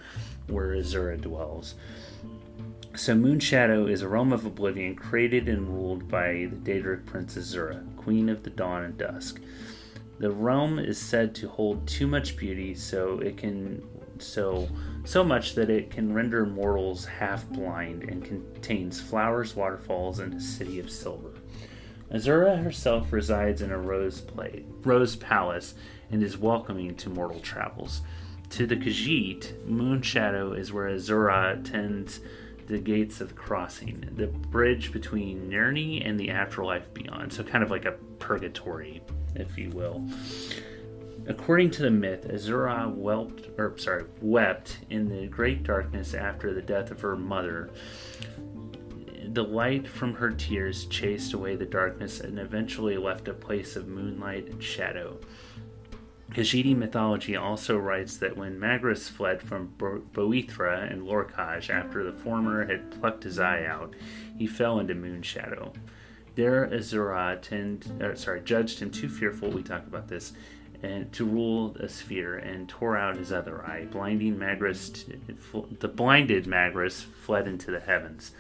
where 0.47 0.75
Azura 0.75 1.21
dwells. 1.21 1.75
So 2.97 3.15
Moon 3.15 3.39
Shadow 3.39 3.87
is 3.87 4.03
a 4.03 4.09
realm 4.09 4.33
of 4.33 4.45
oblivion 4.45 4.97
created 4.97 5.49
and 5.49 5.69
ruled 5.69 6.09
by 6.09 6.49
the 6.51 6.57
Daedric 6.57 7.07
Princess 7.07 7.55
Azura, 7.55 7.85
Queen 7.97 8.29
of 8.29 8.43
the 8.43 8.51
Dawn 8.51 8.83
and 8.83 8.99
Dusk. 8.99 9.41
The 10.19 10.31
realm 10.31 10.79
is 10.79 10.99
said 10.99 11.35
to 11.37 11.49
hold 11.49 11.87
too 11.87 12.07
much 12.07 12.37
beauty, 12.37 12.75
so 12.75 13.21
it 13.21 13.37
can 13.37 13.83
so 14.19 14.69
so 15.05 15.25
much 15.25 15.55
that 15.55 15.71
it 15.71 15.91
can 15.91 16.13
render 16.13 16.45
mortals 16.45 17.07
half 17.07 17.49
blind 17.49 18.03
and 18.03 18.25
contains 18.25 19.01
flowers, 19.01 19.57
waterfalls, 19.57 20.19
and 20.19 20.35
a 20.35 20.41
city 20.41 20.79
of 20.79 20.91
silver. 20.91 21.30
Azura 22.13 22.63
herself 22.63 23.13
resides 23.13 23.63
in 23.63 23.71
a 23.71 23.79
rose 23.79 24.21
plate, 24.21 24.67
rose 24.83 25.15
palace 25.17 25.75
and 26.11 26.23
is 26.23 26.37
welcoming 26.37 26.95
to 26.97 27.09
mortal 27.09 27.41
travels. 27.41 28.03
To 28.51 28.67
the 28.67 28.77
Khajiit, 28.77 29.65
Moon 29.65 30.03
Shadow 30.03 30.53
is 30.53 30.73
where 30.73 30.89
Azura 30.89 31.63
tends 31.65 32.21
the 32.67 32.79
gates 32.79 33.21
of 33.21 33.29
the 33.29 33.35
crossing, 33.35 34.09
the 34.17 34.27
bridge 34.27 34.93
between 34.93 35.49
Nirni 35.49 36.07
and 36.07 36.19
the 36.19 36.31
afterlife 36.31 36.93
beyond. 36.93 37.33
So, 37.33 37.45
kind 37.45 37.63
of 37.63 37.71
like 37.71 37.85
a 37.85 37.93
purgatory, 38.19 39.03
if 39.37 39.57
you 39.57 39.71
will. 39.71 40.05
According 41.27 41.71
to 41.73 41.83
the 41.83 41.91
myth, 41.91 42.27
Azura 42.29 42.93
wept, 42.93 43.51
or 43.57 43.77
sorry, 43.79 44.05
wept 44.21 44.79
in 44.89 45.09
the 45.09 45.29
great 45.29 45.63
darkness 45.63 46.15
after 46.15 46.53
the 46.53 46.63
death 46.63 46.91
of 46.91 47.01
her 47.03 47.15
mother. 47.15 47.71
The 49.33 49.45
light 49.45 49.87
from 49.87 50.15
her 50.15 50.33
tears 50.33 50.87
chased 50.87 51.35
away 51.35 51.55
the 51.55 51.65
darkness 51.65 52.19
and 52.19 52.37
eventually 52.37 52.97
left 52.97 53.29
a 53.29 53.33
place 53.33 53.77
of 53.77 53.87
moonlight 53.87 54.49
and 54.49 54.61
shadow. 54.61 55.19
Khajiiti 56.33 56.77
mythology 56.77 57.37
also 57.37 57.77
writes 57.79 58.17
that 58.17 58.37
when 58.37 58.59
Magrus 58.59 59.09
fled 59.09 59.41
from 59.41 59.69
Bo- 59.79 60.03
Boethra 60.13 60.91
and 60.91 61.03
Lorkhaj 61.03 61.71
after 61.71 62.03
the 62.03 62.13
former 62.13 62.67
had 62.67 62.91
plucked 63.01 63.23
his 63.23 63.39
eye 63.39 63.65
out, 63.65 63.95
he 64.37 64.49
fell 64.49 64.81
into 64.81 64.95
Moonshadow. 64.95 65.75
There, 66.35 66.67
Azura 66.67 67.41
tend, 67.41 68.03
uh, 68.03 68.17
sorry, 68.17 68.41
judged 68.41 68.81
him 68.81 68.91
too 68.91 69.09
fearful. 69.09 69.51
We 69.51 69.63
talk 69.63 69.87
about 69.87 70.09
this, 70.09 70.33
and 70.83 71.13
to 71.13 71.25
rule 71.25 71.77
a 71.79 71.89
sphere, 71.89 72.37
and 72.37 72.69
tore 72.69 72.97
out 72.97 73.17
his 73.17 73.33
other 73.33 73.65
eye, 73.65 73.87
blinding 73.91 74.37
Magrus. 74.37 75.05
the 75.79 75.89
blinded 75.89 76.47
Magris 76.47 77.03
fled 77.03 77.47
into 77.47 77.71
the 77.71 77.81
heavens. 77.81 78.33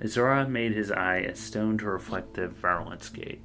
Azura 0.00 0.48
made 0.48 0.72
his 0.72 0.90
eye 0.90 1.18
a 1.18 1.36
stone 1.36 1.78
to 1.78 1.86
reflect 1.86 2.34
the 2.34 2.48
Verulan's 2.48 3.08
Gate. 3.08 3.42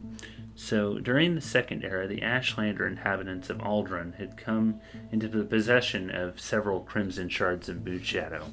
So, 0.58 1.00
during 1.00 1.36
the 1.36 1.42
Second 1.42 1.84
Era, 1.84 2.08
the 2.08 2.22
Ashlander 2.22 2.88
inhabitants 2.88 3.50
of 3.50 3.58
Ald'ruhn 3.58 4.16
had 4.16 4.38
come 4.38 4.80
into 5.12 5.28
the 5.28 5.44
possession 5.44 6.10
of 6.10 6.40
several 6.40 6.80
crimson 6.80 7.28
shards 7.28 7.68
of 7.68 7.86
moon 7.86 8.02
shadow, 8.02 8.46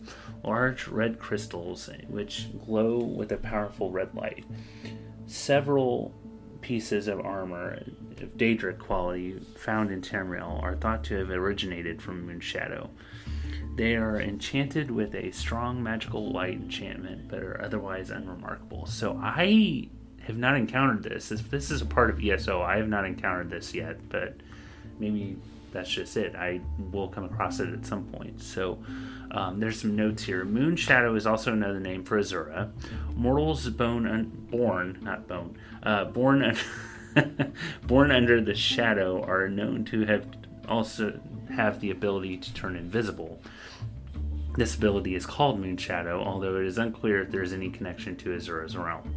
large 0.43 0.89
red 0.89 1.21
crystals 1.21 1.89
which 2.09 2.49
glow 2.67 2.99
with 2.99 3.31
a 3.31 3.37
powerful 3.37 3.93
red 3.93 4.13
light. 4.17 4.45
Several 5.27 6.13
pieces 6.61 7.07
of 7.07 7.21
armor 7.21 7.83
of 8.21 8.37
Daedric 8.37 8.79
quality 8.79 9.39
found 9.57 9.93
in 9.93 10.01
Tamriel 10.01 10.61
are 10.61 10.77
thought 10.77 11.05
to 11.05 11.17
have 11.19 11.31
originated 11.31 12.03
from 12.03 12.27
Moon 12.27 12.41
Shadow. 12.41 12.91
They 13.75 13.97
are 13.97 14.20
enchanted 14.20 14.91
with 14.91 15.14
a 15.14 15.31
strong 15.31 15.83
magical 15.83 16.31
light 16.31 16.55
enchantment, 16.55 17.29
but 17.29 17.43
are 17.43 17.62
otherwise 17.62 18.11
unremarkable. 18.11 18.87
So 18.87 19.18
I 19.23 19.89
have 20.27 20.37
not 20.37 20.57
encountered 20.57 21.03
this. 21.03 21.33
If 21.33 21.51
this 21.51 21.70
is 21.70 21.81
a 21.83 21.87
part 21.87 22.11
of 22.11 22.23
ESO, 22.23 22.61
I 22.61 22.77
have 22.77 22.89
not 22.89 23.05
encountered 23.07 23.51
this 23.51 23.75
yet, 23.75 24.09
but 24.09 24.37
maybe 24.99 25.37
that's 25.73 25.89
just 25.89 26.16
it. 26.16 26.35
I 26.37 26.61
will 26.93 27.09
come 27.09 27.25
across 27.25 27.61
it 27.61 27.73
at 27.73 27.87
some 27.87 28.05
point. 28.05 28.43
So 28.43 28.79
um, 29.31 29.59
there's 29.59 29.81
some 29.81 29.97
notes 29.97 30.23
here. 30.23 30.45
Moon 30.45 30.77
Shadow 30.77 31.14
is 31.14 31.27
also 31.27 31.53
another 31.53 31.81
name 31.81 32.05
for 32.05 32.18
Azura. 32.18 32.70
Mortals 33.16 33.68
bone 33.70 34.07
un- 34.07 34.47
born, 34.51 34.99
not 35.01 35.27
bone, 35.27 35.57
uh, 35.83 36.05
born 36.05 36.43
un- 36.45 37.55
born 37.87 38.11
under 38.11 38.41
the 38.41 38.55
shadow 38.55 39.23
are 39.23 39.49
known 39.49 39.85
to 39.87 40.05
have 40.05 40.27
also 40.68 41.18
have 41.51 41.81
the 41.81 41.91
ability 41.91 42.37
to 42.39 42.55
turn 42.55 42.77
invisible. 42.77 43.41
This 44.55 44.75
ability 44.75 45.15
is 45.15 45.25
called 45.25 45.61
Moon 45.61 45.77
Shadow, 45.77 46.23
although 46.23 46.57
it 46.57 46.67
is 46.67 46.79
unclear 46.79 47.23
if 47.23 47.31
there 47.31 47.43
is 47.43 47.53
any 47.53 47.71
connection 47.71 48.17
to 48.17 48.31
Azura's 48.31 48.77
realm 48.77 49.15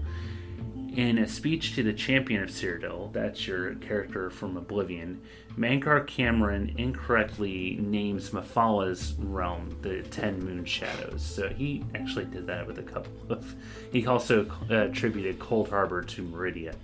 in 0.96 1.18
a 1.18 1.28
speech 1.28 1.76
to 1.76 1.84
the 1.84 1.92
champion 1.92 2.42
of 2.42 2.50
Cyrodiil, 2.50 3.12
that's 3.12 3.46
your 3.46 3.76
character 3.76 4.30
from 4.30 4.56
Oblivion, 4.56 5.22
Mankar 5.58 6.06
Camoran 6.06 6.78
incorrectly 6.78 7.78
names 7.82 8.30
Mephala 8.30 9.14
realm 9.20 9.78
the 9.82 10.04
Ten 10.04 10.40
Moon 10.40 10.64
Shadows. 10.64 11.22
So 11.22 11.50
he 11.50 11.84
actually 11.96 12.26
did 12.26 12.48
that 12.48 12.66
with 12.66 12.80
a 12.80 12.84
couple 12.84 13.12
of. 13.30 13.56
He 13.92 14.08
also 14.08 14.50
uh, 14.70 14.88
attributed 14.88 15.38
Coldharbour 15.38 16.08
to 16.08 16.24
Meridia. 16.24 16.76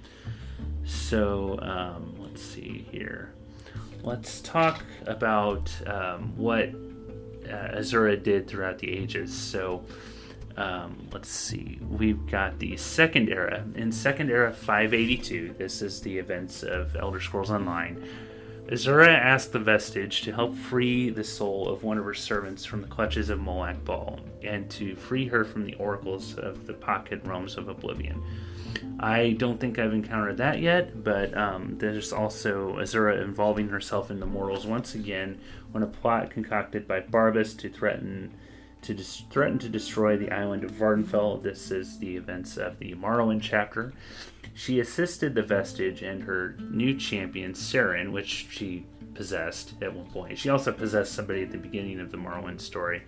So 0.84 1.58
um, 1.62 2.16
let's 2.20 2.42
see 2.42 2.86
here. 2.92 3.34
Let's 4.04 4.42
talk 4.42 4.84
about 5.06 5.72
um, 5.88 6.36
what 6.36 6.72
uh, 7.52 7.78
Azura 7.78 8.22
did 8.22 8.48
throughout 8.48 8.80
the 8.80 8.92
ages. 8.92 9.34
So 9.34 9.84
um, 10.58 11.08
let's 11.12 11.30
see, 11.30 11.80
we've 11.90 12.26
got 12.28 12.60
the 12.60 12.78
Second 12.78 13.30
Era. 13.30 13.64
In 13.76 13.92
Second 13.92 14.30
Era 14.30 14.52
582, 14.52 15.56
this 15.58 15.82
is 15.82 16.02
the 16.02 16.18
events 16.18 16.64
of 16.64 16.96
Elder 16.96 17.20
Scrolls 17.20 17.52
Online. 17.52 18.04
Azura 18.68 19.08
asked 19.08 19.52
the 19.52 19.60
Vestige 19.60 20.22
to 20.22 20.32
help 20.32 20.56
free 20.56 21.10
the 21.10 21.24
soul 21.24 21.68
of 21.68 21.84
one 21.84 21.98
of 21.98 22.06
her 22.06 22.14
servants 22.14 22.64
from 22.64 22.82
the 22.82 22.88
clutches 22.88 23.30
of 23.30 23.40
Molag 23.40 23.84
Bal, 23.84 24.20
and 24.44 24.70
to 24.72 24.96
free 24.96 25.28
her 25.28 25.44
from 25.44 25.66
the 25.66 25.74
oracles 25.76 26.38
of 26.38 26.68
the 26.68 26.74
pocket 26.74 27.22
realms 27.26 27.58
of 27.58 27.68
Oblivion. 27.68 28.24
I 29.00 29.32
don't 29.38 29.60
think 29.60 29.80
I've 29.80 29.94
encountered 29.94 30.38
that 30.38 30.60
yet, 30.60 31.04
but 31.04 31.36
um, 31.36 31.78
there's 31.80 32.14
also 32.14 32.76
Azura 32.76 33.22
involving 33.22 33.70
herself 33.70 34.12
in 34.12 34.20
the 34.20 34.26
mortals 34.26 34.66
once 34.66 34.96
again 34.96 35.40
when 35.72 35.84
a 35.84 35.88
plot 35.88 36.30
concocted 36.30 36.88
by 36.88 37.02
Barbas 37.02 37.58
to 37.60 37.70
threaten 37.70 38.32
to 38.82 38.94
dis- 38.94 39.24
threaten 39.30 39.60
to 39.60 39.70
destroy 39.70 40.18
the 40.18 40.32
island 40.32 40.64
of 40.64 40.72
Vvardenfell. 40.72 41.42
This 41.42 41.72
is 41.72 42.00
the 42.00 42.16
events 42.16 42.58
of 42.58 42.80
the 42.80 42.94
Morrowind 42.96 43.42
chapter. 43.42 43.94
She 44.54 44.80
assisted 44.80 45.36
the 45.36 45.44
Vestige 45.44 46.02
and 46.02 46.24
her 46.24 46.56
new 46.60 46.98
champion, 46.98 47.54
Saren, 47.54 48.12
which 48.12 48.48
she 48.50 48.86
possessed 49.14 49.74
at 49.82 49.94
one 49.94 50.08
point. 50.08 50.38
She 50.38 50.50
also 50.50 50.72
possessed 50.72 51.14
somebody 51.14 51.44
at 51.44 51.52
the 51.52 51.58
beginning 51.58 52.00
of 52.00 52.12
the 52.12 52.18
Morrowind 52.18 52.60
story. 52.60 53.04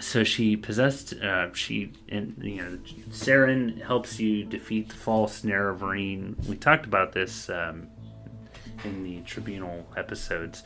So 0.00 0.24
she 0.24 0.56
possessed, 0.56 1.14
uh, 1.14 1.52
she, 1.54 1.92
and 2.08 2.36
you 2.42 2.56
know, 2.56 2.78
Saren 3.10 3.80
helps 3.80 4.18
you 4.18 4.44
defeat 4.44 4.88
the 4.88 4.96
false 4.96 5.42
Nerevarine. 5.42 6.46
We 6.46 6.56
talked 6.56 6.84
about 6.84 7.12
this 7.12 7.48
um, 7.48 7.88
in 8.84 9.04
the 9.04 9.20
Tribunal 9.20 9.86
episodes. 9.96 10.64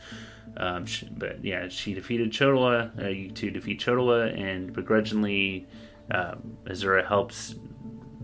Um, 0.57 0.85
she, 0.85 1.07
but 1.11 1.43
yeah, 1.43 1.67
she 1.69 1.93
defeated 1.93 2.31
Chodala, 2.31 3.03
uh, 3.03 3.07
you 3.07 3.31
two 3.31 3.51
defeat 3.51 3.79
Chodala, 3.79 4.37
and 4.37 4.73
begrudgingly, 4.73 5.67
um, 6.11 6.57
Azura 6.65 7.07
helps 7.07 7.55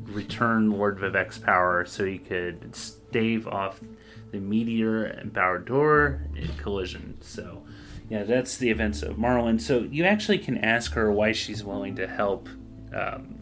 return 0.03 0.71
Lord 0.71 0.97
Vivec's 0.97 1.37
power 1.37 1.85
so 1.85 2.03
he 2.03 2.17
could 2.17 2.75
stave 2.75 3.47
off 3.47 3.79
the 4.31 4.39
meteor 4.39 5.07
empowered 5.21 5.65
door 5.65 6.21
collision. 6.57 7.17
So, 7.21 7.64
yeah, 8.09 8.23
that's 8.23 8.57
the 8.57 8.69
events 8.69 9.01
of 9.01 9.17
Morrowind. 9.17 9.61
So 9.61 9.79
you 9.79 10.03
actually 10.03 10.37
can 10.37 10.57
ask 10.57 10.93
her 10.93 11.11
why 11.11 11.31
she's 11.31 11.63
willing 11.63 11.95
to 11.95 12.07
help 12.07 12.47
um, 12.93 13.37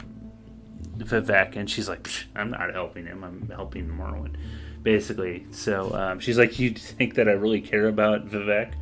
Vivec, 0.96 1.56
and 1.56 1.68
she's 1.68 1.88
like, 1.88 2.08
"I'm 2.34 2.50
not 2.50 2.72
helping 2.72 3.06
him. 3.06 3.24
I'm 3.24 3.50
helping 3.50 3.88
Morrowind." 3.88 4.36
Basically, 4.82 5.46
so 5.50 5.94
um, 5.94 6.20
she's 6.20 6.38
like, 6.38 6.58
"You 6.58 6.70
think 6.70 7.14
that 7.14 7.28
I 7.28 7.32
really 7.32 7.60
care 7.60 7.88
about 7.88 8.26
Vivec?" 8.26 8.72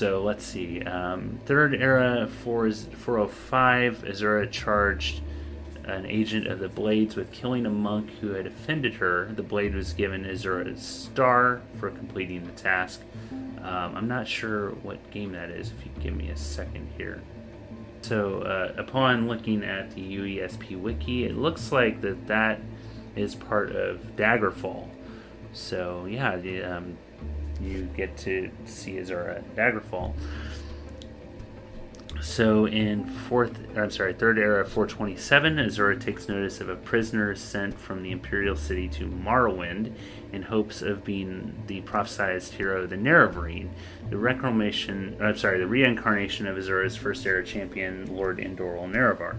So 0.00 0.22
let's 0.22 0.46
see. 0.46 0.80
Um, 0.82 1.38
third 1.44 1.74
era 1.74 2.26
4 2.42 2.72
405, 2.72 4.04
Azura 4.04 4.50
charged 4.50 5.20
an 5.84 6.06
agent 6.06 6.46
of 6.46 6.58
the 6.58 6.68
Blades 6.68 7.16
with 7.16 7.30
killing 7.32 7.66
a 7.66 7.70
monk 7.70 8.08
who 8.20 8.30
had 8.30 8.46
offended 8.46 8.94
her. 8.94 9.30
The 9.34 9.42
blade 9.42 9.74
was 9.74 9.92
given 9.92 10.24
Azura's 10.24 10.80
star 10.82 11.60
for 11.78 11.90
completing 11.90 12.44
the 12.44 12.52
task. 12.52 13.02
Um, 13.62 13.96
I'm 13.96 14.08
not 14.08 14.26
sure 14.26 14.70
what 14.82 15.10
game 15.10 15.32
that 15.32 15.50
is, 15.50 15.72
if 15.78 15.84
you 15.84 15.92
give 16.02 16.14
me 16.14 16.30
a 16.30 16.36
second 16.36 16.90
here. 16.96 17.22
So, 18.02 18.42
uh, 18.42 18.72
upon 18.80 19.28
looking 19.28 19.62
at 19.62 19.90
the 19.94 20.16
UESP 20.16 20.80
wiki, 20.80 21.24
it 21.24 21.36
looks 21.36 21.70
like 21.70 22.00
that 22.00 22.26
that 22.28 22.60
is 23.16 23.34
part 23.34 23.72
of 23.72 24.16
Daggerfall. 24.16 24.88
So, 25.52 26.06
yeah, 26.08 26.36
the, 26.36 26.62
um, 26.62 26.96
you 27.60 27.90
get 27.94 28.16
to 28.18 28.50
see 28.64 28.92
Azura 28.92 29.42
Daggerfall. 29.54 30.14
So 32.22 32.66
in 32.66 33.06
fourth, 33.06 33.58
I'm 33.76 33.90
sorry, 33.90 34.12
third 34.12 34.38
era 34.38 34.64
427, 34.66 35.56
Azura 35.56 35.98
takes 35.98 36.28
notice 36.28 36.60
of 36.60 36.68
a 36.68 36.76
prisoner 36.76 37.34
sent 37.34 37.78
from 37.80 38.02
the 38.02 38.10
Imperial 38.12 38.56
City 38.56 38.88
to 38.88 39.06
Morrowind 39.06 39.94
in 40.32 40.42
hopes 40.42 40.82
of 40.82 41.02
being 41.02 41.62
the 41.66 41.80
prophesized 41.80 42.52
hero, 42.52 42.86
the 42.86 42.96
Nerevarine, 42.96 43.70
the 44.10 44.18
reclamation, 44.18 45.16
I'm 45.20 45.36
sorry, 45.36 45.58
the 45.58 45.66
reincarnation 45.66 46.46
of 46.46 46.56
Azura's 46.56 46.94
first 46.94 47.24
era 47.24 47.42
champion, 47.42 48.14
Lord 48.14 48.38
Indoril 48.38 48.90
Nerevar. 48.90 49.36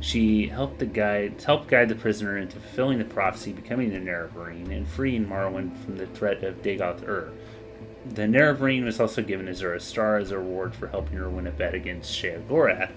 She 0.00 0.46
helped 0.46 0.78
the 0.78 0.86
guide, 0.86 1.42
helped 1.44 1.68
guide 1.68 1.88
the 1.88 1.96
prisoner 1.96 2.38
into 2.38 2.60
fulfilling 2.60 2.98
the 2.98 3.04
prophecy, 3.04 3.52
becoming 3.52 3.90
the 3.90 3.98
Nerevarine, 3.98 4.70
and 4.70 4.86
freeing 4.86 5.26
Morrowind 5.26 5.76
from 5.84 5.96
the 5.96 6.06
threat 6.06 6.44
of 6.44 6.62
Dagoth 6.62 7.06
Ur. 7.08 7.32
The 8.06 8.22
Nerevarine 8.22 8.84
was 8.84 8.98
also 8.98 9.22
given 9.22 9.46
Azura 9.46 9.80
Star 9.80 10.16
as 10.16 10.30
a 10.30 10.38
reward 10.38 10.74
for 10.74 10.88
helping 10.88 11.18
her 11.18 11.28
win 11.28 11.46
a 11.46 11.50
bet 11.50 11.74
against 11.74 12.12
Sheogorath. 12.12 12.92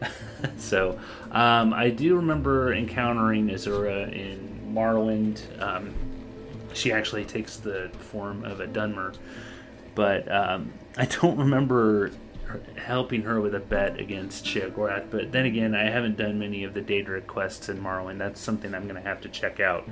so 0.58 0.98
um, 1.30 1.72
I 1.72 1.90
do 1.90 2.16
remember 2.16 2.74
encountering 2.74 3.48
Azura 3.48 4.12
in 4.12 4.72
Morrowind. 4.72 5.40
Um, 5.62 5.94
she 6.74 6.92
actually 6.92 7.24
takes 7.24 7.56
the 7.56 7.90
form 7.98 8.44
of 8.44 8.60
a 8.60 8.66
Dunmer, 8.66 9.14
but 9.94 10.30
um, 10.30 10.72
I 10.96 11.06
don't 11.06 11.38
remember 11.38 12.10
helping 12.76 13.22
her 13.22 13.40
with 13.40 13.54
a 13.54 13.60
bet 13.60 13.98
against 13.98 14.44
Sheogorath. 14.44 15.10
But 15.10 15.32
then 15.32 15.46
again, 15.46 15.74
I 15.74 15.84
haven't 15.84 16.16
done 16.16 16.38
many 16.38 16.64
of 16.64 16.74
the 16.74 16.82
Daedric 16.82 17.26
quests 17.26 17.68
in 17.68 17.82
Morrowind. 17.82 18.18
That's 18.18 18.40
something 18.40 18.74
I'm 18.74 18.84
going 18.84 19.02
to 19.02 19.08
have 19.08 19.20
to 19.22 19.28
check 19.28 19.60
out. 19.60 19.88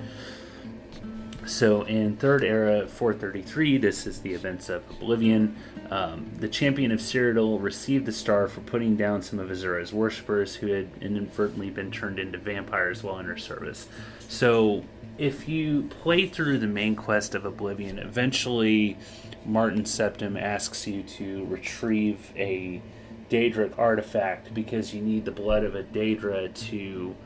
So 1.46 1.82
in 1.82 2.16
Third 2.16 2.44
Era 2.44 2.86
433, 2.86 3.78
this 3.78 4.06
is 4.06 4.20
the 4.20 4.32
events 4.32 4.68
of 4.68 4.88
Oblivion. 4.90 5.56
Um, 5.90 6.30
the 6.36 6.48
champion 6.48 6.92
of 6.92 7.00
Cyrodiil 7.00 7.60
received 7.60 8.06
the 8.06 8.12
star 8.12 8.46
for 8.48 8.60
putting 8.60 8.96
down 8.96 9.22
some 9.22 9.38
of 9.38 9.50
Azura's 9.50 9.92
worshippers 9.92 10.54
who 10.54 10.68
had 10.68 10.88
inadvertently 11.00 11.70
been 11.70 11.90
turned 11.90 12.18
into 12.18 12.38
vampires 12.38 13.02
while 13.02 13.18
in 13.18 13.26
her 13.26 13.36
service. 13.36 13.88
So 14.28 14.84
if 15.18 15.48
you 15.48 15.90
play 16.02 16.26
through 16.26 16.58
the 16.58 16.66
main 16.68 16.94
quest 16.94 17.34
of 17.34 17.44
Oblivion, 17.44 17.98
eventually 17.98 18.96
Martin 19.44 19.82
Septim 19.82 20.40
asks 20.40 20.86
you 20.86 21.02
to 21.02 21.44
retrieve 21.46 22.32
a 22.36 22.80
Daedric 23.28 23.78
artifact 23.78 24.54
because 24.54 24.94
you 24.94 25.02
need 25.02 25.24
the 25.24 25.30
blood 25.30 25.64
of 25.64 25.74
a 25.74 25.82
Daedra 25.82 26.54
to 26.68 27.16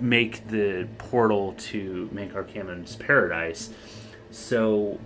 make 0.00 0.48
the 0.48 0.88
portal 0.98 1.54
to 1.58 2.08
Mankar 2.12 2.46
Camoran's 2.46 2.96
paradise. 2.96 3.70
So 4.30 4.98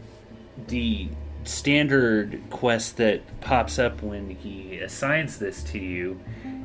the 0.69 1.09
standard 1.45 2.43
quest 2.51 2.97
that 2.97 3.41
pops 3.41 3.79
up 3.79 4.03
when 4.03 4.31
he 4.31 4.79
assigns 4.79 5.39
this 5.39 5.63
to 5.65 5.79
you 5.79 6.21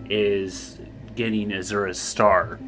is 0.09 0.79
getting 1.15 1.49
Azura's 1.49 1.99
star. 1.99 2.59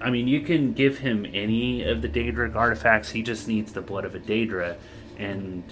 I 0.00 0.10
mean, 0.10 0.28
you 0.28 0.40
can 0.40 0.72
give 0.72 0.98
him 0.98 1.26
any 1.32 1.82
of 1.82 2.02
the 2.02 2.08
Daedric 2.08 2.54
artifacts. 2.54 3.10
He 3.10 3.22
just 3.22 3.48
needs 3.48 3.72
the 3.72 3.80
blood 3.80 4.04
of 4.04 4.14
a 4.14 4.20
Daedra, 4.20 4.76
and 5.18 5.64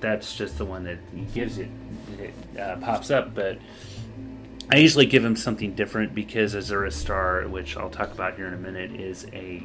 that's 0.00 0.36
just 0.36 0.58
the 0.58 0.64
one 0.64 0.84
that 0.84 0.98
he 1.14 1.22
gives 1.26 1.58
it. 1.58 1.68
It 2.18 2.60
uh, 2.60 2.76
pops 2.76 3.10
up, 3.10 3.34
but 3.34 3.58
I 4.72 4.76
usually 4.76 5.04
give 5.04 5.22
him 5.22 5.36
something 5.36 5.74
different 5.74 6.14
because 6.14 6.54
Azura 6.54 6.90
Star, 6.90 7.46
which 7.46 7.76
I'll 7.76 7.90
talk 7.90 8.10
about 8.10 8.36
here 8.36 8.46
in 8.46 8.54
a 8.54 8.56
minute, 8.56 8.98
is 8.98 9.26
a 9.34 9.62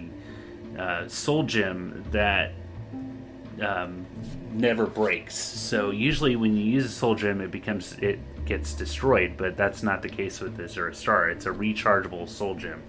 uh, 0.77 1.07
soul 1.07 1.43
gem 1.43 2.03
that 2.11 2.51
um, 3.61 4.05
never 4.51 4.85
breaks. 4.85 5.33
So 5.33 5.91
usually 5.91 6.35
when 6.35 6.57
you 6.57 6.65
use 6.65 6.83
a 6.83 6.89
soul 6.89 7.15
gem, 7.15 7.39
it 7.39 7.51
becomes 7.51 7.93
it 8.01 8.19
gets 8.43 8.73
destroyed, 8.73 9.35
but 9.37 9.55
that's 9.55 9.81
not 9.81 10.01
the 10.01 10.09
case 10.09 10.41
with 10.41 10.57
Azura 10.57 10.93
Star. 10.93 11.29
It's 11.29 11.45
a 11.45 11.51
rechargeable 11.51 12.27
soul 12.27 12.55
gem, 12.55 12.83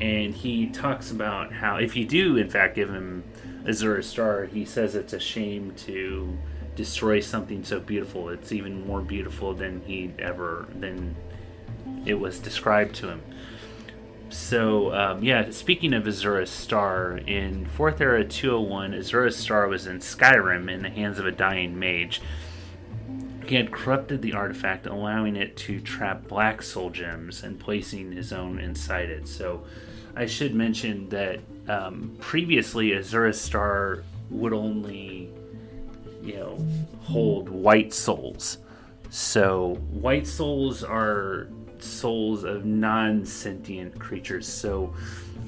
and 0.00 0.34
he 0.34 0.66
talks 0.70 1.12
about 1.12 1.52
how 1.52 1.76
if 1.76 1.94
you 1.94 2.04
do 2.04 2.36
in 2.36 2.50
fact 2.50 2.74
give 2.74 2.90
him 2.90 3.22
Azura 3.62 4.02
Star, 4.02 4.46
he 4.46 4.64
says 4.64 4.96
it's 4.96 5.12
a 5.12 5.20
shame 5.20 5.72
to 5.86 6.36
destroy 6.74 7.20
something 7.20 7.62
so 7.62 7.78
beautiful. 7.78 8.30
It's 8.30 8.50
even 8.50 8.84
more 8.84 9.00
beautiful 9.00 9.54
than 9.54 9.80
he'd 9.82 10.18
ever 10.18 10.66
than 10.80 11.14
it 12.04 12.14
was 12.14 12.38
described 12.38 12.94
to 12.96 13.08
him. 13.08 13.22
So, 14.30 14.92
um, 14.92 15.22
yeah, 15.22 15.50
speaking 15.50 15.94
of 15.94 16.06
Azura's 16.08 16.50
Star, 16.50 17.18
in 17.18 17.66
4th 17.66 18.00
Era 18.00 18.24
201, 18.24 18.92
Azura's 18.92 19.36
Star 19.36 19.68
was 19.68 19.86
in 19.86 20.00
Skyrim 20.00 20.68
in 20.68 20.82
the 20.82 20.90
hands 20.90 21.18
of 21.18 21.26
a 21.26 21.30
dying 21.30 21.78
mage. 21.78 22.20
He 23.46 23.54
had 23.54 23.70
corrupted 23.70 24.22
the 24.22 24.32
artifact, 24.32 24.86
allowing 24.86 25.36
it 25.36 25.56
to 25.58 25.80
trap 25.80 26.26
black 26.26 26.62
soul 26.62 26.90
gems 26.90 27.44
and 27.44 27.60
placing 27.60 28.12
his 28.12 28.32
own 28.32 28.58
inside 28.58 29.08
it. 29.08 29.28
So, 29.28 29.64
I 30.16 30.26
should 30.26 30.54
mention 30.54 31.08
that 31.10 31.40
um, 31.68 32.16
previously 32.20 32.92
Azura's 32.92 33.40
Star 33.40 34.02
would 34.30 34.52
only, 34.52 35.30
you 36.22 36.36
know, 36.36 36.66
hold 37.02 37.48
white 37.48 37.92
souls. 37.92 38.58
So, 39.10 39.74
white 39.90 40.26
souls 40.26 40.82
are 40.82 41.48
souls 41.84 42.44
of 42.44 42.64
non 42.64 43.24
sentient 43.24 43.98
creatures. 43.98 44.48
So, 44.48 44.94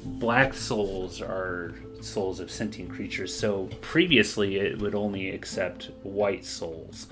black 0.04 0.54
souls 0.54 1.20
are 1.20 1.74
souls 2.00 2.40
of 2.40 2.50
sentient 2.50 2.90
creatures. 2.90 3.34
So, 3.34 3.68
previously, 3.80 4.56
it 4.56 4.78
would 4.78 4.94
only 4.94 5.30
accept 5.30 5.90
white 6.02 6.44
souls. 6.44 7.08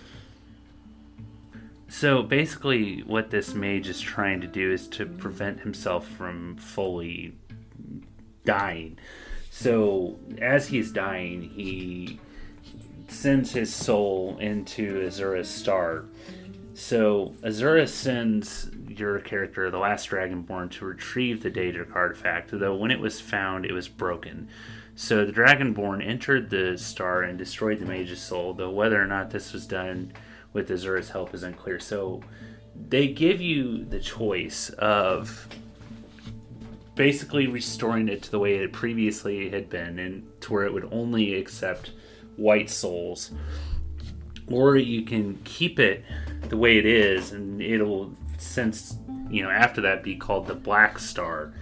So, 1.89 2.23
basically, 2.23 3.03
what 3.03 3.31
this 3.31 3.55
mage 3.55 3.89
is 3.89 4.01
trying 4.01 4.41
to 4.41 4.47
do 4.47 4.73
is 4.73 4.89
to 4.89 5.07
prevent 5.07 5.61
himself 5.61 6.09
from 6.09 6.57
fully 6.57 7.35
dying. 8.45 8.99
So, 9.51 10.17
as 10.41 10.69
he's 10.69 10.91
dying, 10.91 11.43
he 11.43 12.19
sends 13.09 13.53
his 13.53 13.73
soul 13.73 14.37
into 14.39 15.01
Azura's 15.07 15.49
star. 15.49 16.05
So, 16.75 17.35
Azura 17.43 17.89
sends 17.89 18.69
your 18.89 19.21
character, 19.21 19.71
the 19.71 19.79
last 19.79 20.11
Dragonborn, 20.11 20.73
to 20.73 20.85
retrieve 20.85 21.43
the 21.43 21.51
Daedric 21.51 21.95
artifact, 21.95 22.51
though 22.53 22.75
when 22.75 22.91
it 22.91 23.01
was 23.01 23.21
found, 23.21 23.65
it 23.65 23.73
was 23.73 23.89
broken. 23.89 24.49
So 24.97 25.25
the 25.25 25.33
Dragonborn 25.33 26.07
entered 26.07 26.51
the 26.51 26.79
star 26.79 27.23
and 27.23 27.37
destroyed 27.37 27.81
the 27.81 27.87
mage's 27.87 28.21
soul, 28.21 28.55
though 28.55 28.71
whether 28.71 29.01
or 29.01 29.07
not 29.07 29.31
this 29.31 29.53
was 29.53 29.67
done 29.67 30.13
with 30.53 30.69
Azura's 30.69 31.11
help 31.11 31.35
is 31.35 31.43
unclear. 31.43 31.81
So 31.81 32.23
they 32.89 33.09
give 33.09 33.41
you 33.41 33.85
the 33.85 33.99
choice 33.99 34.71
of 34.71 35.49
basically 36.95 37.49
restoring 37.49 38.09
it 38.09 38.23
to 38.23 38.31
the 38.31 38.39
way 38.39 38.55
it 38.55 38.73
previously 38.73 39.51
had 39.51 39.69
been 39.69 39.99
and 39.99 40.29
to 40.43 40.53
where 40.53 40.65
it 40.65 40.73
would 40.73 40.89
only 40.93 41.35
accept 41.35 41.91
white 42.37 42.71
souls 42.71 43.33
or 44.51 44.77
you 44.77 45.03
can 45.03 45.39
keep 45.45 45.79
it 45.79 46.05
the 46.49 46.57
way 46.57 46.79
it 46.79 46.87
is 46.87 47.33
and 47.33 47.61
it'll 47.61 48.13
since 48.39 48.97
you 49.31 49.43
know 49.43 49.51
after 49.51 49.81
that 49.81 50.03
be 50.03 50.15
called 50.15 50.47
the 50.47 50.55
black 50.55 50.99
star 50.99 51.53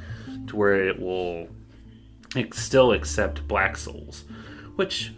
to 0.47 0.57
where 0.57 0.89
it 0.89 1.01
will 1.01 1.49
still 2.53 2.93
accept 2.93 3.47
black 3.47 3.77
souls 3.77 4.25
which 4.77 5.13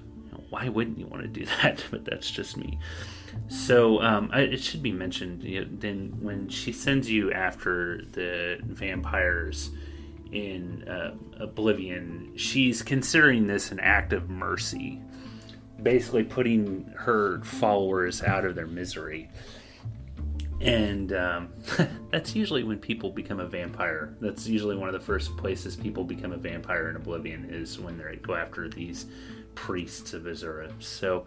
why 0.55 0.69
wouldn't 0.69 0.99
you 0.99 1.07
want 1.07 1.23
to 1.23 1.29
do 1.29 1.45
that? 1.63 1.85
But 1.91 2.05
that's 2.05 2.31
just 2.31 2.57
me. 2.57 2.79
So 3.49 4.01
um, 4.01 4.31
it 4.33 4.63
should 4.63 4.83
be 4.83 4.93
mentioned 4.93 5.43
you 5.43 5.63
know, 5.63 5.67
then 5.71 6.17
when 6.21 6.49
she 6.49 6.73
sends 6.73 7.11
you 7.11 7.33
after 7.33 8.03
the 8.13 8.59
vampires 8.63 9.71
in 10.31 10.87
uh, 10.89 11.15
Oblivion, 11.41 12.33
she's 12.37 12.83
considering 12.83 13.49
this 13.49 13.73
an 13.73 13.81
act 13.81 14.13
of 14.13 14.31
mercy, 14.31 15.01
basically 15.83 16.25
putting 16.25 16.93
her 16.97 17.41
followers 17.43 18.23
out 18.23 18.45
of 18.45 18.55
their 18.55 18.67
misery. 18.67 19.31
And 20.61 21.13
um, 21.13 21.53
that's 22.11 22.35
usually 22.35 22.63
when 22.63 22.79
people 22.79 23.11
become 23.11 23.41
a 23.41 23.47
vampire. 23.47 24.15
That's 24.21 24.47
usually 24.47 24.77
one 24.77 24.89
of 24.89 24.95
the 24.95 25.01
first 25.01 25.37
places 25.37 25.77
people 25.77 26.05
become 26.05 26.33
a 26.33 26.37
vampire 26.37 26.89
in 26.89 26.97
Oblivion 26.97 27.49
is 27.51 27.79
when 27.79 27.99
they 27.99 28.17
go 28.17 28.35
after 28.35 28.69
these 28.69 29.07
priests 29.55 30.15
of 30.15 30.25
Azura. 30.25 30.71
So, 30.83 31.27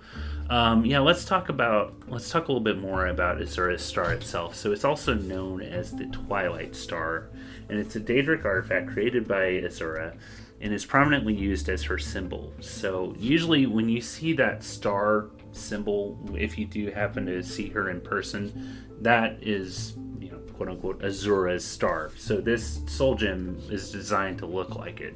um, 0.50 0.86
yeah, 0.86 1.00
let's 1.00 1.26
talk 1.26 1.50
about 1.50 1.96
let's 2.08 2.30
talk 2.30 2.48
a 2.48 2.52
little 2.52 2.64
bit 2.64 2.78
more 2.78 3.08
about 3.08 3.40
Azura's 3.40 3.84
star 3.84 4.12
itself. 4.12 4.56
So, 4.56 4.72
it's 4.72 4.84
also 4.84 5.14
known 5.14 5.62
as 5.62 5.92
the 5.92 6.06
Twilight 6.06 6.76
Star, 6.76 7.30
and 7.70 7.80
it's 7.80 7.96
a 7.96 8.00
Daedric 8.00 8.46
artifact 8.46 8.90
created 8.90 9.28
by 9.28 9.62
Azura, 9.62 10.16
and 10.62 10.74
is 10.74 10.86
prominently 10.86 11.34
used 11.34 11.70
as 11.70 11.84
her 11.84 11.98
symbol. 11.98 12.54
So, 12.60 13.14
usually, 13.18 13.66
when 13.66 13.90
you 13.90 14.02
see 14.02 14.34
that 14.34 14.64
star 14.64 15.30
symbol, 15.52 16.20
if 16.36 16.58
you 16.58 16.66
do 16.66 16.92
happen 16.92 17.26
to 17.28 17.44
see 17.44 17.70
her 17.70 17.90
in 17.90 18.02
person, 18.02 18.88
that 19.02 19.38
is 19.42 19.96
you 20.20 20.32
know 20.32 20.40
quote 20.56 20.70
unquote 20.70 21.02
Azura's 21.02 21.66
star. 21.66 22.12
So, 22.18 22.42
this 22.42 22.82
soul 22.88 23.16
gem 23.16 23.62
is 23.70 23.92
designed 23.92 24.40
to 24.40 24.46
look 24.46 24.76
like 24.76 25.02
it. 25.02 25.16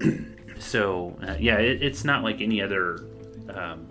so 0.58 1.16
uh, 1.26 1.36
yeah, 1.38 1.58
it, 1.58 1.82
it's 1.82 2.04
not 2.04 2.22
like 2.22 2.40
any 2.40 2.60
other 2.60 3.04
um, 3.54 3.88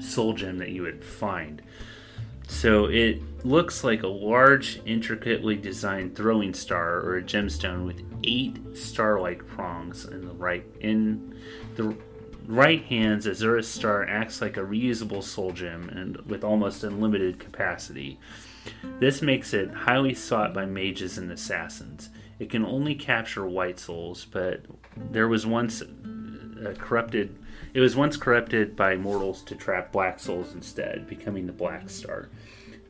soul 0.00 0.32
gem 0.32 0.58
that 0.58 0.70
you 0.70 0.82
would 0.82 1.04
find. 1.04 1.62
So 2.48 2.86
it 2.86 3.20
looks 3.44 3.82
like 3.82 4.02
a 4.02 4.08
large, 4.08 4.80
intricately 4.86 5.56
designed 5.56 6.14
throwing 6.14 6.54
star 6.54 7.00
or 7.00 7.16
a 7.16 7.22
gemstone 7.22 7.84
with 7.84 8.05
eight 8.26 8.76
star-like 8.76 9.46
prongs 9.46 10.04
in 10.04 10.26
the 10.26 10.34
right 10.34 10.64
in 10.80 11.34
the 11.76 11.96
right 12.46 12.82
hands. 12.84 13.26
Azura's 13.26 13.68
star 13.68 14.06
acts 14.08 14.40
like 14.40 14.56
a 14.56 14.60
reusable 14.60 15.22
soul 15.22 15.52
gem 15.52 15.88
and 15.88 16.16
with 16.26 16.44
almost 16.44 16.84
unlimited 16.84 17.38
capacity. 17.38 18.18
This 18.98 19.22
makes 19.22 19.54
it 19.54 19.72
highly 19.72 20.14
sought 20.14 20.52
by 20.52 20.66
mages 20.66 21.18
and 21.18 21.30
assassins. 21.30 22.10
It 22.38 22.50
can 22.50 22.64
only 22.64 22.94
capture 22.94 23.46
white 23.46 23.78
souls, 23.78 24.24
but 24.24 24.62
there 24.96 25.28
was 25.28 25.46
once 25.46 25.82
uh, 25.82 26.74
corrupted. 26.78 27.36
It 27.74 27.80
was 27.80 27.96
once 27.96 28.16
corrupted 28.16 28.76
by 28.76 28.96
mortals 28.96 29.42
to 29.42 29.54
trap 29.54 29.92
black 29.92 30.18
souls 30.18 30.54
instead, 30.54 31.06
becoming 31.06 31.46
the 31.46 31.52
Black 31.52 31.88
Star. 31.90 32.28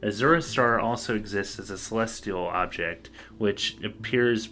Azura's 0.03 0.47
star 0.47 0.79
also 0.79 1.15
exists 1.15 1.59
as 1.59 1.71
a 1.71 1.79
celestial 1.79 2.47
object, 2.47 3.11
which 3.39 3.77
appears 3.83 4.49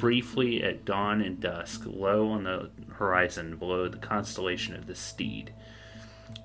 briefly 0.00 0.62
at 0.64 0.84
dawn 0.84 1.20
and 1.20 1.38
dusk, 1.38 1.82
low 1.86 2.28
on 2.30 2.42
the 2.42 2.70
horizon 2.94 3.56
below 3.56 3.88
the 3.88 3.98
constellation 3.98 4.74
of 4.74 4.86
the 4.86 4.94
Steed. 4.96 5.52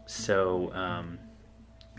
So, 0.06 0.72
um, 0.74 1.18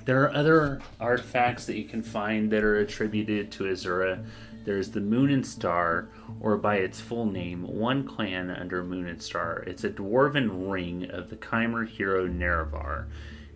there 0.04 0.22
are 0.22 0.32
other 0.32 0.80
artifacts 1.00 1.66
that 1.66 1.76
you 1.76 1.84
can 1.84 2.02
find 2.02 2.52
that 2.52 2.62
are 2.62 2.76
attributed 2.76 3.50
to 3.52 3.64
Azura. 3.64 4.24
There's 4.64 4.90
the 4.90 5.00
Moon 5.00 5.30
and 5.30 5.46
Star, 5.46 6.08
or 6.40 6.56
by 6.56 6.76
its 6.76 7.00
full 7.00 7.26
name, 7.26 7.62
One 7.62 8.04
Clan 8.06 8.50
under 8.50 8.84
Moon 8.84 9.08
and 9.08 9.22
Star. 9.22 9.64
It's 9.66 9.84
a 9.84 9.90
dwarven 9.90 10.70
ring 10.70 11.10
of 11.10 11.30
the 11.30 11.36
Chimer 11.36 11.88
hero 11.88 12.28
Nerevar. 12.28 13.06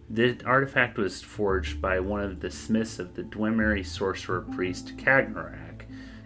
The 0.09 0.41
artifact 0.45 0.99
was 0.99 1.23
forged 1.23 1.81
by 1.81 2.01
one 2.01 2.21
of 2.21 2.41
the 2.41 2.51
smiths 2.51 2.99
of 2.99 3.15
the 3.15 3.23
Dwemer 3.23 3.85
sorcerer 3.87 4.41
priest 4.41 4.97
Kagrenac. 4.97 5.70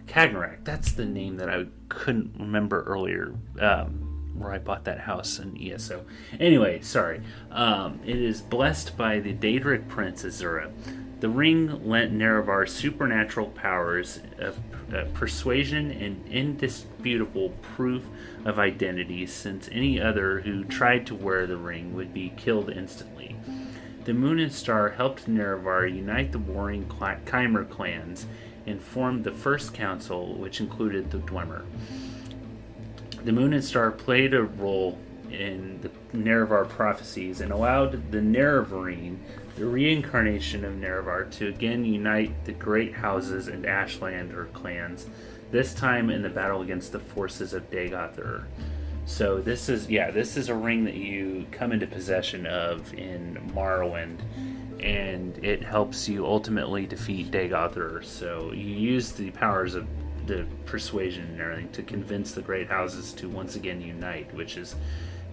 Kagrenac, 0.05 0.63
that's 0.63 0.91
the 0.91 1.05
name 1.05 1.37
that 1.37 1.49
I 1.49 1.65
couldn't 1.89 2.35
remember 2.39 2.83
earlier. 2.83 3.35
Um, 3.59 4.11
where 4.37 4.51
I 4.51 4.59
bought 4.59 4.83
that 4.85 4.99
house 4.99 5.39
in 5.39 5.57
ESO. 5.61 6.05
Anyway, 6.39 6.81
sorry. 6.81 7.21
Um, 7.51 7.99
it 8.05 8.17
is 8.17 8.41
blessed 8.41 8.97
by 8.97 9.19
the 9.19 9.33
Daedric 9.33 9.87
Prince 9.87 10.23
Azura. 10.23 10.71
The 11.21 11.29
ring 11.29 11.87
lent 11.87 12.13
Nerevar 12.13 12.67
supernatural 12.67 13.47
powers 13.47 14.19
of 14.37 14.59
uh, 14.93 15.05
persuasion 15.13 15.89
and 15.91 16.27
indisputable 16.27 17.49
proof 17.61 18.03
of 18.43 18.59
identity, 18.59 19.25
since 19.25 19.69
any 19.71 19.99
other 19.99 20.41
who 20.41 20.65
tried 20.65 21.07
to 21.07 21.15
wear 21.15 21.47
the 21.47 21.57
ring 21.57 21.95
would 21.95 22.13
be 22.13 22.33
killed 22.35 22.69
instantly. 22.69 23.35
The 24.03 24.13
Moon 24.13 24.39
and 24.39 24.53
Star 24.53 24.89
helped 24.89 25.27
Nerevar 25.27 25.87
unite 25.87 26.31
the 26.31 26.37
warring 26.37 26.85
Chimer 26.85 27.67
clans 27.67 28.27
and 28.65 28.81
formed 28.81 29.23
the 29.23 29.31
First 29.31 29.73
Council, 29.73 30.35
which 30.35 30.59
included 30.59 31.11
the 31.11 31.19
Dwemer. 31.19 31.63
The 33.23 33.31
Moon 33.31 33.53
and 33.53 33.63
Star 33.63 33.91
played 33.91 34.33
a 34.33 34.43
role 34.43 34.97
in 35.31 35.81
the 35.81 35.89
Nerevar 36.15 36.69
prophecies 36.69 37.41
and 37.41 37.51
allowed 37.51 38.11
the 38.11 38.19
Nerevarine 38.19 39.17
the 39.55 39.65
reincarnation 39.65 40.65
of 40.65 40.73
Nerevar 40.73 41.31
to 41.31 41.47
again 41.47 41.85
unite 41.85 42.45
the 42.45 42.51
great 42.51 42.93
houses 42.93 43.47
and 43.47 43.65
Ashland 43.65 44.33
or 44.33 44.45
clans, 44.45 45.07
this 45.51 45.73
time 45.73 46.09
in 46.09 46.21
the 46.21 46.29
battle 46.29 46.61
against 46.61 46.91
the 46.91 46.99
forces 46.99 47.53
of 47.53 47.69
Dagoth 47.71 48.43
So 49.05 49.39
this 49.39 49.69
is 49.69 49.89
yeah, 49.89 50.11
this 50.11 50.35
is 50.35 50.49
a 50.49 50.55
ring 50.55 50.83
that 50.85 50.95
you 50.95 51.45
come 51.51 51.71
into 51.71 51.87
possession 51.87 52.45
of 52.45 52.93
in 52.93 53.35
Morrowind, 53.53 54.19
and 54.79 55.37
it 55.43 55.63
helps 55.63 56.07
you 56.07 56.25
ultimately 56.25 56.85
defeat 56.85 57.31
Dagoth 57.31 58.05
So 58.05 58.51
you 58.51 58.75
use 58.75 59.11
the 59.11 59.31
powers 59.31 59.75
of 59.75 59.87
the 60.25 60.45
persuasion 60.65 61.25
and 61.25 61.41
everything 61.41 61.71
to 61.71 61.83
convince 61.83 62.31
the 62.31 62.41
great 62.41 62.67
houses 62.67 63.13
to 63.13 63.29
once 63.29 63.55
again 63.55 63.81
unite, 63.81 64.33
which 64.33 64.57
is 64.57 64.75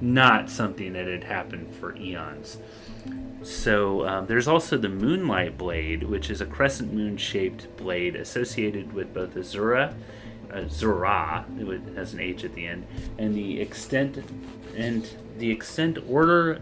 not 0.01 0.51
something 0.51 0.93
that 0.93 1.07
had 1.07 1.25
happened 1.25 1.75
for 1.75 1.97
eons. 1.97 2.59
So 3.43 4.07
um, 4.07 4.27
there's 4.27 4.49
also 4.49 4.77
the 4.77 4.89
Moonlight 4.89 5.57
Blade, 5.57 6.03
which 6.03 6.31
is 6.31 6.41
a 6.41 6.47
crescent 6.47 6.93
moon 6.93 7.17
shaped 7.17 7.75
blade 7.77 8.17
associated 8.17 8.93
with 8.93 9.15
both 9.15 9.35
Azura, 9.35 9.95
uh, 10.53 10.69
Zura, 10.69 11.45
it 11.59 11.97
has 11.97 12.13
an 12.13 12.21
H 12.21 12.45
at 12.45 12.53
the 12.55 12.67
end, 12.67 12.87
and 13.19 13.35
the 13.35 13.61
extent 13.61 14.23
and 14.77 15.09
the 15.39 15.51
extent 15.51 15.99
order 16.09 16.61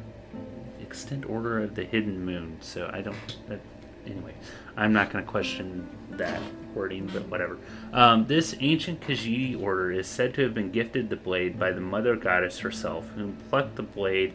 extent 0.91 1.24
order 1.28 1.61
of 1.61 1.76
the 1.76 1.84
hidden 1.84 2.24
moon. 2.24 2.59
So 2.61 2.91
I 2.93 3.01
don't. 3.01 3.16
That, 3.49 3.61
anyway, 4.05 4.34
I'm 4.76 4.93
not 4.93 5.11
going 5.11 5.24
to 5.24 5.30
question 5.30 5.88
that 6.11 6.41
wording, 6.74 7.09
but 7.12 7.28
whatever. 7.28 7.59
Um, 7.93 8.26
this 8.26 8.57
ancient 8.59 9.01
Khajiit 9.01 9.61
order 9.61 9.93
is 9.93 10.09
said 10.09 10.34
to 10.34 10.43
have 10.43 10.53
been 10.53 10.72
gifted 10.72 11.09
the 11.09 11.16
blade 11.16 11.59
by 11.59 11.70
the 11.70 11.80
mother 11.80 12.16
goddess 12.16 12.59
herself, 12.59 13.09
who 13.14 13.34
plucked 13.49 13.76
the 13.76 13.82
blade 13.82 14.34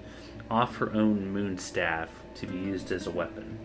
off 0.49 0.77
her 0.77 0.93
own 0.93 1.31
moon 1.31 1.57
staff 1.57 2.09
to 2.35 2.47
be 2.47 2.57
used 2.57 2.91
as 2.91 3.05
a 3.05 3.11
weapon. 3.11 3.59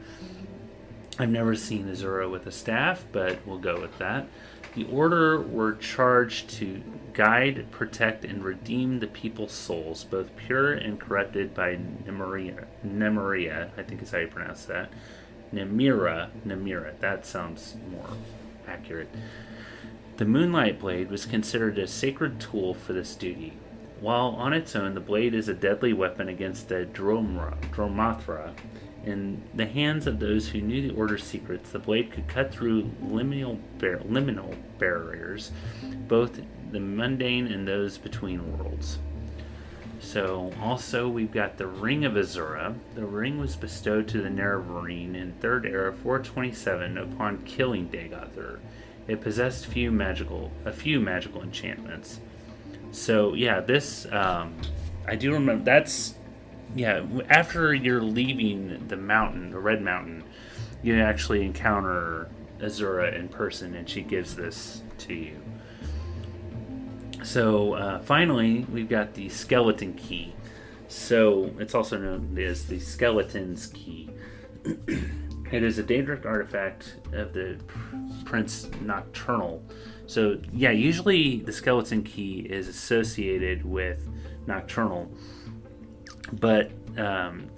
I've 1.18 1.30
never 1.30 1.54
seen 1.54 1.86
Azura 1.86 2.30
with 2.30 2.46
a 2.46 2.52
staff, 2.52 3.04
but 3.12 3.46
we'll 3.46 3.58
go 3.58 3.80
with 3.80 3.98
that. 3.98 4.26
The 4.74 4.84
Order 4.84 5.40
were 5.40 5.74
charged 5.74 6.48
to 6.50 6.82
guide, 7.12 7.70
protect, 7.70 8.24
and 8.24 8.44
redeem 8.44 9.00
the 9.00 9.06
people's 9.06 9.52
souls, 9.52 10.04
both 10.04 10.36
pure 10.36 10.72
and 10.72 11.00
corrupted 11.00 11.54
by 11.54 11.76
Nemeria. 12.06 12.64
Nemeria, 12.86 13.70
I 13.76 13.82
think 13.82 14.02
is 14.02 14.10
how 14.10 14.18
you 14.18 14.28
pronounce 14.28 14.64
that. 14.66 14.90
Nemira, 15.52 16.30
Nemira. 16.46 16.98
That 17.00 17.26
sounds 17.26 17.76
more 17.90 18.16
accurate. 18.68 19.08
The 20.16 20.24
Moonlight 20.24 20.78
Blade 20.78 21.10
was 21.10 21.24
considered 21.24 21.78
a 21.78 21.86
sacred 21.86 22.40
tool 22.40 22.74
for 22.74 22.92
this 22.92 23.14
duty. 23.14 23.54
While 24.00 24.28
on 24.38 24.52
its 24.52 24.76
own, 24.76 24.94
the 24.94 25.00
blade 25.00 25.34
is 25.34 25.48
a 25.48 25.54
deadly 25.54 25.92
weapon 25.92 26.28
against 26.28 26.68
the 26.68 26.84
Dro-m'Athra. 26.84 28.54
In 29.04 29.42
the 29.54 29.66
hands 29.66 30.06
of 30.06 30.18
those 30.18 30.48
who 30.48 30.60
knew 30.60 30.88
the 30.88 30.94
Order's 30.94 31.24
secrets, 31.24 31.70
the 31.70 31.78
blade 31.78 32.12
could 32.12 32.28
cut 32.28 32.52
through 32.52 32.90
liminal, 33.02 33.58
bar- 33.78 34.00
liminal 34.06 34.54
barriers, 34.78 35.52
both 36.06 36.40
the 36.72 36.80
mundane 36.80 37.46
and 37.46 37.66
those 37.66 37.98
between 37.98 38.56
worlds. 38.58 38.98
So, 40.00 40.52
also, 40.62 41.08
we've 41.08 41.30
got 41.30 41.58
the 41.58 41.66
Ring 41.66 42.06
of 42.06 42.14
Azura. 42.14 42.74
The 42.94 43.04
ring 43.04 43.38
was 43.38 43.54
bestowed 43.54 44.08
to 44.08 44.22
the 44.22 44.30
Nerevarine 44.30 45.14
in 45.14 45.34
3rd 45.40 45.66
Era 45.66 45.92
427 45.92 46.96
upon 46.96 47.42
killing 47.44 47.88
Dagoth 47.88 48.36
Ur. 48.38 48.60
It 49.06 49.20
possessed 49.20 49.66
few 49.66 49.90
magical, 49.90 50.50
a 50.64 50.72
few 50.72 51.00
magical 51.00 51.42
enchantments. 51.42 52.20
So, 52.92 53.34
yeah, 53.34 53.60
this, 53.60 54.06
um, 54.10 54.54
I 55.06 55.16
do 55.16 55.32
remember, 55.34 55.64
that's, 55.64 56.14
yeah, 56.74 57.04
after 57.28 57.74
you're 57.74 58.02
leaving 58.02 58.88
the 58.88 58.96
mountain, 58.96 59.50
the 59.50 59.58
Red 59.58 59.82
Mountain, 59.82 60.24
you 60.82 60.98
actually 61.00 61.44
encounter 61.44 62.28
Azura 62.60 63.14
in 63.14 63.28
person, 63.28 63.74
and 63.74 63.88
she 63.88 64.00
gives 64.00 64.34
this 64.34 64.82
to 64.98 65.14
you. 65.14 65.36
So 67.30 67.74
uh, 67.74 68.00
finally, 68.00 68.66
we've 68.72 68.88
got 68.88 69.14
the 69.14 69.28
skeleton 69.28 69.92
key. 69.94 70.34
So 70.88 71.54
it's 71.60 71.76
also 71.76 71.96
known 71.96 72.36
as 72.36 72.66
the 72.66 72.80
skeleton's 72.80 73.68
key. 73.68 74.10
it 74.64 75.62
is 75.62 75.78
a 75.78 75.84
Daedric 75.84 76.26
artifact 76.26 76.96
of 77.12 77.32
the 77.32 77.56
Prince 78.24 78.68
Nocturnal. 78.80 79.62
So 80.08 80.40
yeah, 80.52 80.72
usually 80.72 81.38
the 81.38 81.52
skeleton 81.52 82.02
key 82.02 82.40
is 82.50 82.66
associated 82.66 83.64
with 83.64 84.08
Nocturnal, 84.48 85.08
but 86.32 86.72
um, 86.96 87.48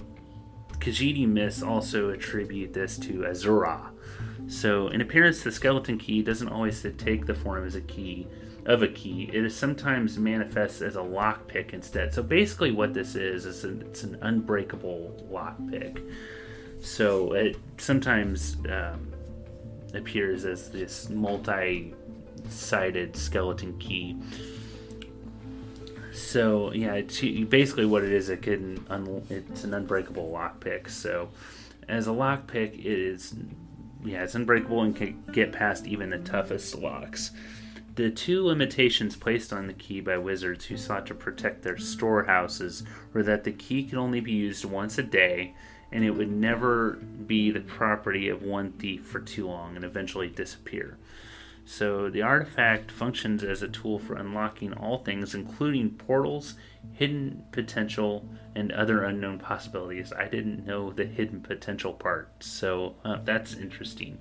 Khajiit 0.81 1.27
myths 1.27 1.63
also 1.63 2.11
attribute 2.11 2.75
this 2.75 2.99
to 2.99 3.21
Azura. 3.21 3.89
So 4.49 4.89
in 4.89 5.01
appearance, 5.01 5.43
the 5.43 5.51
skeleton 5.51 5.97
key 5.97 6.21
doesn't 6.21 6.49
always 6.49 6.87
take 6.99 7.25
the 7.25 7.35
form 7.35 7.67
as 7.67 7.75
a 7.75 7.81
key 7.81 8.27
of 8.67 8.83
a 8.83 8.89
key. 8.89 9.31
It 9.33 9.45
is 9.45 9.57
sometimes 9.57 10.19
manifests 10.19 10.83
as 10.83 10.97
a 10.97 11.01
lockpick 11.01 11.73
instead. 11.73 12.15
So 12.15 12.23
basically, 12.23 12.71
what 12.71 12.95
this 12.95 13.15
is 13.15 13.45
is 13.47 13.65
it's 13.65 14.05
an 14.05 14.19
unbreakable 14.23 15.29
lockpick. 15.31 16.13
So 16.81 17.33
it 17.33 17.57
sometimes 17.79 18.57
um, 18.69 19.13
appears 19.95 20.45
as 20.45 20.71
this 20.71 21.09
multi-sided 21.09 21.97
skeleton 23.17 23.79
key. 23.79 24.17
So 26.13 26.73
yeah, 26.73 26.95
it's 26.95 27.21
basically 27.21 27.87
what 27.87 28.05
it 28.05 28.13
is. 28.13 28.29
It 28.29 28.43
can 28.43 28.85
un, 28.91 29.25
it's 29.31 29.65
an 29.65 29.75
unbreakable 29.75 30.31
lockpick. 30.31 30.91
So 30.91 31.31
as 31.89 32.07
a 32.07 32.11
lockpick, 32.11 32.79
it 32.79 32.87
is 32.87 33.35
yeah, 34.05 34.25
it's 34.25 34.35
unbreakable 34.35 34.83
and 34.83 34.95
can 34.95 35.23
get 35.33 35.53
past 35.53 35.87
even 35.87 36.11
the 36.11 36.19
toughest 36.19 36.75
locks. 36.75 37.31
The 37.95 38.11
two 38.11 38.45
limitations 38.45 39.17
placed 39.17 39.53
on 39.53 39.67
the 39.67 39.75
key 39.75 40.01
by 40.01 40.17
wizards 40.17 40.65
who 40.67 40.79
sought 40.79 41.07
to 41.09 41.15
protect 41.15 41.63
their 41.63 41.77
storehouses 41.77 42.85
were 43.13 43.23
that 43.25 43.45
the 43.45 43.53
key 43.53 43.85
could 43.85 43.99
only 43.99 44.21
be 44.21 44.33
used 44.33 44.65
once 44.65 44.97
a 44.97 45.03
day, 45.03 45.55
and 45.91 46.03
it 46.03 46.13
would 46.13 46.31
never 46.31 46.93
be 47.27 47.51
the 47.51 47.61
property 47.61 48.31
of 48.31 48.43
one 48.43 48.73
thief 48.73 49.05
for 49.05 49.21
too 49.21 49.47
long 49.47 49.77
and 49.77 49.85
eventually 49.85 50.29
disappear. 50.29 50.97
So 51.65 52.11
the 52.11 52.23
artifact 52.23 52.91
functions 52.91 53.45
as 53.45 53.63
a 53.63 53.69
tool 53.69 53.99
for 53.99 54.17
unlocking 54.17 54.73
all 54.73 54.99
things, 54.99 55.35
including 55.35 55.91
portals, 55.91 56.55
hidden 56.95 57.45
potential, 57.53 58.27
and 58.55 58.73
other 58.73 59.05
unknown 59.05 59.39
possibilities. 59.39 60.13
I 60.13 60.29
didn't 60.29 60.67
know 60.67 60.93
the 60.93 61.05
hidden 61.05 61.41
potential 61.41 61.93
part, 61.93 62.43
so 62.43 62.97
uh, 63.05 63.19
that's 63.23 63.55
interesting. 63.55 64.19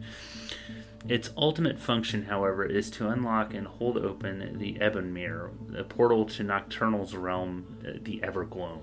Its 1.08 1.32
ultimate 1.36 1.80
function, 1.80 2.26
however, 2.26 2.64
is 2.64 2.92
to 2.92 3.10
unlock 3.10 3.54
and 3.54 3.66
hold 3.66 3.98
open 3.98 4.58
the 4.60 4.76
Ebonmere, 4.76 5.50
a 5.76 5.84
portal 5.84 6.26
to 6.26 6.44
Nocturnal's 6.44 7.16
realm, 7.16 7.66
uh, 7.86 7.94
the 8.04 8.20
Evergloam. 8.20 8.82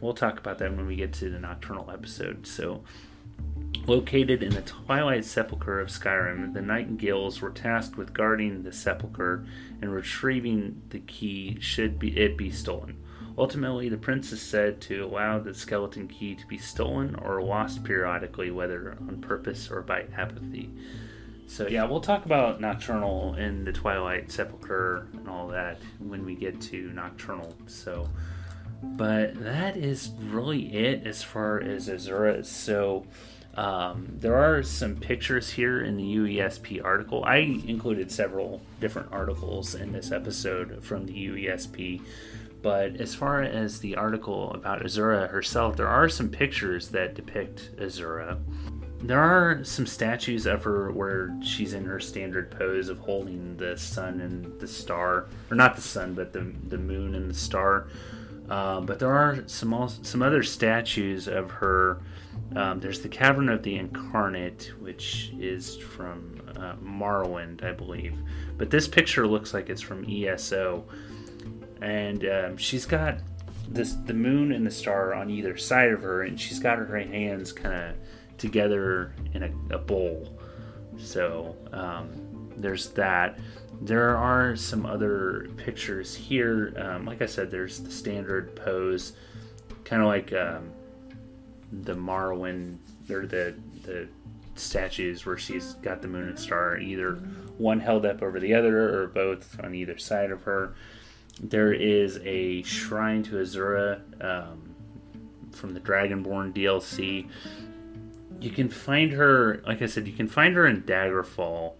We'll 0.00 0.14
talk 0.14 0.38
about 0.38 0.58
that 0.58 0.76
when 0.76 0.86
we 0.86 0.96
get 0.96 1.12
to 1.14 1.30
the 1.30 1.40
Nocturnal 1.40 1.90
episode. 1.90 2.46
So, 2.46 2.84
located 3.86 4.42
in 4.42 4.54
the 4.54 4.62
Twilight 4.62 5.24
Sepulchre 5.24 5.80
of 5.80 5.88
Skyrim, 5.88 6.54
the 6.54 6.62
Nightingales 6.62 7.40
were 7.40 7.50
tasked 7.50 7.96
with 7.96 8.14
guarding 8.14 8.62
the 8.62 8.72
sepulchre 8.72 9.44
and 9.80 9.92
retrieving 9.92 10.82
the 10.90 11.00
key 11.00 11.58
should 11.60 11.98
be, 11.98 12.16
it 12.16 12.36
be 12.36 12.52
stolen. 12.52 13.02
Ultimately, 13.36 13.88
the 13.88 13.96
prince 13.96 14.30
is 14.30 14.42
said 14.42 14.80
to 14.82 15.04
allow 15.04 15.38
the 15.38 15.54
skeleton 15.54 16.06
key 16.06 16.34
to 16.36 16.46
be 16.46 16.58
stolen 16.58 17.16
or 17.16 17.42
lost 17.42 17.82
periodically, 17.82 18.50
whether 18.50 18.96
on 19.08 19.20
purpose 19.20 19.70
or 19.70 19.82
by 19.82 20.04
apathy. 20.16 20.70
So 21.52 21.68
yeah, 21.68 21.84
we'll 21.84 22.00
talk 22.00 22.24
about 22.24 22.62
Nocturnal 22.62 23.34
and 23.34 23.66
the 23.66 23.72
Twilight 23.72 24.32
Sepulchre 24.32 25.06
and 25.12 25.28
all 25.28 25.48
that 25.48 25.76
when 25.98 26.24
we 26.24 26.34
get 26.34 26.58
to 26.62 26.90
Nocturnal. 26.94 27.54
So, 27.66 28.08
but 28.82 29.34
that 29.44 29.76
is 29.76 30.12
really 30.18 30.74
it 30.74 31.06
as 31.06 31.22
far 31.22 31.60
as 31.60 31.88
Azura. 31.88 32.44
So. 32.44 33.06
Um, 33.54 34.08
there 34.18 34.36
are 34.36 34.62
some 34.62 34.96
pictures 34.96 35.50
here 35.50 35.82
in 35.82 35.98
the 35.98 36.16
UESP 36.16 36.82
article. 36.82 37.22
I 37.26 37.36
included 37.36 38.10
several 38.10 38.62
different 38.80 39.12
articles 39.12 39.74
in 39.74 39.92
this 39.92 40.10
episode 40.10 40.82
from 40.82 41.04
the 41.04 41.12
UESP, 41.12 42.00
but 42.62 42.96
as 42.96 43.14
far 43.14 43.42
as 43.42 43.80
the 43.80 43.96
article 43.96 44.52
about 44.52 44.80
Azura 44.80 45.28
herself, 45.28 45.76
there 45.76 45.86
are 45.86 46.08
some 46.08 46.30
pictures 46.30 46.88
that 46.88 47.12
depict 47.12 47.76
Azura 47.76 48.38
there 49.02 49.20
are 49.20 49.64
some 49.64 49.86
statues 49.86 50.46
of 50.46 50.62
her 50.64 50.90
where 50.92 51.36
she's 51.42 51.74
in 51.74 51.84
her 51.84 51.98
standard 51.98 52.50
pose 52.50 52.88
of 52.88 52.98
holding 52.98 53.56
the 53.56 53.76
sun 53.76 54.20
and 54.20 54.60
the 54.60 54.66
star, 54.66 55.26
or 55.50 55.56
not 55.56 55.74
the 55.74 55.82
sun, 55.82 56.14
but 56.14 56.32
the 56.32 56.52
the 56.68 56.78
moon 56.78 57.14
and 57.14 57.30
the 57.30 57.34
star. 57.34 57.88
Um, 58.48 58.86
but 58.86 58.98
there 58.98 59.12
are 59.12 59.44
some 59.46 59.72
also, 59.72 60.02
some 60.02 60.22
other 60.22 60.42
statues 60.42 61.26
of 61.26 61.50
her. 61.50 62.02
Um, 62.54 62.80
there's 62.80 63.00
the 63.00 63.08
Cavern 63.08 63.48
of 63.48 63.62
the 63.62 63.76
Incarnate, 63.76 64.72
which 64.78 65.32
is 65.38 65.76
from 65.76 66.40
uh, 66.56 66.74
Morrowind, 66.82 67.64
I 67.64 67.72
believe. 67.72 68.18
But 68.58 68.70
this 68.70 68.86
picture 68.86 69.26
looks 69.26 69.54
like 69.54 69.70
it's 69.70 69.80
from 69.80 70.04
ESO, 70.08 70.84
and 71.80 72.24
um, 72.26 72.56
she's 72.56 72.86
got 72.86 73.18
this 73.68 73.94
the 73.94 74.14
moon 74.14 74.52
and 74.52 74.66
the 74.66 74.70
star 74.70 75.14
on 75.14 75.30
either 75.30 75.56
side 75.56 75.90
of 75.90 76.02
her, 76.02 76.22
and 76.22 76.38
she's 76.38 76.58
got 76.58 76.78
her 76.78 76.98
hands 76.98 77.52
kind 77.52 77.74
of 77.74 77.94
together 78.42 79.14
in 79.34 79.44
a, 79.44 79.74
a 79.76 79.78
bowl. 79.78 80.28
So 80.98 81.56
um, 81.72 82.50
there's 82.56 82.90
that. 82.90 83.38
There 83.80 84.16
are 84.16 84.56
some 84.56 84.84
other 84.84 85.48
pictures 85.56 86.14
here. 86.14 86.74
Um, 86.76 87.06
like 87.06 87.22
I 87.22 87.26
said, 87.26 87.50
there's 87.50 87.78
the 87.78 87.90
standard 87.90 88.54
pose, 88.56 89.12
kind 89.84 90.02
of 90.02 90.08
like 90.08 90.32
um, 90.32 90.72
the 91.70 91.94
Marwin 91.94 92.78
or 93.08 93.26
the 93.26 93.54
the 93.84 94.08
statues 94.54 95.24
where 95.24 95.38
she's 95.38 95.74
got 95.74 96.02
the 96.02 96.08
moon 96.08 96.28
and 96.28 96.38
star, 96.38 96.78
either 96.78 97.14
one 97.58 97.80
held 97.80 98.04
up 98.04 98.22
over 98.22 98.38
the 98.38 98.54
other 98.54 99.02
or 99.02 99.06
both 99.06 99.58
on 99.64 99.74
either 99.74 99.98
side 99.98 100.30
of 100.30 100.42
her. 100.42 100.74
There 101.40 101.72
is 101.72 102.20
a 102.24 102.62
shrine 102.62 103.22
to 103.24 103.36
Azura 103.36 104.00
um, 104.22 104.74
from 105.52 105.74
the 105.74 105.80
Dragonborn 105.80 106.52
DLC 106.52 107.28
you 108.42 108.50
can 108.50 108.68
find 108.68 109.12
her, 109.12 109.62
like 109.66 109.82
I 109.82 109.86
said, 109.86 110.06
you 110.06 110.12
can 110.12 110.28
find 110.28 110.54
her 110.56 110.66
in 110.66 110.82
Daggerfall, 110.82 111.74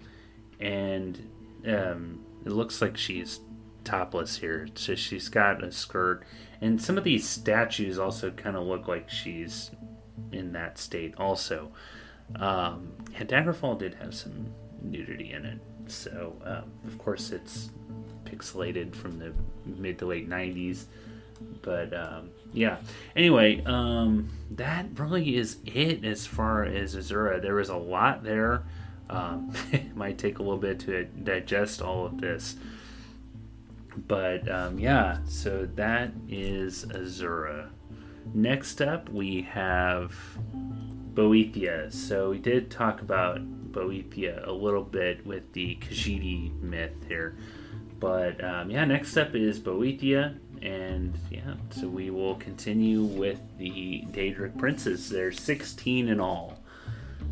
and 0.61 1.29
um, 1.67 2.25
it 2.45 2.53
looks 2.53 2.81
like 2.81 2.97
she's 2.97 3.41
topless 3.85 4.37
here. 4.37 4.69
So 4.75 4.95
she's 4.95 5.29
got 5.29 5.65
a 5.65 5.73
skirt, 5.73 6.25
and 6.61 6.81
some 6.81 6.97
of 6.97 7.05
these 7.05 7.29
statues 7.29 7.99
also 7.99 8.31
kind 8.31 8.57
of 8.57 8.65
look 8.65 8.87
like 8.87 9.11
she's 9.11 9.71
in 10.31 10.53
that 10.53 10.79
state. 10.79 11.15
Also, 11.19 11.73
um, 12.37 12.93
yeah, 13.13 13.25
Daggerfall 13.25 13.79
did 13.79 13.95
have 13.95 14.15
some 14.15 14.47
nudity 14.83 15.33
in 15.33 15.45
it, 15.45 15.59
so 15.87 16.37
um, 16.45 16.71
of 16.87 16.97
course 16.99 17.31
it's 17.31 17.71
pixelated 18.25 18.95
from 18.95 19.19
the 19.19 19.33
mid 19.67 19.99
to 19.99 20.07
late 20.07 20.29
'90s, 20.29 20.85
but 21.63 21.95
um, 21.95 22.31
yeah. 22.53 22.79
Anyway, 23.17 23.63
um, 23.65 24.29
that 24.51 24.87
really 24.95 25.37
is 25.37 25.57
it 25.65 26.05
as 26.05 26.27
far 26.27 26.65
as 26.65 26.95
Azura. 26.95 27.41
There 27.41 27.55
was 27.55 27.69
a 27.69 27.77
lot 27.77 28.23
there. 28.23 28.65
Um, 29.09 29.53
it 29.73 29.97
might 29.97 30.19
take 30.19 30.39
a 30.39 30.43
little 30.43 30.59
bit 30.59 30.81
to 30.81 31.05
digest 31.05 31.81
all 31.81 32.07
of 32.07 32.21
this. 32.21 32.57
But 33.97 34.51
um, 34.51 34.79
yeah, 34.79 35.19
so 35.27 35.69
that 35.75 36.13
is 36.29 36.85
Azura. 36.87 37.69
Next 38.35 38.81
up, 38.81 39.09
we 39.09 39.43
have 39.43 40.15
Boethiah. 41.15 41.93
So 41.93 42.31
we 42.31 42.39
did 42.39 42.71
talk 42.71 43.01
about 43.03 43.41
Boethiah 43.73 44.47
a 44.47 44.53
little 44.53 44.85
bit 44.85 45.27
with 45.27 45.53
the 45.53 45.77
Khajiit 45.77 46.61
myth 46.63 47.05
here. 47.09 47.37
But 47.99 48.43
um, 48.43 48.71
yeah, 48.71 48.85
next 48.85 49.17
up 49.17 49.35
is 49.35 49.61
Boethiah 49.61 50.37
and 50.63 51.19
yeah, 51.31 51.55
so 51.71 51.89
we 51.89 52.11
will 52.11 52.37
continue 52.37 53.03
with 53.03 53.41
the 53.59 54.05
Daedric 54.13 54.57
princes. 54.57 55.09
There's 55.11 55.41
16 55.41 56.09
in 56.09 56.21
all, 56.21 56.59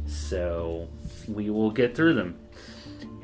so 0.07 0.89
we 1.29 1.49
will 1.49 1.71
get 1.71 1.95
through 1.95 2.15
them. 2.15 2.39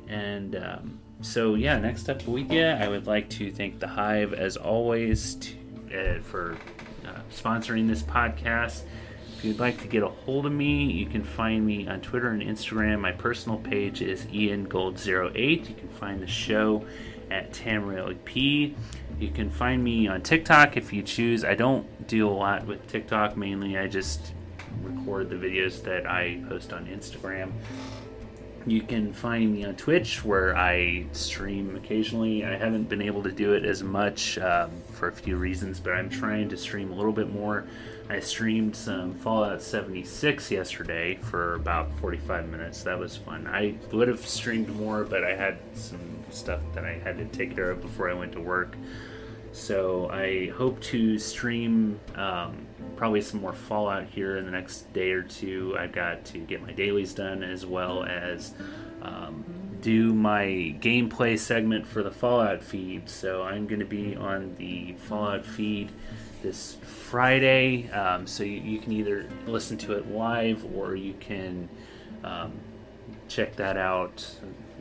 And 0.09 0.55
um, 0.57 1.01
so 1.23 1.55
yeah, 1.55 1.79
next 1.79 2.09
up, 2.09 2.25
we 2.27 2.45
get. 2.45 2.81
I 2.81 2.89
would 2.89 3.07
like 3.07 3.29
to 3.31 3.51
thank 3.51 3.81
the 3.81 3.89
Hive 3.89 4.33
as 4.33 4.57
always 4.57 5.35
to, 5.35 6.19
uh, 6.19 6.23
for 6.23 6.57
uh, 7.05 7.21
sponsoring 7.33 7.89
this 7.89 8.03
podcast. 8.03 8.83
If 9.37 9.45
you'd 9.45 9.59
like 9.59 9.81
to 9.83 9.89
get 9.89 10.03
a 10.03 10.09
hold 10.09 10.47
of 10.47 10.53
me, 10.53 10.85
you 10.85 11.07
can 11.07 11.25
find 11.25 11.67
me 11.67 11.89
on 11.89 12.01
Twitter 12.01 12.31
and 12.31 12.43
Instagram. 12.43 13.01
My 13.01 13.13
personal 13.13 13.59
page 13.59 14.03
is 14.03 14.25
iangold08. 14.27 15.69
You 15.69 15.75
can 15.75 15.89
find 15.89 16.23
the 16.23 16.27
show 16.27 16.87
at 17.31 17.53
Tamrail. 17.53 18.17
You 19.19 19.31
can 19.31 19.51
find 19.51 19.83
me 19.83 20.09
on 20.09 20.23
TikTok 20.23 20.77
if 20.77 20.93
you 20.93 21.03
choose. 21.03 21.45
I 21.45 21.55
don't 21.55 22.07
do 22.07 22.29
a 22.29 22.31
lot 22.31 22.67
with 22.67 22.87
TikTok. 22.87 23.37
Mainly, 23.37 23.79
I 23.79 23.87
just 23.87 24.33
record 24.83 25.31
the 25.31 25.37
videos 25.37 25.83
that 25.85 26.07
I 26.07 26.43
post 26.49 26.73
on 26.73 26.87
Instagram. 26.87 27.53
You 28.67 28.83
can 28.83 29.13
find 29.13 29.55
me 29.55 29.65
on 29.65 29.77
Twitch 29.77 30.25
where 30.25 30.55
I 30.57 31.07
stream 31.13 31.77
occasionally. 31.77 32.45
I 32.45 32.57
haven't 32.57 32.89
been 32.89 33.01
able 33.01 33.23
to 33.23 33.33
do 33.33 33.55
it 33.55 33.65
as 33.65 33.83
much 33.83 34.39
um, 34.39 34.71
for 34.93 35.09
a 35.09 35.13
few 35.13 35.37
reasons, 35.37 35.81
but 35.81 35.93
I'm 35.93 36.11
trying 36.11 36.49
to 36.51 36.57
stream 36.57 36.91
a 36.91 36.95
little 36.95 37.13
bit 37.13 37.33
more. 37.33 37.65
I 38.09 38.21
streamed 38.21 38.77
some 38.77 39.15
Fallout 39.15 39.61
76 39.61 40.51
yesterday 40.51 41.17
for 41.17 41.55
about 41.55 41.93
45 41.99 42.49
minutes. 42.49 42.85
That 42.85 42.99
was 42.99 43.17
fun. 43.17 43.49
I 43.49 43.75
would 43.93 44.07
have 44.07 44.25
streamed 44.25 44.69
more, 44.77 45.03
but 45.05 45.25
I 45.25 45.35
had 45.35 45.59
some 45.75 46.17
stuff 46.31 46.61
that 46.75 46.85
I 46.85 46.93
had 46.93 47.19
to 47.19 47.25
take 47.37 47.57
care 47.57 47.71
of 47.71 47.83
before 47.83 48.09
I 48.09 48.15
went 48.15 48.33
to 48.33 48.41
work. 48.41 48.77
So 49.51 50.09
I 50.11 50.51
hope 50.51 50.81
to 50.83 51.19
stream 51.19 51.99
um, 52.15 52.67
probably 52.95 53.23
some 53.23 53.41
more 53.41 53.55
Fallout 53.55 54.05
here 54.05 54.37
in 54.37 54.45
the 54.45 54.53
next 54.53 54.93
day 54.93 55.11
or 55.11 55.23
two. 55.23 55.75
I've 55.77 55.93
got 55.93 56.25
to 56.27 56.39
get 56.39 56.63
my 56.63 56.73
dailies 56.73 57.13
done 57.13 57.43
as 57.43 57.67
well 57.67 58.05
as 58.05 58.55
um, 59.03 59.45
do 59.81 60.15
my 60.15 60.77
gameplay 60.81 61.39
segment 61.39 61.87
for 61.87 62.05
the 62.05 62.11
Fallout 62.13 62.63
feed. 62.63 63.09
So 63.09 63.43
I'm 63.43 63.67
going 63.67 63.81
to 63.81 63.87
be 63.87 64.15
on 64.15 64.55
the 64.57 64.93
Fallout 64.93 65.45
feed 65.45 65.91
this 66.47 66.77
Friday. 66.83 67.91
Um, 67.91 68.25
so 68.27 68.45
you, 68.45 68.61
you, 68.61 68.79
can 68.79 68.93
either 68.93 69.29
listen 69.49 69.77
to 69.79 69.95
it 69.95 70.09
live 70.13 70.65
or 70.77 70.95
you 70.95 71.15
can 71.19 71.69
um, 72.23 72.53
check 73.27 73.57
that 73.57 73.77
out 73.77 74.25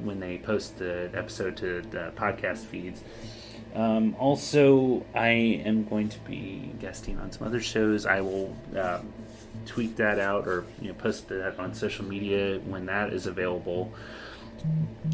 when 0.03 0.19
they 0.19 0.37
post 0.37 0.77
the 0.77 1.09
episode 1.15 1.57
to 1.57 1.81
the 1.81 2.13
podcast 2.15 2.65
feeds. 2.65 3.03
Um, 3.73 4.15
also, 4.19 5.03
I 5.15 5.29
am 5.29 5.85
going 5.85 6.07
to 6.09 6.19
be 6.19 6.71
guesting 6.79 7.17
on 7.17 7.31
some 7.31 7.47
other 7.47 7.59
shows. 7.59 8.05
I 8.05 8.21
will 8.21 8.55
uh, 8.77 8.99
tweet 9.65 9.97
that 9.97 10.19
out 10.19 10.47
or 10.47 10.65
you 10.79 10.89
know, 10.89 10.93
post 10.93 11.29
that 11.29 11.57
on 11.57 11.73
social 11.73 12.05
media 12.05 12.59
when 12.59 12.85
that 12.85 13.11
is 13.11 13.25
available. 13.25 13.91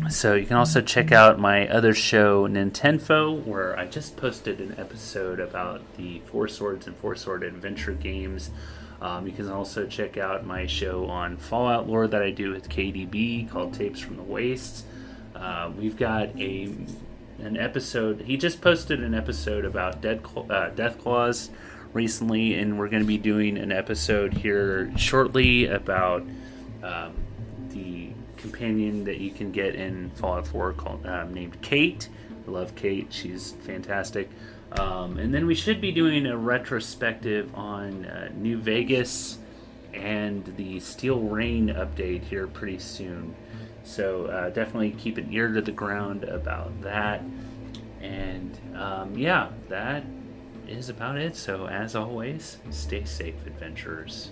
So 0.10 0.36
you 0.36 0.46
can 0.46 0.58
also 0.58 0.82
check 0.82 1.12
out 1.12 1.40
my 1.40 1.68
other 1.68 1.94
show, 1.94 2.48
Nintendo, 2.48 3.44
where 3.46 3.78
I 3.78 3.86
just 3.86 4.18
posted 4.18 4.60
an 4.60 4.76
episode 4.78 5.40
about 5.40 5.82
the 5.96 6.20
Four 6.26 6.48
Swords 6.48 6.88
and 6.88 6.96
Four 6.98 7.16
Sword 7.16 7.44
Adventure 7.44 7.94
games. 7.94 8.50
Um, 9.02 9.26
you 9.26 9.34
can 9.34 9.50
also 9.50 9.88
check 9.88 10.18
out 10.18 10.46
my 10.46 10.66
show 10.66 11.06
on 11.08 11.38
Fallout 11.38 11.88
lore 11.88 12.08
that 12.08 12.22
I 12.22 12.30
do 12.30 12.52
with 12.52 12.70
KDB 12.70 13.50
called 13.50 13.74
Tapes 13.74 14.00
from 14.00 14.18
the 14.18 14.24
Wastes. 14.24 14.84
Uh, 15.36 15.72
we've 15.78 15.98
got 15.98 16.30
a 16.40 16.74
an 17.40 17.58
episode. 17.58 18.22
He 18.22 18.38
just 18.38 18.62
posted 18.62 19.02
an 19.02 19.14
episode 19.14 19.66
about 19.66 20.02
Dead 20.02 20.22
uh, 20.36 20.70
Deathclaws 20.72 21.50
recently, 21.94 22.54
and 22.56 22.78
we're 22.78 22.90
going 22.90 23.04
to 23.04 23.08
be 23.08 23.18
doing 23.18 23.58
an 23.58 23.72
episode 23.72 24.34
here 24.34 24.92
shortly 24.98 25.66
about 25.66 26.24
um, 26.84 27.14
the 27.70 28.01
companion 28.42 29.04
that 29.06 29.20
you 29.20 29.32
can 29.32 29.52
get 29.52 29.76
in 29.76 30.10
Fallout 30.12 30.48
4 30.48 30.74
called 30.74 31.06
um, 31.06 31.34
named 31.34 31.62
Kate. 31.62 32.10
I 32.48 32.52
love 32.52 32.76
Kate; 32.76 33.08
she's 33.12 33.54
fantastic. 33.64 34.30
Um, 34.74 35.18
and 35.18 35.34
then 35.34 35.46
we 35.46 35.56
should 35.56 35.82
be 35.82 35.92
doing 35.92 36.26
a 36.26 36.38
retrospective 36.38 37.54
on 37.56 38.06
uh, 38.06 38.30
New 38.34 38.58
Vegas 38.58 39.38
and 39.94 40.46
the 40.56 40.80
Steel 40.80 41.20
Reign 41.20 41.68
update 41.70 42.24
here 42.24 42.48
pretty 42.48 42.80
soon. 42.80 43.36
So 43.84 44.26
uh, 44.26 44.50
definitely 44.50 44.92
keep 44.92 45.18
an 45.18 45.32
ear 45.34 45.52
to 45.52 45.62
the 45.62 45.72
ground 45.72 46.24
about 46.24 46.82
that. 46.82 47.22
And 48.02 48.58
um, 48.76 49.18
yeah, 49.18 49.50
that 49.70 50.04
is 50.68 50.90
about 50.90 51.18
it. 51.18 51.36
So 51.36 51.68
as 51.68 51.96
always, 51.96 52.58
stay 52.70 53.04
safe, 53.04 53.46
adventurers. 53.46 54.30